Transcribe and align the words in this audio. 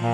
Sé 0.00 0.06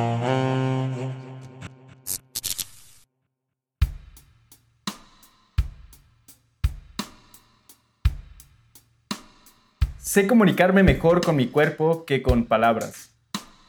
comunicarme 10.26 10.82
mejor 10.82 11.20
con 11.20 11.36
mi 11.36 11.46
cuerpo 11.46 12.04
que 12.04 12.20
con 12.20 12.46
palabras. 12.46 13.14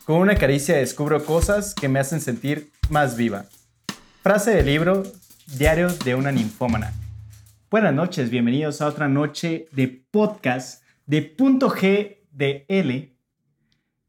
Con 0.06 0.16
una 0.16 0.38
caricia 0.38 0.78
descubro 0.78 1.24
cosas 1.24 1.76
que 1.76 1.88
me 1.88 2.00
hacen 2.00 2.20
sentir 2.20 2.72
más 2.90 3.16
viva. 3.16 3.46
Frase 4.24 4.56
del 4.56 4.66
libro 4.66 5.04
Diario 5.56 5.90
de 6.04 6.16
una 6.16 6.32
ninfómana. 6.32 6.94
Buenas 7.70 7.94
noches, 7.94 8.32
bienvenidos 8.32 8.82
a 8.82 8.88
otra 8.88 9.08
noche 9.08 9.68
de 9.72 10.04
podcast 10.10 10.82
de 11.06 11.22
punto 11.22 11.70
G 11.70 12.22
de 12.32 12.66
L. 12.70 13.16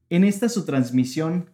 En 0.09 0.25
esta 0.25 0.49
su 0.49 0.65
transmisión 0.65 1.51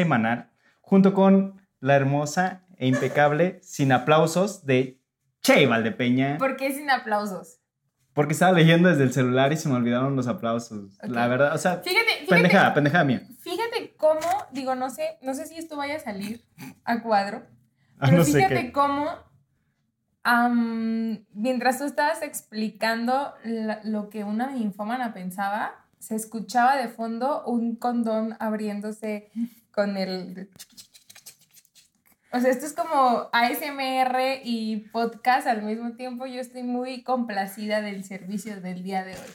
semanal, 0.00 0.50
junto 0.82 1.14
con 1.14 1.58
la 1.80 1.96
hermosa 1.96 2.66
e 2.76 2.86
impecable, 2.86 3.58
sin 3.62 3.92
aplausos, 3.92 4.66
de 4.66 5.00
Che 5.40 5.66
Valdepeña. 5.66 6.36
¿Por 6.36 6.56
qué 6.58 6.70
sin 6.72 6.90
aplausos? 6.90 7.60
Porque 8.12 8.34
estaba 8.34 8.52
leyendo 8.52 8.90
desde 8.90 9.04
el 9.04 9.12
celular 9.14 9.52
y 9.54 9.56
se 9.56 9.70
me 9.70 9.74
olvidaron 9.76 10.14
los 10.14 10.26
aplausos. 10.26 10.98
La 11.02 11.28
verdad, 11.28 11.54
o 11.54 11.58
sea, 11.58 11.76
Fíjate, 11.82 12.06
fíjate, 12.20 12.26
pendejada, 12.28 12.74
pendejada 12.74 13.04
mía. 13.04 13.22
fíjate 13.40 13.94
cómo, 13.96 14.20
digo, 14.52 14.74
no 14.74 14.90
sé, 14.90 15.16
no 15.22 15.32
sé 15.32 15.46
si 15.46 15.56
esto 15.56 15.76
vaya 15.78 15.96
a 15.96 16.00
salir 16.00 16.42
a 16.84 17.00
cuadro, 17.02 17.42
Ah, 17.98 18.06
pero 18.06 18.18
no 18.18 18.24
fíjate 18.24 18.72
cómo, 18.72 19.08
mientras 21.32 21.78
tú 21.78 21.84
estabas 21.84 22.20
explicando 22.22 23.32
la- 23.44 23.80
lo 23.84 24.10
que 24.10 24.24
una 24.24 24.50
ninfómana 24.50 25.14
pensaba, 25.14 25.86
se 25.98 26.14
escuchaba 26.16 26.76
de 26.76 26.88
fondo 26.88 27.44
un 27.46 27.76
condón 27.76 28.36
abriéndose 28.40 29.30
con 29.76 29.96
el... 29.98 30.50
O 32.32 32.40
sea, 32.40 32.50
esto 32.50 32.64
es 32.66 32.72
como 32.72 33.28
ASMR 33.32 34.40
y 34.42 34.88
podcast 34.90 35.46
al 35.46 35.62
mismo 35.62 35.94
tiempo. 35.96 36.26
Yo 36.26 36.40
estoy 36.40 36.62
muy 36.62 37.04
complacida 37.04 37.82
del 37.82 38.02
servicio 38.02 38.60
del 38.60 38.82
día 38.82 39.04
de 39.04 39.12
hoy. 39.12 39.32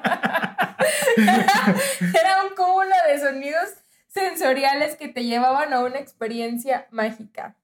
Era 2.18 2.44
un 2.44 2.54
cúmulo 2.56 2.94
de 3.08 3.20
sonidos 3.20 3.68
sensoriales 4.08 4.96
que 4.96 5.08
te 5.08 5.24
llevaban 5.24 5.72
a 5.74 5.80
una 5.80 5.98
experiencia 5.98 6.86
mágica. 6.90 7.56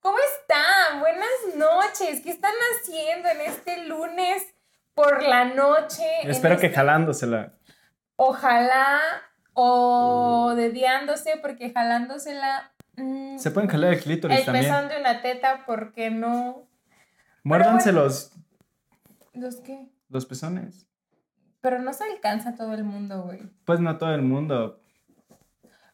¿Cómo 0.00 0.18
están? 0.18 1.00
Buenas 1.00 1.56
noches. 1.56 2.20
¿Qué 2.20 2.30
están 2.30 2.54
haciendo 2.74 3.30
en 3.30 3.40
este 3.40 3.84
lunes 3.84 4.42
por 4.92 5.22
la 5.22 5.46
noche? 5.46 6.04
Espero 6.24 6.58
que 6.58 6.66
este- 6.66 6.76
jalándosela. 6.76 7.54
Ojalá 8.16 9.00
o 9.54 10.52
dediándose, 10.56 11.38
porque 11.42 11.72
jalándosela. 11.72 12.72
mm, 12.96 13.38
Se 13.38 13.50
pueden 13.50 13.68
jalar 13.70 13.94
el 13.94 14.00
clítoris 14.00 14.38
el 14.40 14.44
también. 14.44 14.64
pezón 14.66 14.88
de 14.88 15.00
una 15.00 15.22
teta, 15.22 15.64
porque 15.66 16.10
no? 16.10 16.68
Muérdanse 17.42 17.90
bueno. 17.92 18.04
los, 18.06 18.32
¿Los 19.32 19.56
qué? 19.56 19.88
los 20.08 20.26
pezones. 20.26 20.86
Pero 21.60 21.78
no 21.80 21.92
se 21.92 22.04
alcanza 22.04 22.50
a 22.50 22.54
todo 22.56 22.74
el 22.74 22.84
mundo, 22.84 23.22
güey. 23.22 23.40
Pues 23.64 23.80
no 23.80 23.96
todo 23.98 24.14
el 24.14 24.22
mundo. 24.22 24.80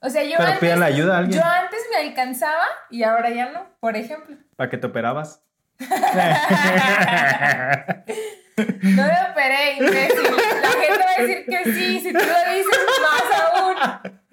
O 0.01 0.09
sea, 0.09 0.23
yo 0.25 0.33
Pero 0.37 0.45
antes, 0.45 0.61
pídale 0.61 0.85
ayuda 0.87 1.17
a 1.17 1.19
alguien. 1.19 1.41
yo 1.41 1.47
antes 1.47 1.81
me 1.91 2.09
alcanzaba 2.09 2.65
y 2.91 3.03
ahora 3.03 3.31
ya 3.31 3.51
no, 3.53 3.67
por 3.81 3.97
ejemplo. 3.97 4.37
¿Para 4.57 4.71
que 4.71 4.79
te 4.79 4.87
operabas? 4.87 5.43
No 8.83 9.03
me 9.03 9.31
operé, 9.31 9.75
imbécil. 9.79 10.23
La 10.63 10.69
gente 10.69 11.05
va 11.05 11.11
a 11.17 11.21
decir 11.23 11.45
que 11.47 11.65
sí, 11.73 12.01
si 12.01 12.13
tú 12.13 12.19
lo 12.19 12.55
dices, 12.55 12.79
más 13.03 13.25
aún. 13.53 13.77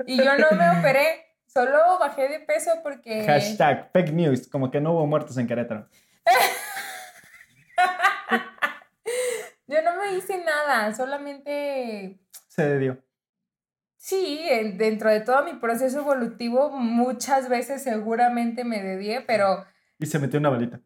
Y 0.06 0.17
yo 0.17 0.38
no 0.38 0.47
me 0.58 0.80
operé, 0.80 1.25
solo 1.45 1.97
bajé 2.00 2.28
de 2.30 2.39
peso 2.42 2.72
porque... 2.83 3.23
Hashtag 3.25 3.89
fake 3.92 4.14
news. 4.14 4.48
Como 4.48 4.70
que 4.71 4.80
no 4.82 4.92
hubo 4.93 5.05
muertos 5.08 5.37
en 5.37 5.48
Querétaro. 5.48 5.87
Yo 9.70 9.82
no 9.82 9.98
me 9.98 10.14
hice 10.16 10.42
nada, 10.43 10.93
solamente... 10.95 12.17
Se 12.48 12.77
dio. 12.80 13.04
Sí, 13.98 14.48
en- 14.49 14.77
dentro 14.77 15.10
de 15.10 15.20
todo 15.20 15.43
mi 15.43 15.55
proceso 15.55 15.99
evolutivo 15.99 16.70
muchas 16.70 17.49
veces 17.49 17.83
seguramente 17.83 18.64
me 18.64 18.82
dedié, 18.82 19.20
pero... 19.21 19.66
Y 19.99 20.05
se 20.05 20.20
metió 20.20 20.39
una 20.39 20.49
balita. 20.49 20.80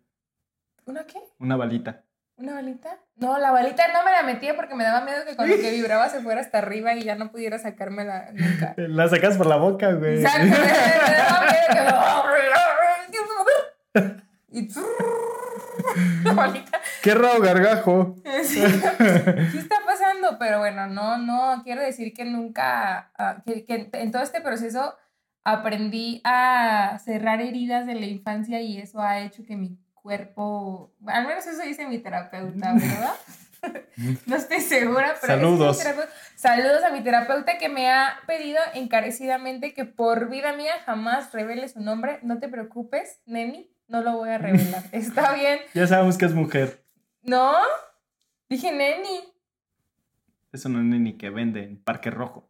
¿Una 0.85 1.05
qué? 1.05 1.19
Una 1.37 1.57
balita. 1.57 2.03
¿Una 2.41 2.55
balita? 2.55 2.97
No, 3.17 3.37
la 3.37 3.51
balita 3.51 3.87
no 3.93 4.03
me 4.03 4.11
la 4.11 4.23
metía 4.23 4.55
porque 4.55 4.73
me 4.73 4.83
daba 4.83 5.05
miedo 5.05 5.19
que 5.27 5.35
con 5.35 5.47
lo 5.47 5.55
que 5.57 5.69
vibraba 5.69 6.09
se 6.09 6.21
fuera 6.21 6.41
hasta 6.41 6.57
arriba 6.57 6.95
y 6.95 7.03
ya 7.03 7.13
no 7.13 7.31
pudiera 7.31 7.59
sacármela 7.59 8.31
nunca. 8.33 8.73
La 8.77 9.07
sacas 9.07 9.37
por 9.37 9.45
la 9.45 9.57
boca, 9.57 9.91
güey. 9.91 10.15
Exacto, 10.15 10.45
me, 10.45 10.49
me 10.49 11.17
daba 11.17 11.41
miedo 11.41 11.67
que... 11.69 11.81
Y... 14.53 14.67
La 16.23 16.33
balita. 16.33 16.81
Qué 17.01 17.13
raro 17.13 17.39
gargajo. 17.41 18.15
Sí, 18.43 18.59
sí 18.59 19.57
está 19.57 19.77
pasando, 19.85 20.37
pero 20.39 20.59
bueno, 20.59 20.87
no, 20.87 21.17
no, 21.17 21.61
quiero 21.63 21.81
decir 21.81 22.13
que 22.13 22.25
nunca, 22.25 23.11
ah, 23.17 23.41
que, 23.45 23.63
que 23.63 23.89
en 23.93 24.11
todo 24.11 24.23
este 24.23 24.41
proceso 24.41 24.95
aprendí 25.43 26.21
a 26.23 26.99
cerrar 27.03 27.41
heridas 27.41 27.85
de 27.85 27.95
la 27.95 28.05
infancia 28.07 28.61
y 28.61 28.77
eso 28.77 28.99
ha 29.01 29.21
hecho 29.21 29.43
que 29.45 29.55
mi 29.55 29.77
cuerpo, 30.01 30.93
al 31.05 31.27
menos 31.27 31.45
eso 31.47 31.61
dice 31.63 31.87
mi 31.87 31.99
terapeuta, 31.99 32.73
¿verdad? 32.73 33.15
No 34.25 34.37
estoy 34.37 34.59
segura, 34.59 35.15
pero 35.21 35.33
Saludos. 35.33 35.83
Saludos 36.35 36.83
a 36.83 36.89
mi 36.89 37.03
terapeuta 37.03 37.59
que 37.59 37.69
me 37.69 37.91
ha 37.91 38.19
pedido 38.25 38.59
encarecidamente 38.73 39.75
que 39.75 39.85
por 39.85 40.29
vida 40.29 40.53
mía 40.53 40.73
jamás 40.83 41.31
revele 41.31 41.69
su 41.69 41.79
nombre. 41.79 42.17
No 42.23 42.39
te 42.39 42.47
preocupes, 42.47 43.19
Neni, 43.27 43.71
no 43.87 44.01
lo 44.01 44.17
voy 44.17 44.29
a 44.29 44.39
revelar. 44.39 44.83
Está 44.91 45.33
bien. 45.33 45.59
Ya 45.75 45.85
sabemos 45.85 46.17
que 46.17 46.25
es 46.25 46.33
mujer. 46.33 46.83
¿No? 47.21 47.53
Dije 48.49 48.71
Neni. 48.71 49.31
Eso 50.51 50.67
no 50.67 50.79
es 50.79 50.99
ni 50.99 51.13
que 51.13 51.29
vende 51.29 51.63
en 51.63 51.77
Parque 51.77 52.09
Rojo. 52.09 52.49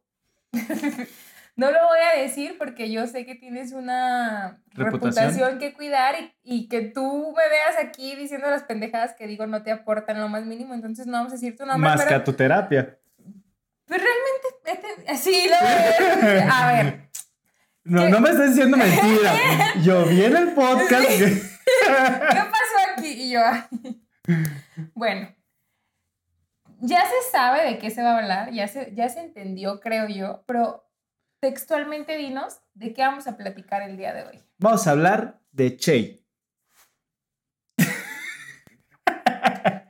No 1.56 1.70
lo 1.70 1.80
voy 1.88 2.00
a 2.00 2.18
decir 2.20 2.56
porque 2.58 2.90
yo 2.92 3.06
sé 3.08 3.26
que 3.26 3.36
tienes 3.36 3.74
una 3.74 4.62
Reputación. 4.74 5.26
reputación, 5.28 5.60
que 5.60 5.74
cuidar 5.74 6.16
y, 6.20 6.34
y 6.44 6.68
que 6.70 6.82
tú 6.82 7.34
me 7.36 7.50
veas 7.50 7.76
aquí 7.84 8.16
diciendo 8.16 8.50
las 8.50 8.64
pendejadas 8.64 9.14
que 9.14 9.28
digo 9.28 9.46
no 9.48 9.62
te 9.62 9.72
aportan 9.72 10.20
lo 10.20 10.30
más 10.30 10.46
mínimo, 10.46 10.74
entonces 10.74 11.06
no 11.08 11.14
vamos 11.14 11.34
a 11.34 11.36
decir 11.36 11.58
tu 11.58 11.66
nombre. 11.66 11.90
Más 11.90 12.02
que 12.02 12.08
pero, 12.08 12.22
a 12.22 12.24
tu 12.24 12.34
terapia. 12.34 12.98
pero 13.86 14.04
realmente, 14.04 14.94
este- 15.06 15.18
sí, 15.18 15.50
lo 15.50 16.52
A 16.54 16.72
ver, 16.72 17.10
No, 17.84 18.04
¿Qué? 18.04 18.10
no 18.10 18.22
me 18.22 18.30
estás 18.30 18.50
diciendo 18.50 18.78
mentira. 18.78 19.34
Yo 19.84 20.06
vi 20.06 20.24
en 20.24 20.36
el 20.38 20.54
podcast. 20.54 21.08
que- 21.08 21.18
¿qué 21.86 22.38
pasó 22.38 22.92
aquí? 22.96 23.08
Y 23.08 23.32
yo, 23.32 23.42
bueno, 24.94 25.28
ya 26.80 27.02
se 27.06 27.32
sabe 27.32 27.64
de 27.66 27.78
qué 27.78 27.90
se 27.90 28.02
va 28.04 28.14
a 28.16 28.18
hablar, 28.20 28.52
ya 28.52 28.68
se, 28.68 28.94
ya 28.96 29.10
se 29.10 29.20
entendió, 29.22 29.80
creo 29.80 30.08
yo, 30.08 30.44
pero 30.48 30.88
textualmente 31.42 32.16
dinos 32.18 32.62
de 32.76 32.94
qué 32.94 33.02
vamos 33.02 33.28
a 33.28 33.36
platicar 33.36 33.82
el 33.82 33.98
día 33.98 34.14
de 34.14 34.24
hoy. 34.24 34.40
Vamos 34.60 34.88
a 34.88 34.92
hablar 34.92 35.42
de 35.52 35.76
Che. 35.76 36.18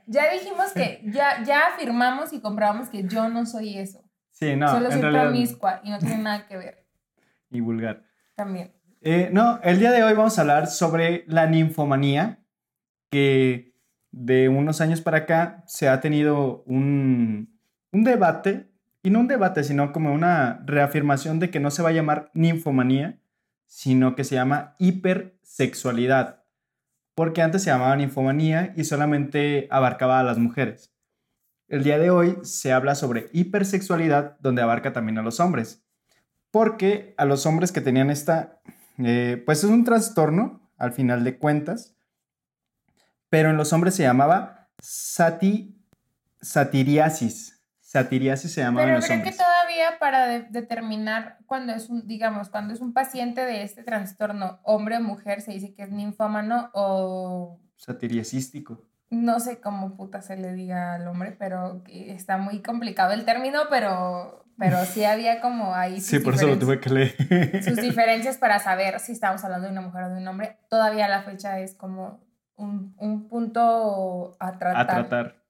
Ya 0.06 0.30
dijimos 0.30 0.72
que, 0.74 1.00
ya, 1.06 1.42
ya 1.42 1.68
afirmamos 1.68 2.32
y 2.34 2.40
comprobamos 2.40 2.88
que 2.88 3.04
yo 3.08 3.28
no 3.30 3.46
soy 3.46 3.78
eso. 3.78 4.02
Sí, 4.30 4.56
no. 4.56 4.68
Solo 4.68 4.90
soy 4.90 5.00
realidad, 5.00 5.22
promiscua 5.22 5.80
y 5.84 5.90
no 5.90 5.98
tiene 5.98 6.18
nada 6.18 6.46
que 6.46 6.56
ver 6.56 6.86
Y 7.50 7.60
vulgar. 7.60 8.02
también. 8.34 8.74
Eh, 9.00 9.30
no, 9.32 9.58
el 9.62 9.78
día 9.78 9.90
de 9.90 10.02
hoy 10.04 10.14
vamos 10.14 10.36
a 10.38 10.42
hablar 10.42 10.66
sobre 10.66 11.24
la 11.28 11.46
ninfomanía, 11.46 12.44
que 13.10 13.74
de 14.10 14.48
unos 14.48 14.80
años 14.80 15.00
para 15.00 15.18
acá 15.18 15.64
se 15.66 15.88
ha 15.88 16.00
tenido 16.00 16.62
un, 16.66 17.58
un 17.90 18.04
debate, 18.04 18.70
y 19.02 19.10
no 19.10 19.20
un 19.20 19.28
debate, 19.28 19.64
sino 19.64 19.92
como 19.92 20.12
una 20.12 20.62
reafirmación 20.64 21.40
de 21.40 21.50
que 21.50 21.60
no 21.60 21.70
se 21.70 21.82
va 21.82 21.90
a 21.90 21.92
llamar 21.92 22.30
ninfomanía, 22.34 23.20
sino 23.66 24.14
que 24.14 24.24
se 24.24 24.34
llama 24.34 24.76
hipersexualidad, 24.78 26.44
porque 27.14 27.42
antes 27.42 27.62
se 27.62 27.70
llamaba 27.70 27.96
ninfomanía 27.96 28.72
y 28.76 28.84
solamente 28.84 29.68
abarcaba 29.70 30.20
a 30.20 30.24
las 30.24 30.38
mujeres. 30.38 30.94
El 31.68 31.84
día 31.84 31.98
de 31.98 32.10
hoy 32.10 32.36
se 32.42 32.72
habla 32.72 32.94
sobre 32.94 33.30
hipersexualidad, 33.32 34.38
donde 34.40 34.62
abarca 34.62 34.92
también 34.92 35.18
a 35.18 35.22
los 35.22 35.40
hombres, 35.40 35.84
porque 36.50 37.14
a 37.16 37.24
los 37.24 37.46
hombres 37.46 37.72
que 37.72 37.80
tenían 37.80 38.10
esta 38.10 38.60
eh, 38.98 39.42
pues 39.44 39.64
es 39.64 39.70
un 39.70 39.84
trastorno, 39.84 40.60
al 40.76 40.92
final 40.92 41.24
de 41.24 41.38
cuentas, 41.38 41.96
pero 43.28 43.50
en 43.50 43.56
los 43.56 43.72
hombres 43.72 43.94
se 43.94 44.02
llamaba 44.02 44.68
sati, 44.78 45.80
satiriasis. 46.40 47.61
Satiriasis 47.92 48.52
se 48.52 48.62
llamaba 48.62 48.84
en 48.84 48.88
Pero 48.88 48.96
los 49.00 49.06
creo 49.06 49.22
que 49.22 49.32
todavía 49.32 49.98
para 50.00 50.26
de- 50.26 50.44
determinar 50.48 51.36
cuando 51.46 51.74
es 51.74 51.90
un, 51.90 52.06
digamos, 52.06 52.48
cuando 52.48 52.72
es 52.72 52.80
un 52.80 52.94
paciente 52.94 53.42
de 53.44 53.62
este 53.64 53.82
trastorno, 53.82 54.60
hombre 54.62 54.96
o 54.96 55.00
mujer, 55.02 55.42
se 55.42 55.52
dice 55.52 55.74
que 55.74 55.82
es 55.82 55.90
ninfómano 55.90 56.70
o 56.72 57.60
Satiriasístico. 57.76 58.82
no 59.10 59.40
sé 59.40 59.60
cómo 59.60 59.94
puta 59.94 60.22
se 60.22 60.36
le 60.38 60.54
diga 60.54 60.94
al 60.94 61.06
hombre, 61.06 61.36
pero 61.38 61.82
está 61.86 62.38
muy 62.38 62.62
complicado 62.62 63.12
el 63.12 63.24
término, 63.26 63.60
pero 63.68 64.42
pero 64.58 64.84
sí 64.86 65.04
había 65.12 65.40
como 65.42 65.74
ahí. 65.74 66.00
sus 66.00 66.06
Sí, 66.08 66.18
por 66.20 66.34
eso 66.34 66.46
lo 66.46 66.58
tuve 66.58 66.80
que 66.80 66.88
leer. 66.90 67.62
Sus 67.62 67.76
diferencias 67.88 68.38
para 68.38 68.58
saber 68.58 69.00
si 69.00 69.12
estamos 69.12 69.44
hablando 69.44 69.66
de 69.66 69.72
una 69.72 69.82
mujer 69.82 70.04
o 70.04 70.08
de 70.10 70.16
un 70.16 70.28
hombre. 70.28 70.56
Todavía 70.70 71.08
la 71.08 71.22
fecha 71.24 71.58
es 71.60 71.74
como 71.74 72.20
un, 72.56 72.94
un 72.98 73.28
punto 73.28 74.34
a 74.40 74.52
tratar. 74.58 74.80
a 74.80 74.86
tratar. 74.86 75.41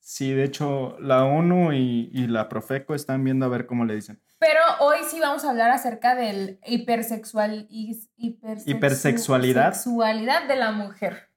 Sí, 0.00 0.32
de 0.32 0.44
hecho, 0.44 0.96
la 1.00 1.24
ONU 1.24 1.72
y, 1.72 2.10
y 2.12 2.26
la 2.26 2.48
Profeco 2.48 2.94
están 2.94 3.22
viendo 3.22 3.46
a 3.46 3.48
ver 3.48 3.66
cómo 3.66 3.84
le 3.84 3.94
dicen. 3.94 4.20
Pero 4.38 4.60
hoy 4.80 4.98
sí 5.08 5.20
vamos 5.20 5.44
a 5.44 5.50
hablar 5.50 5.70
acerca 5.70 6.14
del 6.14 6.58
hipersexual, 6.66 7.68
hipersexu- 7.68 8.62
Hipersexualidad. 8.66 9.72
sexualidad 9.74 10.48
de 10.48 10.56
la 10.56 10.72
mujer. 10.72 11.28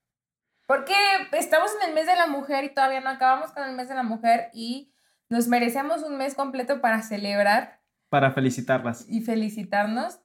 Porque 0.66 0.94
estamos 1.34 1.70
en 1.82 1.90
el 1.90 1.94
mes 1.96 2.08
de 2.08 2.16
la 2.16 2.28
mujer 2.28 2.64
y 2.64 2.74
todavía 2.74 3.02
no 3.02 3.10
acabamos 3.10 3.52
con 3.52 3.64
el 3.68 3.76
mes 3.76 3.90
de 3.90 3.96
la 3.96 4.04
mujer 4.04 4.50
y 4.54 4.94
nos 5.30 5.48
merecemos 5.50 6.02
un 6.04 6.18
mes 6.18 6.34
completo 6.36 6.80
para 6.80 7.02
celebrar 7.02 7.82
Para 8.08 8.32
felicitarlas. 8.32 9.06
y 9.10 9.22
felicitarnos 9.22 10.20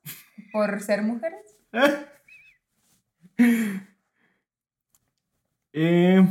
por 0.52 0.80
ser 0.80 1.02
mujeres. 1.02 1.40
Eh, 5.72 6.26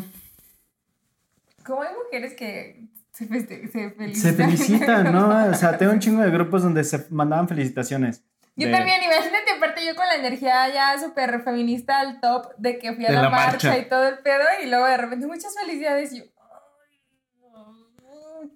Como 1.68 1.82
hay 1.84 1.90
mujeres 2.06 2.34
que 2.34 2.88
se, 3.12 3.26
se 3.28 3.92
felicitan. 3.92 4.16
se 4.16 4.34
felicitan, 4.44 5.12
¿no? 5.14 5.50
O 5.50 5.54
sea, 5.54 5.78
tengo 5.78 5.92
un 5.92 6.00
chingo 6.00 6.22
de 6.24 6.32
grupos 6.32 6.64
donde 6.64 6.84
se 6.84 7.06
mandaban 7.12 7.48
felicitaciones. 7.48 8.24
Yo 8.56 8.68
de- 8.68 8.74
también, 8.74 9.04
imagínate, 9.04 9.52
aparte 9.56 9.86
yo 9.86 9.96
con 9.96 10.08
la 10.08 10.16
energía 10.16 10.68
ya 10.74 10.98
súper 10.98 11.44
feminista 11.44 12.00
al 12.00 12.20
top 12.20 12.56
de 12.58 12.80
que 12.80 12.94
fui 12.94 13.06
a 13.06 13.12
la, 13.12 13.22
la 13.24 13.30
marcha. 13.30 13.68
marcha. 13.70 13.78
y 13.78 13.88
todo 13.90 14.08
el 14.08 14.18
pedo 14.20 14.44
y 14.64 14.68
luego 14.68 14.86
de 14.88 14.98
repente 14.98 15.28
muchas 15.28 15.54
felicidades 15.60 16.14
y 16.14 16.20
yo... 16.20 16.24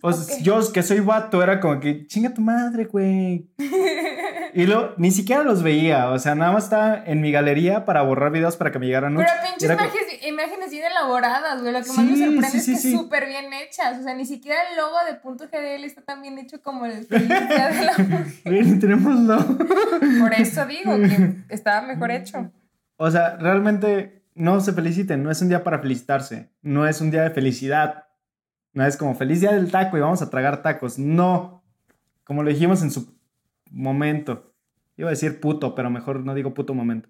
ay, 0.04 0.10
no, 0.18 0.18
Pues 0.18 0.32
ok. 0.38 0.44
yo 0.44 0.72
que 0.74 0.84
soy 0.84 1.00
vato 1.00 1.42
era 1.44 1.60
como 1.60 1.80
que 1.80 2.06
chinga 2.08 2.34
tu 2.34 2.42
madre, 2.42 2.86
güey. 2.86 3.50
Y 4.54 4.66
luego 4.66 4.96
ni 4.98 5.12
siquiera 5.12 5.44
los 5.44 5.64
veía, 5.64 6.10
o 6.10 6.20
sea, 6.20 6.36
nada 6.36 6.52
más 6.52 6.66
estaba 6.66 7.02
en 7.06 7.22
mi 7.22 7.32
galería 7.32 7.86
para 7.86 8.02
borrar 8.02 8.34
videos 8.34 8.58
para 8.58 8.70
que 8.70 8.80
me 8.80 8.86
llegaran 8.88 9.16
Pero 9.16 9.30
pinches 9.50 9.72
imágenes, 9.72 10.28
imágenes 10.28 10.72
bien 10.72 10.84
elaboradas, 10.92 11.62
güey. 11.62 11.72
Lo 11.72 11.82
que 11.82 11.88
más 11.88 11.98
me 12.00 12.16
Sí, 12.16 12.20
sorprende 12.26 12.50
sí, 12.50 12.58
es 12.58 12.66
sí, 12.66 12.72
que 12.74 12.78
sí. 12.80 12.92
súper 12.92 13.28
bien 13.28 13.46
hechas. 13.54 14.00
O 14.00 14.04
sea, 14.04 14.14
ni 14.14 14.26
siquiera 14.26 14.58
el 14.70 14.76
logo 14.76 14.98
de 15.08 15.14
punto 15.14 15.46
GDL 15.48 15.86
está 15.86 16.02
tan 16.02 16.22
bien 16.22 16.38
hecho 16.38 16.62
como 16.62 16.86
el 16.86 17.08
de 17.08 17.20
la 17.20 17.94
mujer. 18.10 18.26
Güey, 18.44 18.78
tenemoslo. 18.80 19.38
Por 20.20 20.34
eso 20.34 20.66
digo 20.66 20.98
que 20.98 21.34
estaba 21.48 21.88
mejor 21.88 22.12
hecho. 22.12 22.52
O 22.98 23.10
sea, 23.10 23.38
realmente 23.38 24.26
no 24.36 24.60
se 24.60 24.74
feliciten, 24.74 25.24
no 25.24 25.32
es 25.32 25.42
un 25.42 25.48
día 25.48 25.64
para 25.64 25.80
felicitarse, 25.80 26.50
no 26.62 26.86
es 26.86 27.00
un 27.00 27.10
día 27.10 27.22
de 27.24 27.30
felicidad. 27.30 28.04
No 28.74 28.86
es 28.86 28.96
como 28.98 29.16
feliz 29.16 29.42
día 29.42 29.52
del 29.54 29.72
taco 29.72 29.98
y 29.98 30.02
vamos 30.02 30.22
a 30.22 30.30
tragar 30.30 30.62
tacos. 30.62 30.98
No. 30.98 31.64
Como 32.24 32.44
lo 32.44 32.50
dijimos 32.50 32.82
en 32.82 32.92
su 32.92 33.18
momento. 33.70 34.54
Iba 34.98 35.10
a 35.10 35.12
decir 35.12 35.40
puto, 35.40 35.76
pero 35.76 35.90
mejor 35.90 36.24
no 36.24 36.34
digo 36.34 36.54
puto 36.54 36.74
momento. 36.74 37.10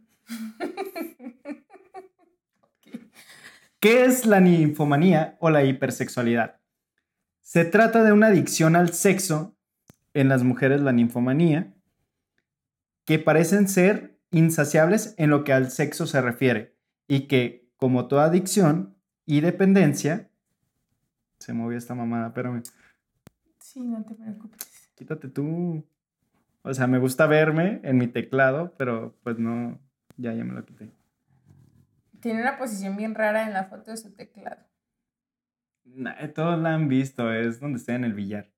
¿Qué 3.80 4.06
es 4.06 4.26
la 4.26 4.40
ninfomanía 4.40 5.38
o 5.40 5.50
la 5.50 5.64
hipersexualidad? 5.64 6.60
Se 7.42 7.66
trata 7.66 8.04
de 8.04 8.14
una 8.14 8.28
adicción 8.28 8.76
al 8.76 8.94
sexo, 8.94 9.58
en 10.14 10.30
las 10.30 10.44
mujeres 10.44 10.82
la 10.82 10.92
ninfomanía, 10.92 11.74
que 13.06 13.20
parecen 13.20 13.68
ser 13.68 14.20
insaciables 14.30 15.16
en 15.18 15.30
lo 15.32 15.44
que 15.44 15.54
al 15.54 15.72
sexo 15.72 16.08
se 16.08 16.22
refiere 16.22 16.78
y 17.08 17.28
que, 17.28 17.70
como 17.76 18.08
toda 18.08 18.26
adicción 18.26 18.96
y 19.26 19.42
dependencia, 19.42 20.31
se 21.42 21.54
movió 21.54 21.78
esta 21.78 21.96
mamada, 21.96 22.28
espérame, 22.28 22.64
Sí, 23.60 23.82
no 23.82 24.04
te 24.04 24.16
preocupes. 24.16 24.92
quítate 24.96 25.28
tú. 25.30 25.86
O 26.64 26.74
sea, 26.74 26.88
me 26.88 27.00
gusta 27.00 27.26
verme 27.28 27.80
en 27.84 27.98
mi 27.98 28.08
teclado, 28.08 28.74
pero 28.78 29.16
pues 29.24 29.40
no, 29.40 29.80
ya, 30.18 30.34
ya 30.34 30.44
me 30.44 30.54
lo 30.54 30.66
quité. 30.66 30.92
Tiene 32.20 32.42
una 32.42 32.58
posición 32.58 32.96
bien 32.98 33.16
rara 33.16 33.48
en 33.48 33.54
la 33.54 33.66
foto 33.66 33.92
de 33.92 33.98
su 33.98 34.14
teclado. 34.14 34.62
Nah, 35.86 36.28
todos 36.36 36.60
la 36.60 36.76
han 36.76 36.88
visto, 36.88 37.34
es 37.34 37.60
donde 37.60 37.80
estoy 37.80 37.96
en 37.96 38.04
el 38.04 38.14
billar. 38.14 38.52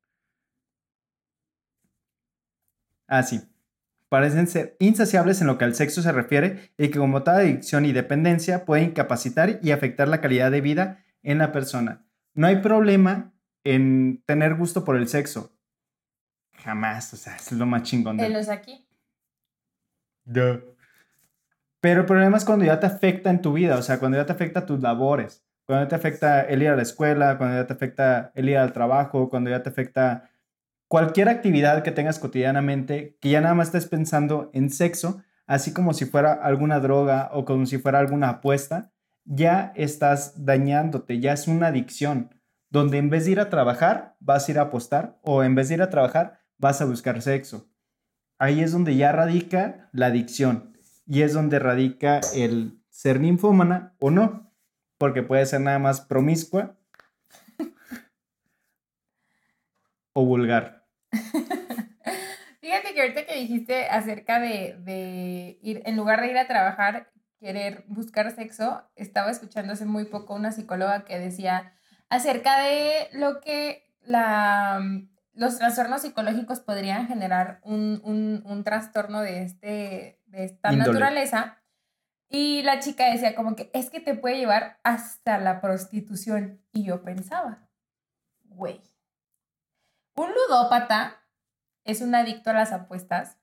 Ah, 3.07 3.23
sí. 3.23 3.41
Parecen 4.09 4.47
ser 4.47 4.75
insaciables 4.79 5.41
en 5.41 5.47
lo 5.47 5.57
que 5.57 5.65
al 5.65 5.75
sexo 5.75 6.01
se 6.01 6.11
refiere 6.11 6.71
y 6.77 6.89
que 6.89 6.99
como 6.99 7.23
toda 7.23 7.37
adicción 7.37 7.85
y 7.85 7.93
dependencia 7.93 8.65
puede 8.65 8.83
incapacitar 8.83 9.59
y 9.63 9.71
afectar 9.71 10.07
la 10.07 10.21
calidad 10.21 10.51
de 10.51 10.61
vida 10.61 11.03
en 11.23 11.37
la 11.39 11.51
persona. 11.51 12.05
No 12.33 12.47
hay 12.47 12.57
problema 12.57 13.33
en 13.63 14.23
tener 14.25 14.55
gusto 14.55 14.83
por 14.83 14.95
el 14.95 15.07
sexo. 15.07 15.55
Jamás, 16.53 17.13
o 17.13 17.17
sea, 17.17 17.35
es 17.37 17.51
lo 17.51 17.65
más 17.65 17.83
chingón 17.83 18.17
de 18.17 18.25
Él 18.25 18.35
es 18.35 18.49
aquí. 18.49 18.87
Duh. 20.25 20.73
Pero 21.81 22.01
el 22.01 22.05
problema 22.05 22.37
es 22.37 22.45
cuando 22.45 22.63
ya 22.63 22.79
te 22.79 22.85
afecta 22.85 23.29
en 23.29 23.41
tu 23.41 23.51
vida, 23.51 23.77
o 23.77 23.81
sea, 23.81 23.99
cuando 23.99 24.17
ya 24.17 24.25
te 24.25 24.31
afecta 24.31 24.65
tus 24.65 24.79
labores, 24.81 25.45
cuando 25.65 25.83
ya 25.83 25.89
te 25.89 25.95
afecta 25.95 26.41
el 26.41 26.61
ir 26.61 26.69
a 26.69 26.77
la 26.77 26.81
escuela, 26.81 27.37
cuando 27.37 27.57
ya 27.57 27.67
te 27.67 27.73
afecta 27.73 28.31
el 28.35 28.47
ir 28.47 28.57
al 28.57 28.71
trabajo, 28.71 29.29
cuando 29.29 29.49
ya 29.49 29.63
te 29.63 29.69
afecta 29.69 30.29
cualquier 30.87 31.27
actividad 31.27 31.83
que 31.83 31.91
tengas 31.91 32.19
cotidianamente, 32.19 33.17
que 33.19 33.31
ya 33.31 33.41
nada 33.41 33.53
más 33.53 33.67
estés 33.67 33.87
pensando 33.87 34.49
en 34.53 34.69
sexo, 34.69 35.21
así 35.45 35.73
como 35.73 35.93
si 35.93 36.05
fuera 36.05 36.31
alguna 36.31 36.79
droga 36.79 37.29
o 37.33 37.43
como 37.43 37.65
si 37.65 37.79
fuera 37.79 37.99
alguna 37.99 38.29
apuesta, 38.29 38.92
ya 39.25 39.71
estás 39.75 40.45
dañándote, 40.45 41.19
ya 41.19 41.33
es 41.33 41.47
una 41.47 41.67
adicción, 41.67 42.35
donde 42.69 42.97
en 42.97 43.09
vez 43.09 43.25
de 43.25 43.31
ir 43.31 43.39
a 43.39 43.49
trabajar, 43.49 44.15
vas 44.19 44.47
a 44.47 44.51
ir 44.51 44.59
a 44.59 44.63
apostar 44.63 45.19
o 45.21 45.43
en 45.43 45.55
vez 45.55 45.69
de 45.69 45.75
ir 45.75 45.81
a 45.81 45.89
trabajar, 45.89 46.39
vas 46.57 46.81
a 46.81 46.85
buscar 46.85 47.21
sexo. 47.21 47.69
Ahí 48.39 48.61
es 48.61 48.71
donde 48.71 48.95
ya 48.95 49.11
radica 49.11 49.89
la 49.93 50.07
adicción 50.07 50.75
y 51.05 51.21
es 51.21 51.33
donde 51.33 51.59
radica 51.59 52.19
el 52.33 52.79
ser 52.89 53.19
ninfómana 53.19 53.95
o 53.99 54.11
no, 54.11 54.51
porque 54.97 55.23
puede 55.23 55.45
ser 55.45 55.61
nada 55.61 55.79
más 55.79 56.01
promiscua 56.01 56.77
o 60.13 60.25
vulgar. 60.25 60.85
Fíjate 62.61 62.93
que 62.93 63.01
ahorita 63.01 63.25
que 63.25 63.39
dijiste 63.39 63.87
acerca 63.87 64.39
de, 64.39 65.59
ir, 65.61 65.81
en 65.85 65.95
lugar 65.95 66.21
de 66.21 66.31
ir 66.31 66.37
a 66.37 66.47
trabajar, 66.47 67.11
querer 67.43 67.83
buscar 67.89 68.33
sexo, 68.33 68.89
estaba 68.95 69.29
escuchando 69.29 69.73
hace 69.73 69.83
muy 69.83 70.05
poco 70.05 70.33
una 70.33 70.53
psicóloga 70.53 71.03
que 71.03 71.19
decía 71.19 71.73
acerca 72.07 72.57
de 72.59 73.09
lo 73.11 73.41
que 73.41 73.93
la, 74.05 74.79
los 75.33 75.57
trastornos 75.57 76.03
psicológicos 76.03 76.61
podrían 76.61 77.05
generar 77.05 77.59
un, 77.63 77.99
un, 78.05 78.43
un 78.45 78.63
trastorno 78.63 79.19
de, 79.19 79.43
este, 79.43 80.21
de 80.25 80.45
esta 80.45 80.71
naturaleza. 80.71 81.57
Y 82.29 82.63
la 82.63 82.79
chica 82.79 83.11
decía 83.11 83.35
como 83.35 83.57
que 83.57 83.69
es 83.73 83.89
que 83.89 83.99
te 83.99 84.15
puede 84.15 84.37
llevar 84.37 84.79
hasta 84.83 85.37
la 85.37 85.59
prostitución. 85.59 86.61
Y 86.71 86.85
yo 86.85 87.03
pensaba, 87.03 87.67
güey, 88.43 88.81
un 90.15 90.29
ludópata 90.31 91.17
es 91.83 91.99
un 91.99 92.15
adicto 92.15 92.51
a 92.51 92.53
las 92.53 92.71
apuestas, 92.71 93.37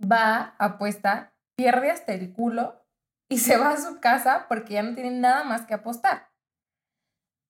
va, 0.00 0.54
apuesta, 0.58 1.34
pierde 1.56 1.90
hasta 1.90 2.12
el 2.12 2.32
culo 2.32 2.85
y 3.28 3.38
se 3.38 3.56
va 3.56 3.70
a 3.70 3.76
su 3.76 4.00
casa 4.00 4.46
porque 4.48 4.74
ya 4.74 4.82
no 4.82 4.94
tiene 4.94 5.10
nada 5.10 5.44
más 5.44 5.66
que 5.66 5.74
apostar. 5.74 6.30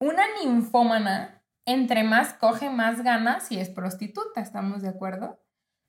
Una 0.01 0.25
ninfómana, 0.43 1.43
entre 1.65 2.05
más 2.05 2.35
coge, 2.35 2.71
más 2.71 3.03
gana 3.03 3.41
si 3.41 3.59
es 3.59 3.69
prostituta, 3.69 4.41
¿estamos 4.41 4.83
de 4.83 4.89
acuerdo? 4.89 5.41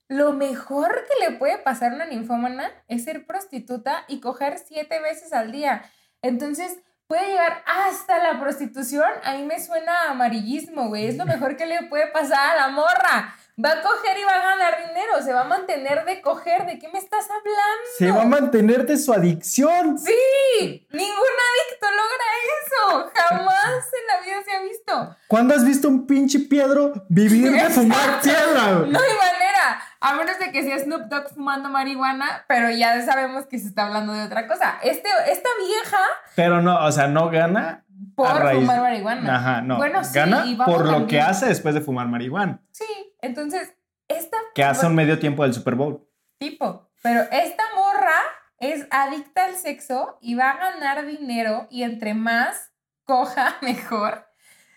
Lo 0.10 0.32
mejor 0.32 1.06
que 1.08 1.26
le 1.26 1.38
puede 1.38 1.58
pasar 1.58 1.92
a 1.92 1.96
una 1.96 2.06
ninfómana 2.06 2.72
es 2.88 3.04
ser 3.04 3.26
prostituta 3.26 4.06
y 4.08 4.22
coger 4.22 4.58
siete 4.58 5.02
veces 5.02 5.34
al 5.34 5.52
día. 5.52 5.84
Entonces, 6.22 6.80
puede 7.08 7.28
llegar 7.28 7.64
hasta 7.66 8.18
la 8.20 8.40
prostitución. 8.40 9.10
A 9.24 9.36
mí 9.36 9.44
me 9.44 9.60
suena 9.60 10.04
a 10.04 10.12
amarillismo, 10.12 10.88
güey. 10.88 11.08
Es 11.08 11.18
lo 11.18 11.26
mejor 11.26 11.58
que 11.58 11.66
le 11.66 11.84
puede 11.84 12.08
pasar 12.08 12.52
a 12.52 12.56
la 12.56 12.68
morra. 12.70 13.36
Va 13.60 13.72
a 13.72 13.82
coger 13.82 14.16
y 14.20 14.24
va 14.24 14.36
a 14.36 14.56
ganar 14.56 14.88
dinero. 14.88 15.22
Se 15.24 15.34
va 15.34 15.42
a 15.42 15.46
mantener 15.46 16.06
de 16.06 16.22
coger. 16.22 16.68
¿De 16.68 16.78
qué 16.78 16.90
me 16.90 17.00
estás 17.00 17.26
hablando? 17.26 17.88
Se 17.98 18.12
va 18.12 18.22
a 18.22 18.26
mantener 18.26 18.86
de 18.86 18.98
su 18.98 19.12
adicción. 19.12 19.98
Sí, 19.98 20.88
ningún 20.92 21.36
adicto 21.50 21.88
logra 21.90 22.28
eso. 22.60 23.12
Jamás 23.16 23.86
en 24.00 24.08
la 24.08 24.22
vida 24.24 24.44
se 24.46 24.56
ha 24.56 24.62
visto. 24.62 25.18
¿Cuándo 25.28 25.56
has 25.56 25.66
visto 25.66 25.88
un 25.88 26.06
pinche 26.06 26.40
piedro 26.42 26.94
vivir 27.10 27.52
de 27.52 27.70
fumar 27.72 28.22
piedra? 28.22 28.68
No 28.74 29.00
hay 29.00 29.14
manera. 29.16 29.82
A 30.02 30.14
menos 30.14 30.38
de 30.38 30.52
que 30.52 30.62
sea 30.62 30.78
Snoop 30.78 31.08
Dogg 31.08 31.34
fumando 31.34 31.70
marihuana, 31.70 32.46
pero 32.48 32.70
ya 32.70 33.04
sabemos 33.04 33.48
que 33.48 33.58
se 33.58 33.68
está 33.70 33.88
hablando 33.88 34.14
de 34.14 34.22
otra 34.22 34.48
cosa. 34.48 34.78
Este, 34.84 35.10
esta 35.32 35.50
vieja 35.58 36.00
Pero 36.36 36.62
no, 36.62 36.86
o 36.86 36.92
sea, 36.92 37.08
no 37.08 37.32
gana. 37.32 37.84
Por 38.16 38.28
raíz- 38.28 38.60
fumar 38.62 38.82
marihuana. 38.82 39.36
Ajá, 39.36 39.62
no. 39.62 39.78
Bueno, 39.78 40.04
sí, 40.04 40.14
gana 40.14 40.46
y 40.46 40.56
por 40.56 40.80
lo 40.86 40.92
también. 40.92 41.08
que 41.08 41.22
hace 41.22 41.48
después 41.48 41.74
de 41.76 41.82
fumar 41.82 42.08
marihuana, 42.08 42.62
Sí, 42.72 42.86
entonces, 43.22 43.74
esta 44.08 44.38
que 44.56 44.64
hace 44.64 44.86
un 44.86 44.96
medio 44.96 45.20
tiempo 45.20 45.44
del 45.44 45.54
Super 45.54 45.76
Bowl. 45.76 46.08
tipo, 46.38 46.90
pero 47.02 47.22
esta 47.32 47.64
morra 47.76 48.16
es 48.60 48.88
adicta 48.92 49.46
al 49.46 49.56
sexo 49.56 50.18
y 50.22 50.36
va 50.36 50.52
a 50.52 50.58
ganar 50.72 51.06
dinero 51.06 51.68
y 51.70 51.84
entre 51.84 52.14
más 52.14 52.72
coja, 53.04 53.56
mejor. 53.62 54.26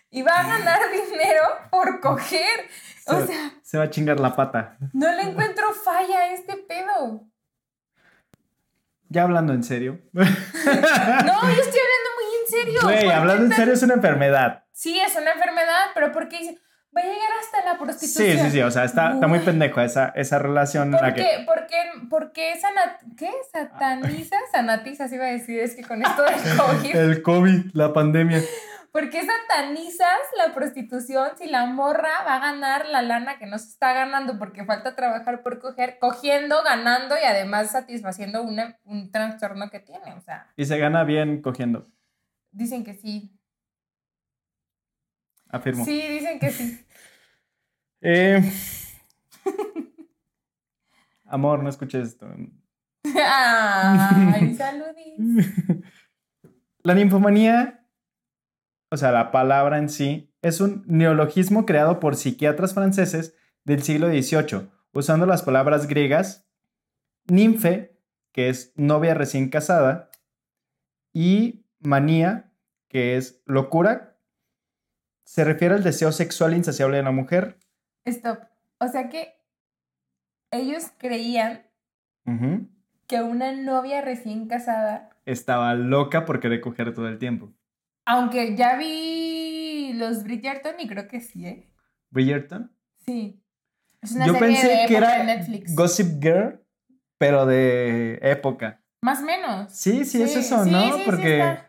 y 0.09 0.21
va 0.23 0.33
a 0.39 0.43
ganar 0.47 0.79
dinero 0.91 1.43
por 1.71 1.99
coger. 2.01 2.67
O 3.07 3.19
Se- 3.21 3.27
sea, 3.27 3.51
Se 3.63 3.77
va 3.77 3.85
a 3.85 3.89
chingar 3.89 4.19
la 4.19 4.35
pata. 4.35 4.77
no 4.93 5.11
le 5.13 5.21
encuentro 5.23 5.71
falla 5.73 6.19
a 6.19 6.33
este 6.33 6.57
pedo. 6.57 7.25
Ya 9.09 9.23
hablando 9.23 9.53
en 9.53 9.63
serio. 9.63 9.99
No, 10.13 10.21
yo 10.23 11.61
estoy 11.61 11.79
hablando 11.81 12.10
serio. 12.51 12.79
¿Por 12.81 12.91
Güey, 12.91 13.05
qué 13.07 13.13
hablando 13.13 13.45
en 13.45 13.51
serio 13.53 13.73
es 13.73 13.81
una 13.83 13.95
enfermedad. 13.95 14.63
Sí, 14.71 14.99
es 14.99 15.15
una 15.15 15.31
enfermedad, 15.31 15.85
pero 15.95 16.11
¿por 16.11 16.27
qué 16.29 16.37
dice? 16.39 16.57
Va 16.95 16.99
a 16.99 17.05
llegar 17.05 17.29
hasta 17.41 17.63
la 17.71 17.77
prostitución. 17.79 18.37
Sí, 18.37 18.43
sí, 18.43 18.51
sí. 18.51 18.61
O 18.61 18.69
sea, 18.69 18.83
está, 18.83 19.13
está 19.13 19.27
muy 19.27 19.39
pendejo 19.39 19.79
esa, 19.79 20.09
esa 20.13 20.39
relación 20.39 20.87
en 20.87 20.91
la 20.91 20.99
¿Por 20.99 21.13
que. 21.13 21.21
qué, 21.21 21.43
por 21.45 21.65
qué, 21.67 21.77
por 22.09 22.31
qué 22.33 22.53
¿qué? 23.17 23.31
sataniza? 23.51 24.35
Sanatizas 24.51 25.11
iba 25.13 25.23
a 25.25 25.29
decir, 25.29 25.59
es 25.61 25.75
que 25.75 25.83
con 25.83 26.01
esto 26.03 26.21
del 26.23 26.33
COVID. 26.57 26.95
El 26.95 27.21
COVID, 27.21 27.61
la 27.73 27.93
pandemia. 27.93 28.41
¿Por 28.91 29.09
qué 29.09 29.21
satanizas 29.25 30.19
la 30.37 30.53
prostitución 30.53 31.29
si 31.37 31.47
la 31.47 31.65
morra 31.65 32.09
va 32.27 32.35
a 32.35 32.39
ganar 32.39 32.85
la 32.87 33.01
lana 33.01 33.37
que 33.37 33.45
no 33.45 33.57
se 33.57 33.69
está 33.69 33.93
ganando 33.93 34.37
porque 34.37 34.65
falta 34.65 34.95
trabajar 34.97 35.43
por 35.43 35.59
coger, 35.59 35.97
cogiendo, 35.97 36.61
ganando 36.61 37.15
y 37.17 37.23
además 37.23 37.71
satisfaciendo 37.71 38.43
una- 38.43 38.77
un 38.83 39.09
trastorno 39.09 39.69
que 39.69 39.79
tiene? 39.79 40.11
O 40.13 40.19
sea, 40.19 40.47
Y 40.57 40.65
se 40.65 40.77
gana 40.77 41.05
bien 41.05 41.41
cogiendo. 41.41 41.87
Dicen 42.51 42.83
que 42.83 42.93
sí. 42.93 43.37
Afirmo. 45.49 45.85
Sí, 45.85 46.01
dicen 46.07 46.39
que 46.39 46.51
sí. 46.51 46.85
Eh, 48.03 48.41
Amor, 51.31 51.63
no 51.63 51.69
escuches 51.69 52.09
esto. 52.09 52.27
Ay, 53.05 54.53
saludis. 54.57 55.47
La 56.83 56.93
ninfomanía, 56.93 57.87
o 58.89 58.97
sea, 58.97 59.11
la 59.11 59.31
palabra 59.31 59.77
en 59.77 59.87
sí, 59.87 60.35
es 60.41 60.59
un 60.59 60.83
neologismo 60.87 61.65
creado 61.65 62.01
por 62.01 62.15
psiquiatras 62.15 62.73
franceses 62.73 63.35
del 63.63 63.81
siglo 63.81 64.09
XVIII, 64.09 64.71
usando 64.93 65.25
las 65.25 65.43
palabras 65.43 65.87
griegas 65.87 66.49
ninfe, 67.27 67.97
que 68.33 68.49
es 68.49 68.73
novia 68.75 69.13
recién 69.13 69.49
casada, 69.49 70.09
y 71.13 71.65
manía, 71.81 72.51
que 72.89 73.17
es 73.17 73.41
locura. 73.45 74.17
Se 75.25 75.43
refiere 75.43 75.75
al 75.75 75.83
deseo 75.83 76.11
sexual 76.11 76.55
insaciable 76.55 76.97
de 76.97 77.03
la 77.03 77.11
mujer. 77.11 77.57
Stop. 78.05 78.39
O 78.79 78.87
sea 78.87 79.09
que 79.09 79.33
ellos 80.51 80.85
creían 80.97 81.63
que 83.07 83.21
una 83.21 83.51
novia 83.53 84.01
recién 84.01 84.47
casada, 84.47 85.09
Estaba 85.25 85.73
loca 85.75 86.25
por 86.25 86.39
querer 86.39 86.61
coger 86.61 86.93
todo 86.93 87.07
el 87.07 87.19
tiempo. 87.19 87.53
aunque 88.05 88.55
ya 88.55 88.75
vi 88.77 89.93
los 89.95 90.23
Bridgerton 90.23 90.79
y 90.79 90.87
creo 90.87 91.07
que 91.07 91.19
sí, 91.21 91.45
¿eh? 91.45 91.69
Bridgerton. 92.09 92.71
Sí. 93.05 93.41
Es 94.01 94.13
una 94.13 94.25
Yo 94.27 94.33
serie 94.33 94.47
pensé 94.47 94.67
de 94.67 94.85
que 94.87 94.97
era 94.97 95.17
de 95.19 95.23
Netflix. 95.25 95.75
Gossip 95.75 96.21
Girl, 96.21 96.59
pero 97.17 97.45
de 97.45 98.17
época. 98.23 98.81
Más 99.03 99.21
o 99.21 99.25
menos. 99.25 99.71
Sí, 99.71 100.05
sí, 100.05 100.21
es 100.23 100.35
eso, 100.35 100.63
sí, 100.63 100.71
¿no? 100.71 100.97
sí, 100.97 101.03
Porque. 101.05 101.59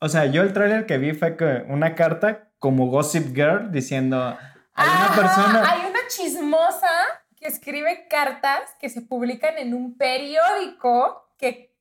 O 0.00 0.08
sea, 0.08 0.26
yo 0.26 0.42
el 0.42 0.52
tráiler 0.52 0.86
que 0.86 0.98
vi 0.98 1.12
fue 1.12 1.36
que 1.36 1.64
una 1.68 1.94
carta 1.94 2.50
como 2.58 2.86
Gossip 2.86 3.34
Girl 3.34 3.70
diciendo, 3.70 4.36
hay 4.74 4.88
una 4.88 5.14
persona... 5.14 5.70
Hay 5.70 5.90
una 5.90 6.00
chismosa 6.08 6.88
que 7.36 7.46
escribe 7.48 8.06
cartas 8.08 8.60
que 8.80 8.88
se 8.88 9.02
publican 9.02 9.58
en 9.58 9.74
un 9.74 9.96
periódico 9.96 11.30
que, 11.38 11.74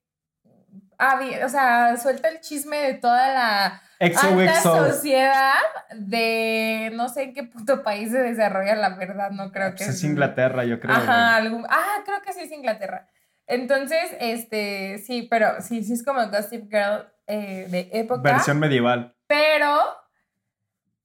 o 1.44 1.50
sea, 1.50 1.98
suelta 1.98 2.30
el 2.30 2.40
chisme 2.42 2.78
de 2.78 2.94
toda 2.96 3.34
la 3.34 3.82
alta 4.00 4.62
XOXO. 4.62 4.92
sociedad 4.92 5.54
de 5.96 6.92
no 6.94 7.08
sé 7.10 7.24
en 7.24 7.34
qué 7.34 7.44
puto 7.44 7.84
país 7.84 8.12
se 8.12 8.20
desarrolla 8.20 8.76
la 8.76 8.96
verdad, 8.96 9.32
no 9.32 9.52
creo 9.52 9.72
que 9.72 9.86
Pues 9.86 9.90
es 9.90 10.04
Inglaterra, 10.04 10.66
yo 10.66 10.80
creo. 10.80 10.96
Ajá, 10.96 11.36
algún- 11.36 11.66
ah, 11.70 12.02
creo 12.06 12.22
que 12.22 12.34
sí 12.34 12.42
es 12.42 12.52
Inglaterra. 12.52 13.08
Entonces, 13.48 14.10
este, 14.20 14.98
sí, 15.00 15.28
pero 15.30 15.62
sí, 15.62 15.84
sí 15.84 15.94
es 15.94 16.04
como 16.04 16.28
Gossip 16.30 16.70
Girl 16.70 17.08
eh, 17.28 17.68
de 17.70 17.90
época. 17.94 18.22
Versión 18.22 18.60
medieval. 18.60 19.16
Pero 19.28 19.78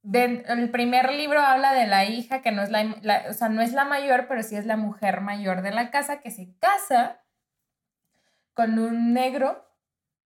de- 0.02 0.44
el 0.48 0.70
primer 0.70 1.12
libro 1.12 1.40
habla 1.40 1.72
de 1.74 1.86
la 1.86 2.04
hija 2.04 2.40
que 2.42 2.52
no 2.52 2.62
es 2.62 2.70
la, 2.70 2.84
la- 3.02 3.24
o 3.28 3.32
sea, 3.32 3.48
no 3.48 3.60
es 3.62 3.72
la 3.72 3.84
mayor, 3.84 4.26
pero 4.28 4.42
sí 4.42 4.56
es 4.56 4.66
la 4.66 4.76
mujer 4.76 5.20
mayor 5.20 5.62
de 5.62 5.70
la 5.72 5.90
casa 5.90 6.20
que 6.20 6.30
se 6.30 6.54
casa 6.58 7.20
con 8.54 8.78
un 8.78 9.12
negro. 9.12 9.66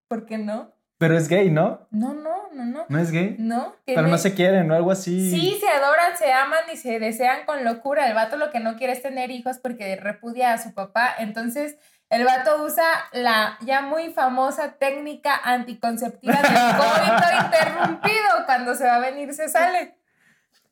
¿Por 0.09 0.27
qué 0.27 0.39
no? 0.39 0.73
Pero 0.99 1.17
es 1.19 1.29
gay, 1.29 1.51
¿no? 1.51 1.89
No, 1.91 2.15
no, 2.15 2.49
no, 2.53 2.65
no. 2.65 2.87
¿No 2.89 2.99
es 2.99 3.11
gay? 3.11 3.35
No. 3.39 3.75
Pero 3.85 4.03
no 4.03 4.17
se 4.17 4.35
quieren 4.35 4.71
o 4.71 4.75
algo 4.75 4.91
así. 4.93 5.31
Sí, 5.31 5.59
se 5.61 5.69
adoran, 5.69 6.17
se 6.17 6.33
aman 6.33 6.61
y 6.73 6.77
se 6.77 6.99
desean 7.01 7.45
con 7.47 7.65
locura. 7.65 8.07
El 8.07 8.15
vato 8.15 8.37
lo 8.37 8.51
que 8.51 8.61
no 8.61 8.77
quiere 8.77 8.93
es 8.93 9.03
tener 9.03 9.31
hijos 9.31 9.59
porque 9.59 9.97
repudia 9.97 10.53
a 10.53 10.59
su 10.59 10.73
papá. 10.73 11.15
Entonces, 11.19 11.77
el 12.15 12.25
vato 12.25 12.63
usa 12.65 12.85
la 13.13 13.59
ya 13.61 13.83
muy 13.83 14.13
famosa 14.13 14.73
técnica 14.79 15.35
anticonceptiva 15.43 16.35
del 16.35 16.43
coito 16.79 17.45
interrumpido. 17.47 18.29
Cuando 18.47 18.75
se 18.75 18.85
va 18.87 18.97
a 18.97 19.01
venir, 19.01 19.33
se 19.35 19.49
sale. 19.49 19.99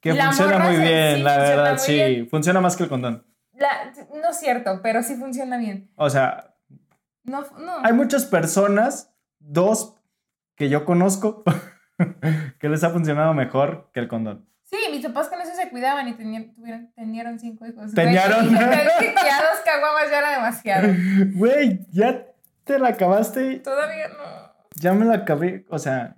Que 0.01 0.13
La 0.15 0.27
funciona 0.27 0.59
muy 0.59 0.77
bien, 0.77 1.17
sí, 1.17 1.23
la 1.23 1.37
verdad, 1.39 1.79
sí. 1.79 1.95
bien. 1.95 2.29
Funciona 2.29 2.61
más 2.61 2.77
que 2.77 2.83
el 2.85 2.89
condón. 2.89 3.27
La- 3.55 3.93
no 4.21 4.31
es 4.31 4.39
cierto, 4.41 4.81
pero 4.83 5.03
sí 5.03 5.15
funciona 5.17 5.57
bien. 5.59 5.91
O 5.97 6.11
sea, 6.11 6.55
No, 7.25 7.43
no. 7.59 7.79
hay 7.85 7.93
muchas 7.93 8.25
personas, 8.25 9.15
dos 9.39 9.97
que 10.57 10.69
yo 10.69 10.85
conozco, 10.85 11.45
que 12.59 12.69
les 12.69 12.83
ha 12.85 12.91
funcionado 12.91 13.33
mejor 13.35 13.91
que 13.95 14.01
el 14.01 14.09
condón. 14.09 14.49
Sí, 14.73 14.79
mis 14.91 15.05
papás 15.07 15.29
con 15.29 15.39
eso 15.41 15.55
se 15.55 15.69
cuidaban 15.69 16.09
y 16.09 16.15
tenían, 16.15 16.55
tuvieron, 16.55 16.91
tenieron 16.95 17.39
cinco 17.39 17.67
hijos. 17.67 17.93
Tenieron. 17.95 18.49
Que 18.49 19.15
ya 19.23 19.43
dos 19.43 19.61
caguamas 19.65 20.11
ya 20.11 20.19
era 20.19 20.31
demasiado. 20.31 20.89
Güey, 21.35 21.87
ya 21.93 22.25
te 22.65 22.79
la 22.79 22.89
acabaste. 22.89 23.57
Todavía 23.61 24.09
no. 24.09 24.53
Ya 24.77 24.93
me 24.95 25.05
la 25.05 25.17
acabé. 25.17 25.67
O 25.69 25.79
sea, 25.79 26.17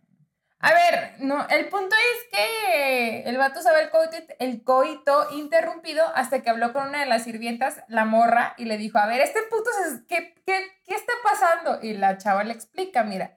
A 0.60 0.70
ver, 0.72 1.14
no, 1.18 1.46
el 1.48 1.68
punto 1.68 1.96
es 1.96 2.38
que 2.38 3.22
el 3.28 3.36
vato 3.38 3.58
usaba 3.58 3.80
el 3.80 3.90
coito, 3.90 4.16
el 4.38 4.62
coito 4.62 5.26
interrumpido 5.32 6.04
hasta 6.14 6.40
que 6.42 6.48
habló 6.50 6.72
con 6.72 6.88
una 6.88 7.00
de 7.00 7.06
las 7.06 7.24
sirvientas, 7.24 7.82
la 7.88 8.04
morra, 8.04 8.54
y 8.56 8.66
le 8.66 8.78
dijo, 8.78 8.98
a 8.98 9.06
ver, 9.06 9.20
este 9.20 9.40
puto, 9.50 9.68
se- 9.72 10.06
¿qué, 10.06 10.32
qué, 10.46 10.64
qué 10.86 10.94
está 10.94 11.12
pasando? 11.24 11.80
Y 11.82 11.94
la 11.94 12.18
chava 12.18 12.44
le 12.44 12.52
explica, 12.52 13.02
mira, 13.02 13.36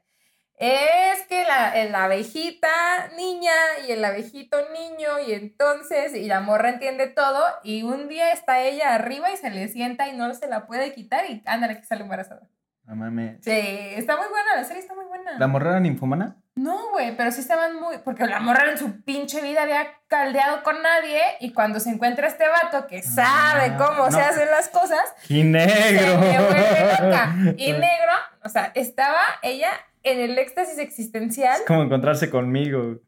es 0.57 1.21
que 1.27 1.43
la, 1.43 1.73
la 1.85 2.05
abejita 2.05 2.67
niña 3.15 3.51
y 3.87 3.91
el 3.91 4.03
abejito 4.03 4.57
niño, 4.71 5.19
y 5.27 5.33
entonces, 5.33 6.15
y 6.15 6.25
la 6.25 6.39
morra 6.39 6.69
entiende 6.69 7.07
todo, 7.07 7.43
y 7.63 7.83
un 7.83 8.07
día 8.07 8.31
está 8.31 8.61
ella 8.61 8.95
arriba 8.95 9.31
y 9.31 9.37
se 9.37 9.49
le 9.51 9.67
sienta 9.67 10.07
y 10.07 10.15
no 10.17 10.33
se 10.33 10.47
la 10.47 10.65
puede 10.65 10.93
quitar, 10.93 11.25
y 11.29 11.43
ándale 11.45 11.77
que 11.77 11.83
sale 11.85 12.01
embarazada. 12.01 12.41
no 12.85 12.95
mames. 12.95 13.37
Sí, 13.43 13.51
está 13.51 14.15
muy 14.17 14.27
buena, 14.29 14.55
la 14.55 14.63
serie 14.63 14.81
está 14.81 14.95
muy 14.95 15.05
buena. 15.05 15.37
¿La 15.37 15.47
morra 15.47 15.71
era 15.71 15.79
ninfomana? 15.79 16.37
No, 16.55 16.89
güey, 16.89 17.15
pero 17.15 17.31
sí 17.31 17.41
estaban 17.41 17.75
muy. 17.79 17.99
Porque 17.99 18.25
la 18.25 18.39
morra 18.39 18.71
en 18.71 18.79
su 18.79 19.03
pinche 19.03 19.41
vida 19.43 19.61
había 19.61 19.85
caldeado 20.07 20.63
con 20.63 20.81
nadie. 20.81 21.21
Y 21.39 21.53
cuando 21.53 21.79
se 21.79 21.91
encuentra 21.91 22.25
este 22.27 22.45
vato 22.47 22.87
que 22.87 23.03
sabe 23.03 23.73
Ah, 23.73 23.77
cómo 23.77 24.09
se 24.09 24.17
no. 24.17 24.23
hacen 24.25 24.49
las 24.49 24.67
cosas, 24.69 25.03
¡Y 25.29 25.41
se 25.41 25.43
negro! 25.43 26.13
loca. 26.15 27.35
Y 27.57 27.71
negro, 27.73 28.13
o 28.43 28.49
sea, 28.49 28.71
estaba 28.73 29.19
ella 29.43 29.69
en 30.07 30.19
el 30.19 30.37
éxtasis 30.37 30.77
existencial. 30.77 31.59
Es 31.59 31.67
como 31.67 31.83
encontrarse 31.83 32.29
conmigo. 32.29 32.99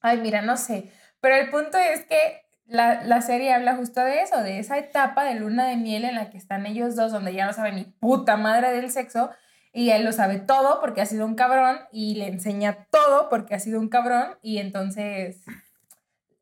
Ay, 0.00 0.20
mira, 0.20 0.42
no 0.42 0.56
sé. 0.56 0.90
Pero 1.20 1.36
el 1.36 1.50
punto 1.50 1.78
es 1.78 2.04
que 2.04 2.42
la, 2.66 3.04
la 3.04 3.20
serie 3.22 3.52
habla 3.52 3.76
justo 3.76 4.00
de 4.00 4.22
eso, 4.22 4.42
de 4.42 4.58
esa 4.58 4.78
etapa 4.78 5.24
de 5.24 5.34
luna 5.34 5.66
de 5.68 5.76
miel 5.76 6.04
en 6.04 6.14
la 6.16 6.30
que 6.30 6.38
están 6.38 6.66
ellos 6.66 6.96
dos, 6.96 7.12
donde 7.12 7.34
ya 7.34 7.46
no 7.46 7.52
saben 7.52 7.76
ni 7.76 7.84
puta 7.84 8.36
madre 8.36 8.72
del 8.72 8.90
sexo, 8.90 9.30
y 9.72 9.90
él 9.90 10.04
lo 10.04 10.12
sabe 10.12 10.38
todo 10.38 10.80
porque 10.80 11.00
ha 11.00 11.06
sido 11.06 11.24
un 11.26 11.34
cabrón, 11.34 11.78
y 11.92 12.16
le 12.16 12.28
enseña 12.28 12.86
todo 12.90 13.28
porque 13.28 13.54
ha 13.54 13.60
sido 13.60 13.78
un 13.78 13.88
cabrón, 13.88 14.38
y 14.42 14.58
entonces 14.58 15.44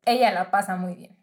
ella 0.03 0.31
la 0.31 0.51
pasa 0.51 0.75
muy 0.75 0.95
bien. 0.95 1.17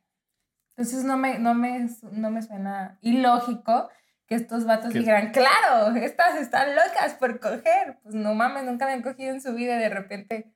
Entonces 0.77 1.05
no 1.05 1.17
me, 1.17 1.39
no 1.41 1.55
me, 1.55 1.89
no 2.13 2.31
me 2.31 2.43
suena 2.43 2.99
ilógico 3.01 3.91
que 4.29 4.35
estos 4.35 4.65
vatos 4.67 4.93
Que- 4.93 4.99
dijeran, 5.01 5.33
claro, 5.33 5.97
estas 5.97 6.37
están 6.41 6.77
locas 6.77 7.15
por 7.19 7.41
coger. 7.41 7.99
Pues 8.03 8.15
no 8.15 8.35
mames, 8.35 8.65
nunca 8.65 8.87
me 8.87 8.93
han 8.93 9.03
cogido 9.03 9.33
en 9.33 9.41
su 9.41 9.55
vida 9.55 9.77
y 9.77 9.81
de 9.81 9.89
repente, 9.89 10.53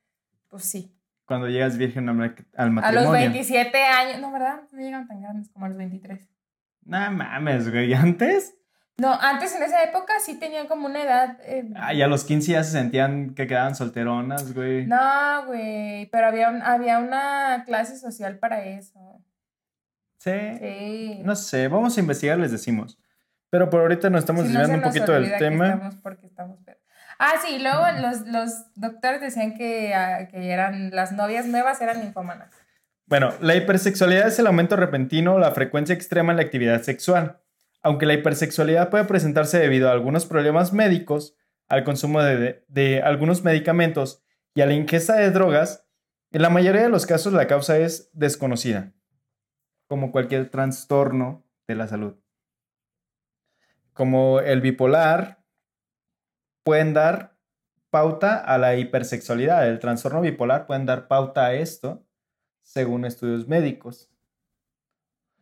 pues 0.49 0.65
sí. 0.65 0.95
Cuando 1.25 1.49
llegas 1.49 1.79
virgen 1.79 2.09
al 2.09 2.15
ma- 2.15 2.35
al 2.57 2.69
A 2.69 2.71
matrimonio. 2.71 3.11
los 3.11 3.13
27 3.19 3.83
años, 3.85 4.21
no, 4.21 4.31
¿verdad? 4.31 4.61
No 4.71 4.81
llegan 4.81 5.09
tan 5.09 5.23
grandes 5.23 5.49
como 5.49 5.65
a 5.65 5.69
los 5.69 5.79
23. 5.79 6.29
No 6.85 7.11
mames, 7.13 7.71
güey. 7.71 7.95
¿Antes? 7.95 8.55
No, 8.99 9.11
antes 9.19 9.55
en 9.57 9.63
esa 9.63 9.83
época 9.85 10.13
sí 10.21 10.39
tenían 10.39 10.67
como 10.67 10.87
una 10.87 11.03
edad. 11.03 11.39
eh, 11.45 11.65
Ay, 11.77 12.03
a 12.03 12.09
los 12.09 12.25
15 12.25 12.53
ya 12.53 12.63
se 12.65 12.73
sentían 12.73 13.35
que 13.35 13.47
quedaban 13.47 13.75
solteronas, 13.75 14.53
güey. 14.53 14.85
No, 14.87 15.47
güey, 15.47 16.07
pero 16.11 16.27
había, 16.27 16.51
un- 16.51 16.61
había 16.63 16.99
una 16.99 17.63
clase 17.65 17.97
social 17.97 18.39
para 18.39 18.65
eso. 18.67 19.23
Sí. 20.19 20.31
Sí. 20.59 21.21
No 21.25 21.35
sé, 21.37 21.69
vamos 21.69 21.97
a 21.97 22.01
investigar, 22.01 22.39
les 22.39 22.53
decimos. 22.53 22.99
Pero 23.53 23.69
por 23.69 23.83
ahorita 23.83 24.09
nos 24.09 24.21
estamos 24.21 24.47
Si 24.47 24.49
desviando 24.49 24.77
un 24.77 24.83
poquito 24.83 25.13
del 25.13 25.37
tema. 25.37 25.75
Estamos 25.75 25.97
porque 25.97 26.27
estamos 26.27 26.59
pedos. 26.65 26.81
Ah, 27.19 27.35
sí, 27.47 27.59
luego 27.59 27.83
los, 28.01 28.27
los 28.27 28.51
doctores 28.77 29.21
decían 29.21 29.53
que, 29.53 29.93
ah, 29.95 30.27
que 30.29 30.49
eran 30.49 30.91
las 30.91 31.13
novias 31.13 31.45
nuevas 31.45 31.79
eran 31.83 32.01
ninfómanas. 32.01 32.49
Bueno, 33.05 33.35
la 33.43 33.55
hipersexualidad 33.55 34.27
es 34.27 34.39
el 34.39 34.47
aumento 34.47 34.77
repentino 34.77 35.35
o 35.35 35.39
la 35.39 35.51
frecuencia 35.51 35.95
extrema 35.95 36.33
en 36.33 36.39
la 36.39 36.45
actividad 36.45 36.81
sexual. 36.81 37.43
Aunque 37.83 38.07
la 38.07 38.15
hipersexualidad 38.15 38.89
puede 38.89 39.05
presentarse 39.05 39.59
debido 39.59 39.91
a 39.91 39.93
algunos 39.93 40.25
problemas 40.25 40.73
médicos, 40.73 41.37
al 41.69 41.85
consumo 41.85 42.23
de, 42.23 42.65
de 42.69 43.03
algunos 43.03 43.45
medicamentos 43.45 44.25
y 44.55 44.63
a 44.63 44.67
la 44.67 44.73
ingesta 44.73 45.17
de 45.17 45.31
drogas, 45.31 45.87
en 46.31 46.41
la 46.41 46.49
mayoría 46.49 46.85
de 46.85 46.89
los 46.89 47.05
casos 47.05 47.35
la 47.35 47.47
causa 47.49 47.77
es 47.77 48.09
desconocida, 48.15 48.95
como 49.89 50.11
cualquier 50.11 50.49
trastorno 50.49 51.45
de 51.69 51.75
la 51.75 51.87
salud. 51.87 52.22
Como 53.93 54.41
el 54.41 54.61
bipolar, 54.61 55.43
pueden 56.65 56.95
dar 56.95 57.37
pauta 57.91 58.39
a 58.39 58.59
la 58.59 58.77
hipersexualidad. 58.77 59.69
El 59.69 59.79
trastorno 59.79 60.21
bipolar 60.21 60.67
pueden 60.67 60.87
dar 60.87 61.09
pauta 61.09 61.47
a 61.47 61.55
esto, 61.55 62.07
según 62.63 63.05
estudios 63.05 63.49
médicos. 63.49 64.11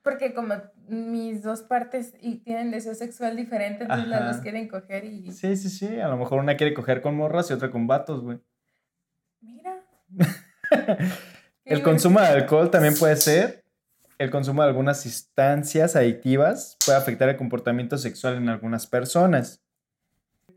Porque 0.03 0.35
como 0.35 0.55
mis 0.89 1.43
dos 1.43 1.63
partes 1.63 2.15
y 2.21 2.37
tienen 2.39 2.71
deseo 2.71 2.95
sexual 2.95 3.37
diferente, 3.37 3.85
entonces 3.85 4.09
las 4.09 4.33
dos 4.33 4.43
quieren 4.43 4.67
coger 4.67 5.05
y... 5.05 5.31
Sí, 5.31 5.57
sí, 5.57 5.69
sí. 5.69 6.01
A 6.01 6.09
lo 6.09 6.17
mejor 6.17 6.41
una 6.41 6.57
quiere 6.57 6.75
coger 6.75 7.03
con 7.03 7.15
morras 7.15 7.51
y 7.51 7.53
otra 7.53 7.71
con 7.71 7.87
vatos, 7.87 8.23
güey. 8.23 8.41
Mira. 9.41 9.85
El 11.65 11.83
consumo 11.83 12.21
de 12.21 12.27
alcohol 12.27 12.71
también 12.71 12.95
puede 12.99 13.17
ser. 13.17 13.65
El 14.21 14.31
consumo 14.31 14.61
de 14.61 14.69
algunas 14.69 15.01
sustancias 15.01 15.97
adictivas 15.97 16.77
puede 16.85 16.99
afectar 16.99 17.31
el 17.31 17.39
comportamiento 17.39 17.97
sexual 17.97 18.35
en 18.37 18.51
algunas 18.51 18.87
personas. 18.87 19.63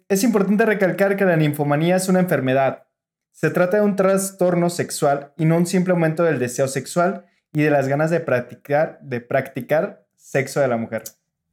Es 0.09 0.25
importante 0.25 0.65
recalcar 0.65 1.15
que 1.15 1.23
la 1.23 1.37
ninfomanía 1.37 1.95
es 1.95 2.09
una 2.09 2.19
enfermedad. 2.19 2.87
Se 3.31 3.49
trata 3.51 3.77
de 3.77 3.83
un 3.83 3.95
trastorno 3.95 4.69
sexual 4.69 5.31
y 5.37 5.45
no 5.45 5.55
un 5.55 5.65
simple 5.65 5.93
aumento 5.93 6.25
del 6.25 6.39
deseo 6.39 6.67
sexual 6.67 7.25
y 7.53 7.61
de 7.61 7.69
las 7.69 7.87
ganas 7.87 8.09
de 8.09 8.19
practicar, 8.19 8.99
de 9.01 9.21
practicar 9.21 10.05
sexo 10.17 10.59
de 10.59 10.67
la 10.67 10.75
mujer. 10.75 11.03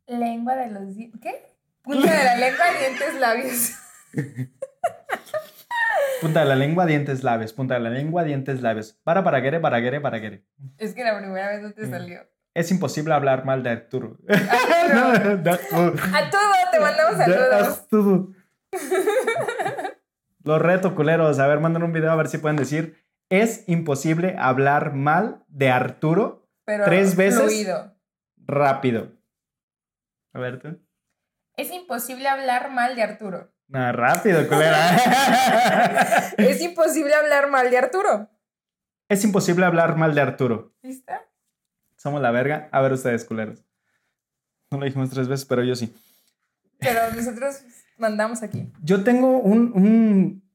Lengua 0.09 0.57
de 0.57 0.69
los 0.69 0.97
dientes. 0.97 1.21
¿Qué? 1.21 1.55
Punta 1.83 2.13
de 2.13 2.25
la 2.25 2.37
lengua, 2.39 2.65
dientes, 2.77 3.21
labios. 3.21 3.71
Punta 6.21 6.41
de 6.41 6.47
la 6.47 6.57
lengua, 6.57 6.87
dientes, 6.87 7.23
labios. 7.25 7.53
Punta 7.53 7.75
de 7.75 7.81
la 7.81 7.91
lengua, 7.91 8.25
dientes, 8.25 8.61
labios. 8.63 8.93
Para, 9.05 9.25
paraguere, 9.25 9.61
paraguere, 9.61 10.01
paraguere. 10.01 10.45
Es 10.79 10.95
que 10.95 11.03
la 11.05 11.17
primera 11.19 11.49
vez 11.49 11.63
no 11.63 11.73
te 11.73 11.87
Mm. 11.87 11.91
salió. 11.91 12.21
Es 12.55 12.71
imposible 12.71 13.15
hablar 13.15 13.45
mal 13.45 13.63
de 13.63 13.71
Arturo. 13.71 14.19
Arturo. 14.29 15.95
A 16.15 16.31
todo, 16.31 16.53
te 16.73 16.81
mandamos 16.81 17.17
saludos. 17.17 17.69
Arturo. 17.69 18.29
Los 20.45 20.63
reto, 20.63 20.95
culeros. 20.95 21.39
A 21.39 21.47
ver, 21.47 21.61
mandan 21.61 21.83
un 21.85 21.93
video 21.93 22.11
a 22.11 22.17
ver 22.17 22.29
si 22.29 22.39
pueden 22.39 22.57
decir. 22.57 22.97
Es 23.29 23.69
imposible 23.69 24.35
hablar 24.39 24.95
mal 24.95 25.45
de 25.47 25.71
Arturo 25.71 26.49
Pero 26.65 26.85
¿Tres 26.85 27.15
veces? 27.17 27.41
fluido. 27.43 27.95
rápido. 28.37 29.13
A 30.33 30.41
ver 30.41 30.59
tú. 30.61 30.81
Es 31.57 31.71
imposible 31.73 32.29
hablar 32.29 32.71
mal 32.73 32.97
de 32.97 33.03
Arturo. 33.03 33.53
No, 33.71 33.93
rápido, 33.93 34.47
culera. 34.49 34.97
Es 36.39 36.61
imposible 36.61 37.15
hablar 37.15 37.49
mal 37.51 37.71
de 37.71 37.79
Arturo. 37.79 38.29
es 39.09 39.25
imposible 39.25 39.65
hablar 39.65 39.97
mal 39.97 40.15
de 40.15 40.21
Arturo. 40.21 40.73
¿Listo? 40.83 41.13
Somos 41.97 42.21
la 42.23 42.31
verga. 42.31 42.69
A 42.73 42.81
ver 42.81 42.93
ustedes, 42.93 43.25
culeros. 43.25 43.63
No 44.71 44.79
lo 44.79 44.85
dijimos 44.87 45.11
tres 45.11 45.29
veces, 45.29 45.45
pero 45.47 45.63
yo 45.65 45.75
sí. 45.77 45.95
Pero 46.79 47.13
nosotros 47.15 47.61
mandamos 47.99 48.43
aquí. 48.43 48.73
Yo 48.83 49.05
tengo 49.05 49.39
un, 49.39 49.73
un- 49.75 50.51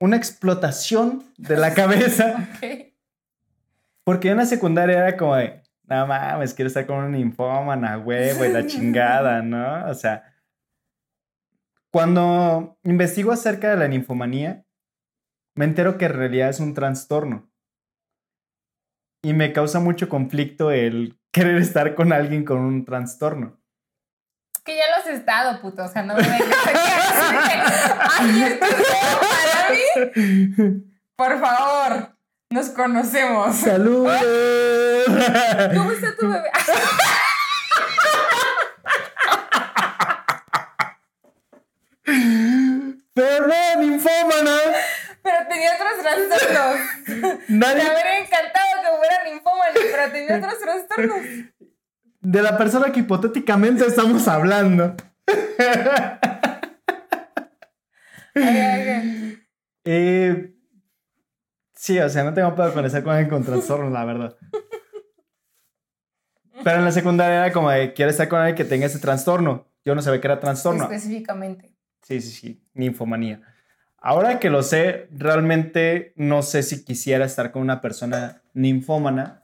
una 0.00 0.16
explotación 0.16 1.24
de 1.36 1.56
la 1.56 1.74
cabeza 1.74 2.48
Ok. 2.56 2.94
porque 4.04 4.30
en 4.30 4.38
la 4.38 4.46
secundaria 4.46 4.98
era 4.98 5.16
como 5.16 5.36
de, 5.36 5.62
no 5.84 6.06
mames, 6.06 6.54
quiero 6.54 6.68
estar 6.68 6.86
con 6.86 6.96
una 6.98 7.08
ninfómana, 7.08 7.98
huevo, 7.98 8.44
y 8.44 8.52
la 8.52 8.66
chingada, 8.66 9.42
¿no? 9.42 9.86
O 9.88 9.94
sea, 9.94 10.33
cuando 11.94 12.76
investigo 12.82 13.30
acerca 13.30 13.70
de 13.70 13.76
la 13.76 13.86
ninfomanía, 13.86 14.66
me 15.54 15.64
entero 15.64 15.96
que 15.96 16.06
en 16.06 16.14
realidad 16.14 16.48
es 16.48 16.58
un 16.58 16.74
trastorno. 16.74 17.48
Y 19.22 19.32
me 19.32 19.52
causa 19.52 19.78
mucho 19.78 20.08
conflicto 20.08 20.72
el 20.72 21.20
querer 21.30 21.56
estar 21.58 21.94
con 21.94 22.12
alguien 22.12 22.44
con 22.44 22.58
un 22.58 22.84
trastorno. 22.84 23.60
Que 24.64 24.76
ya 24.76 24.82
lo 24.90 24.96
has 25.04 25.06
estado, 25.06 25.60
puto. 25.60 25.84
O 25.84 25.88
sea, 25.88 26.02
no 26.02 26.16
me 26.16 26.22
vengas 26.22 26.66
aquí 26.66 26.90
a 28.42 28.58
para 29.30 29.70
mí, 29.70 30.82
por 31.14 31.38
favor, 31.38 32.16
nos 32.50 32.70
conocemos. 32.70 33.54
¡Saludos! 33.54 34.20
¿Cómo 35.76 35.92
está 35.92 36.16
tu 36.16 36.26
bebé? 36.26 36.50
¡Perdón, 43.14 43.80
ninfómana! 43.80 44.56
Pero 45.22 45.36
tenía 45.48 45.70
otros 45.74 46.02
trastornos. 46.02 46.76
Me 47.48 47.66
habría 47.66 48.18
encantado 48.18 48.82
que 48.82 48.96
fuera 48.98 49.24
ninfómano, 49.24 49.72
pero 49.74 50.12
tenía 50.12 50.36
otros 50.36 50.58
trastornos. 50.60 51.20
de 52.20 52.42
la 52.42 52.58
persona 52.58 52.90
que 52.92 53.00
hipotéticamente 53.00 53.86
estamos 53.86 54.26
hablando. 54.28 54.94
Eh, 59.86 60.54
sí, 61.74 61.98
o 62.00 62.08
sea, 62.08 62.24
no 62.24 62.32
tengo 62.32 62.54
pedo 62.54 62.72
con 62.72 62.84
estar 62.86 63.02
con 63.04 63.12
alguien 63.12 63.28
con 63.28 63.44
trastornos, 63.44 63.92
la 63.92 64.04
verdad. 64.06 64.36
Pero 66.64 66.78
en 66.78 66.84
la 66.84 66.92
secundaria 66.92 67.44
era 67.44 67.52
como 67.52 67.70
de, 67.70 67.92
quiero 67.92 68.10
estar 68.10 68.28
con 68.28 68.38
alguien 68.40 68.56
que 68.56 68.64
tenga 68.64 68.86
ese 68.86 68.98
trastorno. 68.98 69.70
Yo 69.84 69.94
no 69.94 70.00
sabía 70.00 70.20
que 70.20 70.26
era 70.26 70.40
trastorno. 70.40 70.84
Específicamente. 70.84 71.73
Sí, 72.04 72.20
sí, 72.20 72.30
sí, 72.30 72.62
ninfomanía. 72.74 73.40
Ahora 73.96 74.38
que 74.38 74.50
lo 74.50 74.62
sé, 74.62 75.08
realmente 75.10 76.12
no 76.16 76.42
sé 76.42 76.62
si 76.62 76.84
quisiera 76.84 77.24
estar 77.24 77.50
con 77.50 77.62
una 77.62 77.80
persona 77.80 78.42
ninfómana. 78.52 79.42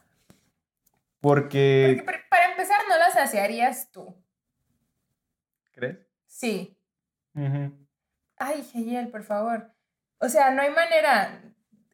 Porque 1.21 2.03
Porque... 2.05 2.21
para- 2.29 2.51
empezar, 2.51 2.81
no 2.89 2.99
las 2.99 3.15
saciarías 3.15 3.91
tú. 3.91 4.15
¿Crees? 5.73 5.99
Sí. 6.27 6.77
Ujú. 7.35 7.73
Ay, 8.37 8.63
Geyel, 8.71 9.09
por 9.09 9.23
favor. 9.23 9.73
O 10.19 10.29
sea, 10.29 10.51
no 10.51 10.61
hay 10.61 10.71
manera. 10.71 11.43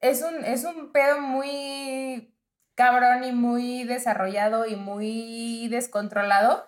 Es 0.00 0.22
un, 0.22 0.44
es 0.44 0.64
un 0.64 0.90
pedo 0.90 1.20
muy 1.20 2.34
cabrón 2.74 3.22
y 3.22 3.32
muy 3.32 3.84
desarrollado 3.84 4.66
y 4.66 4.74
muy 4.74 5.68
descontrolado. 5.68 6.66